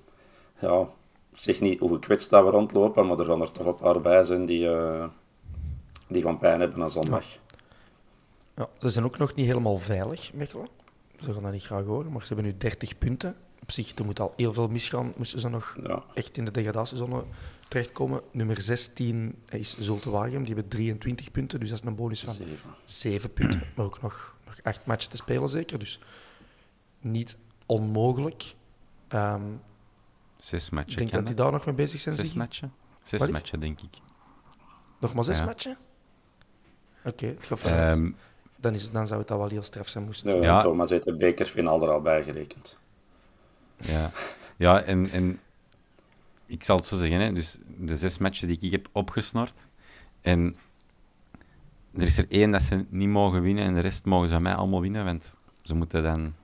[0.58, 0.88] ja,
[1.34, 4.24] zeg niet hoe gekwetst dat we rondlopen, maar er gaan er toch een paar bij
[4.24, 5.04] zijn die, eh,
[6.08, 7.24] die gaan pijn hebben aan zondag.
[8.56, 10.68] Ja, ze zijn ook nog niet helemaal veilig, Mechelen.
[11.18, 13.36] Ze gaan dat niet graag horen, maar ze hebben nu 30 punten.
[13.70, 15.12] Op zich, er moet al heel veel misgaan.
[15.16, 16.02] Moesten ze nog Ja.
[16.14, 17.24] echt in de degradatiezone
[17.68, 18.20] terechtkomen.
[18.32, 20.44] Nummer 16 is Zulte Waregem.
[20.44, 22.70] Die hebben 23 punten, dus dat is een bonus van Zeven.
[22.84, 23.62] 7 punten.
[23.76, 25.78] Maar ook nog, nog 8 matchen te spelen, zeker.
[25.78, 26.00] Dus
[27.00, 27.36] niet
[27.66, 28.54] onmogelijk.
[29.08, 29.42] Ehm,
[30.36, 30.96] Zes ik matchen.
[30.96, 32.14] denk ken dat die daar nog mee bezig zijn.
[32.14, 32.38] Zes Ziggy.
[32.38, 32.72] matchen?
[33.02, 33.34] Zes Wat is?
[33.34, 33.98] matchen, denk ik.
[35.00, 35.44] Nog maar 6 Ja.
[35.44, 35.76] matchen?
[37.04, 37.62] Oké, het.
[37.64, 38.10] Ehm,
[38.56, 40.04] dan, is, het- dan zou het al wel heel straf zijn.
[40.04, 40.60] Moest het- Nee, Ja.
[40.62, 42.78] Thomas heeft de bekerfinale er al bij gerekend.
[43.80, 44.10] Ja,
[44.56, 45.38] ja en, en
[46.46, 49.68] ik zal het zo zeggen, hè, dus de zes matchen die ik heb opgesnort,
[50.20, 50.56] en
[51.94, 54.42] er is er één dat ze niet mogen winnen en de rest mogen ze van
[54.42, 56.34] mij allemaal winnen, want ze moeten dan,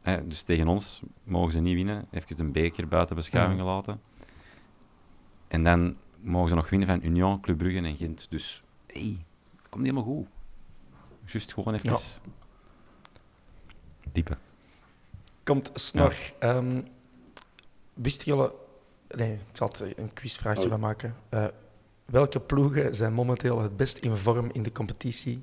[0.00, 3.68] hè, dus tegen ons mogen ze niet winnen, even een beker buiten beschouwing Mhm.
[3.68, 4.00] laten.
[5.48, 8.26] En dan mogen ze nog winnen van Union, Club Brugge en Gent.
[8.30, 9.16] Dus, hey,
[9.56, 10.26] het komt helemaal goed.
[11.24, 11.98] Just gewoon even Ja.
[14.12, 14.36] diepe.
[15.48, 16.14] Komt snor.
[16.38, 16.80] Ehm
[17.94, 18.50] wisten jullie...
[19.08, 20.68] Nee, ik zal het een quizvraagje Oh.
[20.70, 21.16] van maken.
[21.28, 21.46] Eh,
[22.04, 25.42] welke ploegen zijn momenteel het best in vorm in de competitie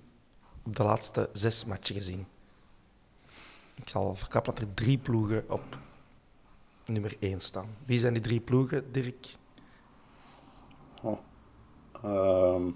[0.64, 2.26] op de laatste zes matchen gezien?
[3.76, 5.80] Ik zal verklappen dat er drie ploegen op
[6.86, 7.68] nummer één staan.
[7.86, 9.36] Wie zijn die drie ploegen, Dirk?
[11.02, 11.20] Oh.
[12.04, 12.70] Ehm,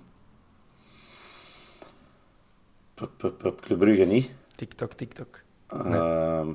[2.93, 4.31] Pup, pup, pup, Club Brugge niet.
[4.56, 5.41] TikTok, TikTok.
[5.68, 6.51] Ehm,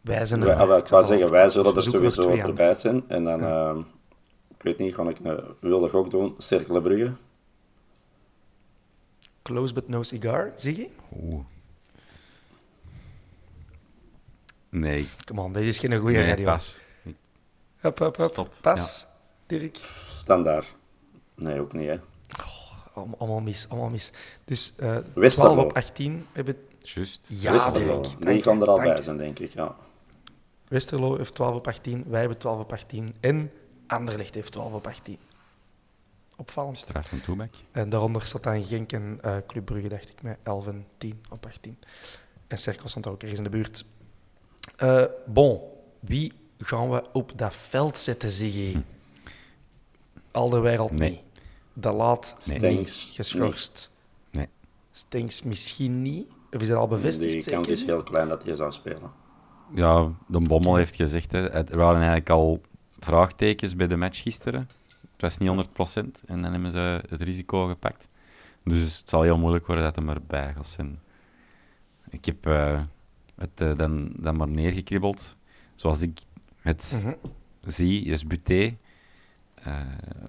[0.00, 0.60] Wij zijn wij, er.
[0.60, 2.38] ah, wel, ik wou zeggen, wij zullen er sowieso aan.
[2.38, 3.04] erbij zijn.
[3.08, 3.78] En dan, ehm,
[4.56, 6.34] ik weet niet, ga ik een wilde gok doen.
[6.38, 7.12] Cercle Brugge.
[9.42, 10.88] Close but no cigar, zie je?
[11.22, 11.44] Oeh.
[14.68, 16.44] Nee, Come on, deze is geen goede nee radio.
[16.44, 16.80] pas.
[17.80, 18.30] Hop, hop, hop.
[18.32, 18.54] Stop.
[18.60, 19.06] Pas,
[19.46, 19.76] Dirk.
[20.08, 20.74] Standaard.
[21.34, 21.96] Nee, ook niet, hè.
[22.94, 24.10] Allemaal, allemaal mis, allemaal mis.
[24.44, 25.52] Dus eh Westerlo.
[25.52, 26.56] 12 op 18 hebben...
[26.82, 27.26] Juist.
[27.28, 28.00] Ja, Westerlo.
[28.00, 28.26] Dirk.
[28.32, 29.76] Die kan er al bij zijn, denk ik, ja.
[30.70, 33.50] Westerlo heeft 12 op 18, wij hebben 12 op 18 en
[33.86, 35.18] Anderlecht heeft 12 op 18.
[36.36, 36.78] Opvallend.
[36.78, 37.54] Straf van Toebak.
[37.70, 41.20] En daaronder zat dan Genk en eh Club Brugge, dacht ik, met 11 en 10
[41.30, 41.78] op 18.
[42.46, 43.84] En Cerkel stond ook ergens in de buurt.
[44.76, 45.60] Eh, bon,
[46.00, 48.80] wie gaan we op dat veld zetten, zeg je?
[50.30, 51.10] Alderweireld Nee.
[51.10, 51.20] niet.
[51.72, 52.58] De Laat Nee.
[52.58, 53.90] niet Stenks geschorst.
[54.30, 54.48] Nee.
[54.92, 56.26] Stenks misschien niet.
[56.50, 57.44] Of is dat al bevestigd?
[57.44, 59.10] Die kans is heel klein dat hij zou spelen.
[59.74, 62.60] Ja, de Bommel heeft gezegd, hè, er waren eigenlijk al
[62.98, 64.60] vraagtekens bij de match gisteren.
[65.12, 68.08] Het was niet 100% en dan hebben ze het risico gepakt.
[68.64, 70.98] Dus het zal heel moeilijk worden dat hij erbij gaat zijn.
[72.10, 72.80] Ik heb eh,
[73.36, 75.36] het eh, dan, dan maar neergekribbeld.
[75.74, 76.18] Zoals ik
[76.60, 77.12] het Mhm.
[77.72, 78.76] zie, is Buté,
[79.54, 79.76] eh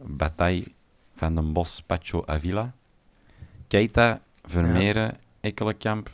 [0.03, 0.65] Bataille,
[1.15, 2.73] Van den Bos, Pacho Avila,
[3.67, 6.09] Keita, Vermeeren, Ekkelenkamp,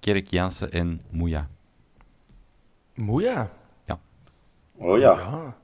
[0.00, 1.48] Kerk Jansen en Moeja.
[2.94, 3.50] Moeja.
[4.82, 5.56] Oh ja, Ja.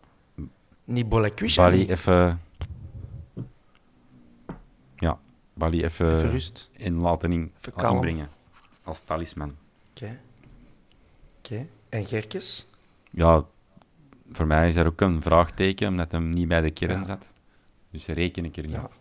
[0.84, 1.62] Niet Bolekwisha.
[1.62, 1.90] Bali niet.
[1.90, 2.40] even.
[4.96, 5.18] Ja,
[5.54, 6.70] Bali even, Even rust.
[6.72, 8.28] in laten in, inbrengen.
[8.82, 9.56] Als talisman.
[9.90, 10.18] Oké.
[11.38, 11.66] Oké.
[11.88, 12.66] En Gerkes?
[13.10, 13.44] Ja,
[14.32, 17.04] voor mij is er ook een vraagteken, omdat hij niet bij de kern Ja.
[17.04, 17.32] zat.
[17.90, 18.82] Dus reken ik er niet Ja.
[18.84, 18.92] op.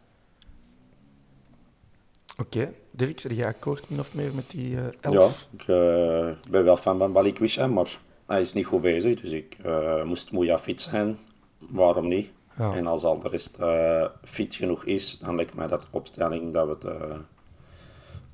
[2.37, 2.73] Oké.
[2.91, 5.47] Dirk, zeg jij akkoord min of meer met die eh ja elf?
[5.51, 9.21] ik eh, ben wel fan van Balikwisha, maar hij is niet goed bezig.
[9.21, 11.17] Dus ik eh, moest Moeja fit zijn.
[11.57, 12.31] Waarom niet?
[12.57, 12.73] Ja.
[12.73, 16.53] En als al de rest eh, fit genoeg is, dan lijkt mij dat de opstelling
[16.53, 17.17] dat we het, eh,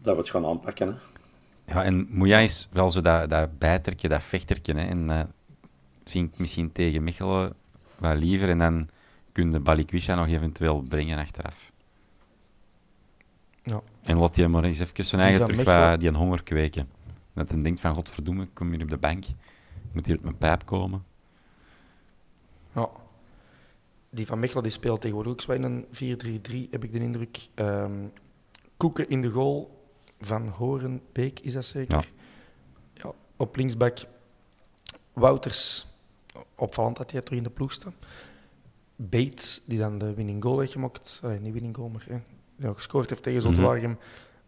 [0.02, 0.88] dat we het gaan aanpakken.
[0.88, 1.74] Hè.
[1.74, 4.74] Ja, en Moeja is wel zo dat, dat bijtertje, dat vechtertje.
[4.74, 4.88] Hè.
[4.88, 5.22] En eh
[6.04, 7.54] zie ik misschien tegen Mechelen
[8.00, 8.50] wat liever.
[8.50, 8.90] En dan
[9.32, 11.72] kun je Balikwisha nog eventueel brengen achteraf.
[13.64, 13.82] Ja.
[14.04, 16.90] En laat hij maar eens even zijn eigen terug Mechelen- die een honger kweken.
[17.34, 19.24] Dat hij denkt van, godverdomme, ik kom hier op de bank.
[19.92, 21.04] Moet hier op mijn pijp komen.
[22.76, 22.90] Ja.
[24.10, 27.48] Die van Mechelen die speelt tegenwoordig ook zo in een 4-3-3, heb ik de indruk.
[27.54, 28.08] Ehm,
[28.78, 29.86] Koeken in de goal
[30.20, 32.10] van Horenbeek, is dat zeker?
[32.94, 33.12] Ja.
[33.38, 33.98] op linksback
[35.14, 35.88] Wouters.
[36.56, 37.94] Opvallend dat hij terug in de ploeg staat.
[38.96, 41.20] Bates, die dan de winning goal heeft gemaakt.
[41.24, 42.20] Allee, niet winning goal, maar hè,
[42.56, 43.62] die nog gescoord heeft tegen Mhm.
[43.62, 43.98] Waregem.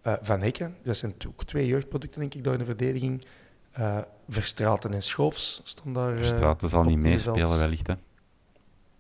[0.02, 3.26] Eh, van Hekken, dat zijn ook twee jeugdproducten, denk ik, daar in de verdediging.
[3.72, 4.00] Eh
[4.34, 6.12] Verstraten en Schoofs stonden daar.
[6.14, 7.88] eh, Verstraeten zal niet meespelen, wellicht.
[7.88, 7.94] Hè.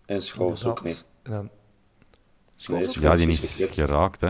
[0.05, 1.05] En Schoofs ook niet.
[1.23, 1.49] En dan...
[2.67, 4.29] Nee, Ja, die is geraakt hè,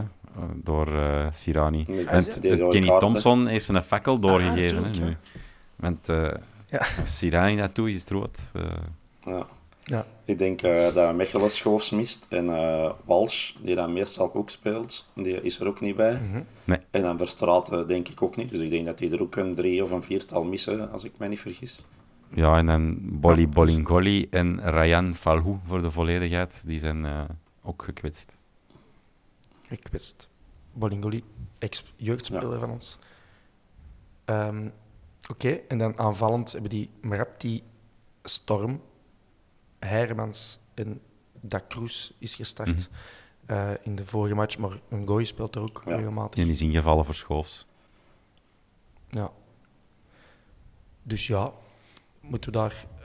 [0.56, 1.86] door eh, Sirani.
[1.88, 3.00] Rode Kenny kaart.
[3.00, 4.68] Thompson heeft zijn fakkel doorgegeven.
[4.68, 5.08] tuurlijk, hè, ja.
[5.08, 5.18] nu.
[5.76, 6.32] Want eh,
[6.68, 6.86] Ja.
[7.02, 8.40] als Sirani dat doet, is het rood.
[9.26, 9.48] Ja.
[9.86, 10.06] Ja.
[10.26, 12.26] Ik denk eh, dat Mechelen Schoofs mist.
[12.30, 16.20] En eh Walsh, die dan meestal ook speelt, die is er ook niet bij.
[16.64, 16.78] Nee.
[16.92, 18.50] En dan Verstraeten denk ik ook niet.
[18.50, 21.12] Dus ik denk dat die er ook een drie of een viertal missen, als ik
[21.18, 21.86] mij niet vergis.
[22.34, 26.64] ja, en dan Bolly Bolingoli en Ryan Falhu voor de volledigheid.
[26.66, 27.22] Die zijn eh,
[27.64, 28.36] ook gekwetst.
[29.70, 30.30] Ik wist.
[30.74, 31.24] Bolingoli,
[31.60, 32.60] ex-jeugdspeler Ja.
[32.60, 33.00] van ons.
[34.26, 34.68] Ehm,
[35.32, 37.62] Oké, en dan aanvallend hebben die Mrapti,
[38.24, 38.82] Storm,
[39.86, 41.02] Hermans en
[41.42, 42.90] Da Cruz is gestart
[43.46, 44.58] eh, in de vorige match.
[44.58, 45.96] Maar een gooi speelt er ook Ja.
[45.96, 46.38] regelmatig.
[46.40, 47.66] En die is ingevallen voor Schoofs.
[49.10, 49.32] Ja.
[51.04, 51.52] Dus ja,
[52.22, 52.86] moeten we daar...
[52.96, 53.04] eh,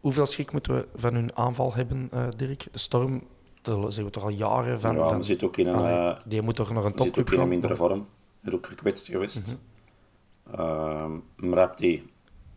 [0.00, 2.66] hoeveel schrik moeten we van hun aanval hebben, eh, Dirk?
[2.72, 3.22] De Storm,
[3.62, 4.96] daar zeggen we toch al jaren van...
[4.96, 7.32] ja, van zit ook in een, eh, die moet toch nog een zit topclub ook
[7.32, 7.48] in een gaan?
[7.48, 8.06] mindere vorm.
[8.44, 9.58] Is ook gekwetst geweest.
[10.52, 12.10] Ehm, Mrapti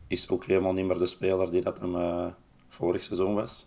[0.07, 2.25] is ook helemaal niet meer de speler die dat hem eh,
[2.72, 3.65] vorig seizoen was.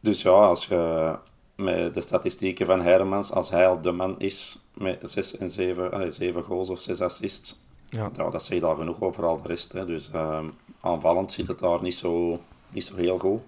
[0.00, 1.14] Dus ja, als je
[1.56, 5.92] met de statistieken van Hermans, als hij al de man is met 6 en 7,
[5.92, 8.08] allee, 7 goals of 6 assists, Ja.
[8.08, 9.72] dat zegt al genoeg over al de rest.
[9.72, 9.84] Hè.
[9.84, 10.48] Dus ehm,
[10.80, 12.40] aanvallend zit het daar niet zo,
[12.70, 13.40] niet zo heel goed.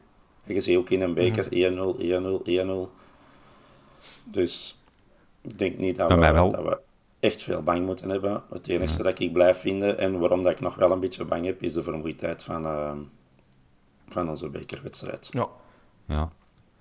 [0.46, 2.90] En je ziet ook in een beker 1-0, 1-0, 1-0.
[4.24, 4.78] Dus
[5.40, 6.14] ik denk niet dat we,
[6.50, 6.78] dat we
[7.20, 8.42] echt veel bang moeten hebben.
[8.50, 11.44] Het enige dat ik blijf vinden en waarom dat ik nog wel een beetje bang
[11.46, 12.98] heb, is de vermoeidheid van, ehm,
[14.08, 15.28] van onze bekerwedstrijd.
[15.30, 15.48] Ja.
[16.06, 16.30] Ja.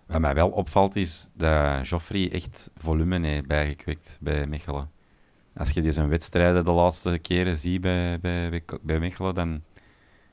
[0.06, 4.92] Wat mij wel opvalt is dat Joffrey echt volume heeft bijgekweekt bij Mechelen.
[5.56, 9.62] Als je zijn wedstrijden de laatste keren ziet bij, bij, bij, Mechelen, dan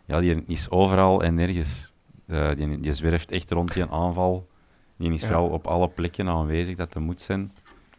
[0.04, 1.92] ja, die is overal en nergens.
[2.26, 4.48] Uh, die, die zwerft echt rond die aanval.
[4.96, 5.28] Die is Ja.
[5.28, 7.52] wel op alle plekken aanwezig dat er moet zijn.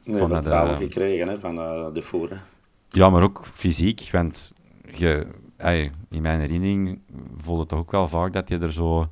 [0.03, 2.41] Nee, Van dat, vertrouwen eh, gekregen hè, van eh, de voeren.
[2.89, 4.09] Ja, maar ook fysiek.
[4.11, 4.53] Want
[4.93, 5.27] je,
[5.61, 6.99] ey, in mijn herinnering
[7.37, 9.09] voelde het ook wel vaak dat je er zo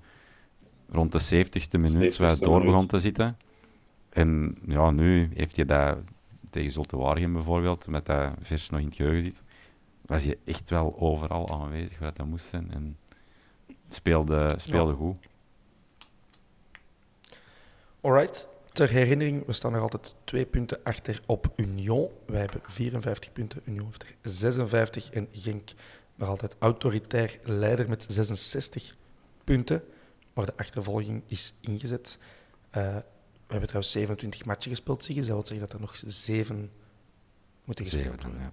[0.90, 3.38] rond de 70ste minuut 70ste wat door begon te zitten.
[4.10, 5.98] En ja, nu heeft hij dat
[6.50, 9.42] tegen Zulte Waregem bijvoorbeeld, met dat vers nog in het geheugen zit,
[10.02, 12.72] was hij echt wel overal aanwezig waar dat moest zijn.
[12.72, 12.98] En
[13.88, 14.98] speelde, speelde Ja.
[14.98, 15.18] goed.
[18.02, 18.48] Alright.
[18.72, 22.10] Ter herinnering, we staan nog altijd twee punten achter op Union.
[22.26, 25.70] Wij hebben 54 punten, Union heeft er 56 en Genk
[26.20, 28.96] nog altijd autoritair leider met 66
[29.44, 29.84] punten.
[30.34, 32.18] Maar de achtervolging is ingezet.
[32.70, 35.22] Eh, we hebben trouwens 27 matchen gespeeld, zie je.
[35.22, 36.72] Dat wil zeggen dat er nog zeven
[37.64, 38.42] moeten gespeeld worden.
[38.42, 38.52] ja.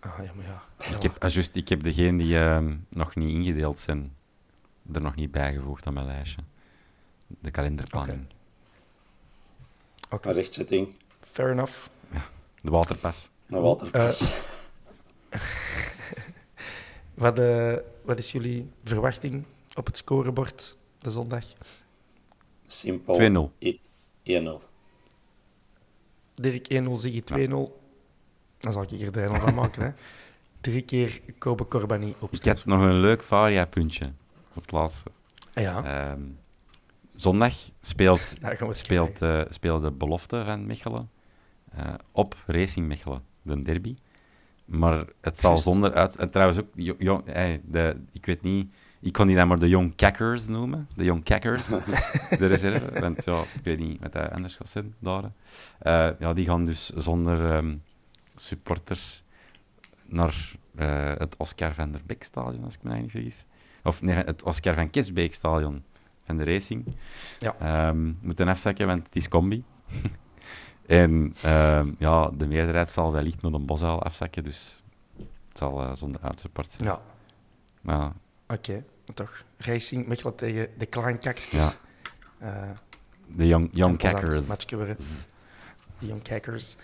[0.00, 0.62] Ah, ja, maar ja.
[0.96, 4.16] Ik heb, ah, juist, ik heb degene die ehm, nog niet ingedeeld zijn,
[4.92, 6.42] er nog niet bijgevoegd aan mijn lijstje.
[7.26, 8.26] De kalenderplanning.
[10.10, 10.88] Oké, Een rechtzetting
[11.20, 11.86] fair enough.
[12.62, 13.30] De waterpas.
[13.46, 14.40] naar Waterpas.
[17.20, 17.74] Wat, eh,
[18.04, 19.44] wat is jullie verwachting
[19.74, 21.44] op het scorebord de zondag?
[22.66, 23.14] Simpel.
[23.14, 23.52] 2-0.
[23.58, 23.80] I-
[24.22, 24.62] 1-0.
[26.34, 27.80] Dirk 1-0, Ziggy 2-0.
[28.58, 29.82] Dan zal ik er 3-0 van maken.
[29.82, 29.90] Hè.
[30.60, 34.12] Drie keer Kobe Corbani op Ik heb nog een leuk varia-puntje
[34.54, 35.10] op het laatste.
[35.54, 36.22] Ah ja, Ehm,
[37.14, 41.10] zondag speelt, eens speelt, eh, speelt de belofte van Mechelen
[41.72, 43.96] eh, op Racing Mechelen, de derby.
[44.70, 46.16] Maar het zal zonder uit...
[46.16, 48.72] En trouwens ook, jo- jong, eh, de, ik weet niet...
[49.00, 50.88] Ik kon die dan maar de Young Kakkers noemen.
[50.96, 51.68] De Young Kakkers.
[52.38, 53.00] de reserve.
[53.00, 55.24] Want ja, ik weet niet wat dat anders gaat zijn daar.
[55.78, 57.76] Eh, ja, die gaan dus zonder ehm,
[58.36, 59.22] supporters
[60.06, 63.44] naar eh, het Oscar van der Beek stadion, als ik me niet vergis.
[63.82, 65.84] Of nee, het Oscar van Kisbeek stadion
[66.24, 66.94] van de Racing.
[67.38, 67.56] Ja.
[67.58, 69.64] Ehm, moeten afzakken, want het is combi.
[70.90, 74.82] en ehm, ja, de meerderheid zal wellicht naar een bosuil afzakken, dus
[75.48, 76.88] het zal eh, zonder uitsupport zijn.
[76.88, 77.00] Ja,
[77.80, 78.12] Maar
[78.48, 78.72] oké.
[79.06, 79.44] maar Toch.
[79.58, 81.58] Racing Mechelen tegen de Kleinkakskes.
[81.60, 81.72] ja,
[82.38, 82.70] Eh,
[83.26, 84.46] de Young, young Kakkers.
[84.46, 86.76] De Young Kakkers.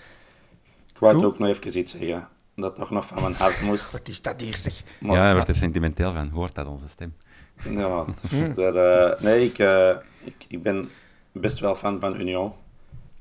[0.91, 1.25] Ik wou Goed.
[1.25, 2.29] ook nog even iets zeggen.
[2.57, 3.93] Dat toch nog van mijn hart moest.
[3.99, 4.83] Wat is dat hier, zeg?
[5.01, 6.29] Maar- Ja, hij wordt er sentimenteel van.
[6.29, 7.15] Hoort dat onze stem?
[7.71, 8.05] Ja,
[8.55, 9.59] dat, eh, nee, ik,
[10.25, 10.89] ik, ik ben
[11.33, 12.53] best wel fan van Union.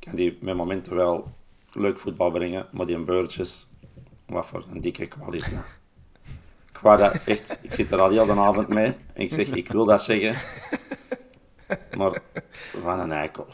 [0.05, 1.31] Ik kan die met momenten wel
[1.71, 3.69] leuk voetbal brengen, maar die Burgess,
[4.25, 5.63] wat voor een dikke kwal is dat.
[6.71, 9.71] Ik dat echt, ik zit er al heel de avond mee en ik zeg, ik
[9.71, 10.35] wil dat zeggen,
[11.97, 12.21] maar
[12.83, 13.47] wat een eikel.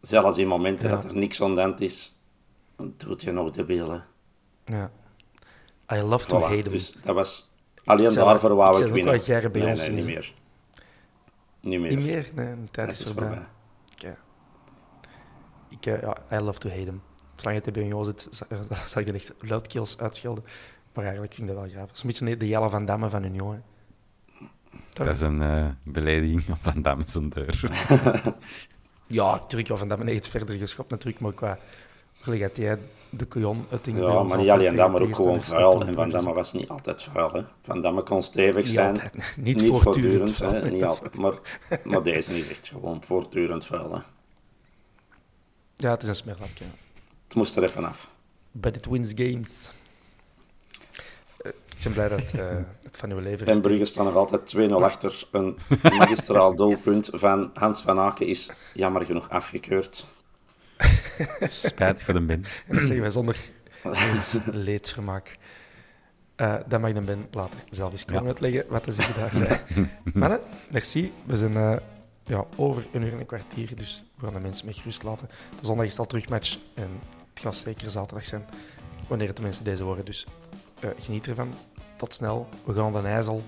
[0.00, 0.94] Zelfs in momenten Ja.
[0.94, 2.16] dat er niks aan de hand is,
[2.76, 3.90] doet je nog debiel.
[3.90, 3.98] hè.
[4.64, 4.90] Ja.
[5.92, 6.68] I love to Voilà, hate him.
[6.68, 7.50] Dus dat was
[7.84, 9.20] alleen daarvoor wou ik ik, winnen.
[9.24, 10.34] jaren bij nee, ons nee, niet meer.
[11.60, 11.96] Niet meer.
[11.96, 12.30] Niet meer?
[12.34, 13.26] Nee, de tijd is is voorbij.
[13.26, 13.46] voorbij.
[15.80, 17.02] Ik, eh, ja, I love to hate him.
[17.36, 18.46] Zolang het bij Union zit, za-
[18.86, 20.44] zag ik er echt luidkeels uitschelden.
[20.94, 21.86] Maar eigenlijk vind ik dat wel graag.
[21.88, 23.52] Het is een beetje de Jelle van Damme van Union.
[23.52, 23.58] Hè.
[24.90, 25.06] Toch?
[25.06, 27.60] Dat is een eh, belediging op Van Damme zijn deur.
[29.06, 31.58] Ja, natuurlijk wel van Damme echt verder geschopt natuurlijk, maar qua
[32.24, 32.78] jij
[33.10, 35.84] de couillon uit Ja, maar niet alleen dat, maar ook gewoon vuil.
[35.86, 37.32] En Van Damme was niet altijd vuil.
[37.32, 37.42] Hè.
[37.60, 38.96] Van Damme kon stevig zijn.
[39.36, 40.70] Niet voortdurend vuil, hè.
[40.70, 41.14] Niet altijd.
[41.16, 41.34] Maar,
[41.84, 43.94] maar deze is echt gewoon voortdurend vuil.
[43.94, 44.00] Hè.
[45.80, 46.64] Ja, het is een smerlapje.
[46.64, 46.70] ja.
[47.24, 48.08] Het moest er even af.
[48.52, 49.70] But it wins games.
[51.38, 52.46] Eh, ik ben blij dat eh,
[52.82, 53.54] het van uw leven is.
[53.54, 55.24] En Brugge staan nog altijd 2-0 achter.
[55.32, 60.06] Een magistraal doelpunt van Hans van Aken is jammer genoeg afgekeurd.
[61.40, 62.44] Spijtig voor de Ben.
[62.66, 63.36] En dat zeggen wij zonder
[64.66, 65.36] leedvermaak.
[66.36, 68.28] Eh dat mag de Ben later zelf eens komen Ja.
[68.28, 69.60] uitleggen wat hij zich daar zei.
[70.20, 70.40] Mannen,
[70.70, 71.12] merci.
[71.26, 71.76] We zijn eh,
[72.30, 75.28] ja, over een uur en een kwartier, dus we gaan de mensen met gerust laten.
[75.60, 77.00] De zondag is het al terugmatch en
[77.30, 78.44] het gaat zeker zaterdag zijn
[79.08, 80.04] wanneer het de mensen deze horen.
[80.04, 80.26] Dus
[80.80, 81.54] eh, geniet ervan.
[81.96, 82.48] Tot snel.
[82.64, 83.42] We gaan van IJssel.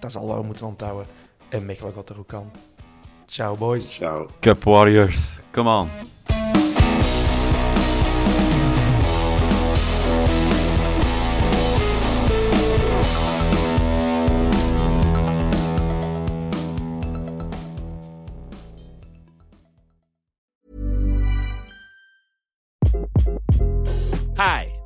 [0.00, 1.06] Dat is al wat we moeten onthouden.
[1.48, 2.50] En Mechelen gaat er ook aan.
[3.26, 3.94] Ciao, boys.
[3.94, 4.28] Ciao.
[4.40, 5.88] Cup Warriors, come on.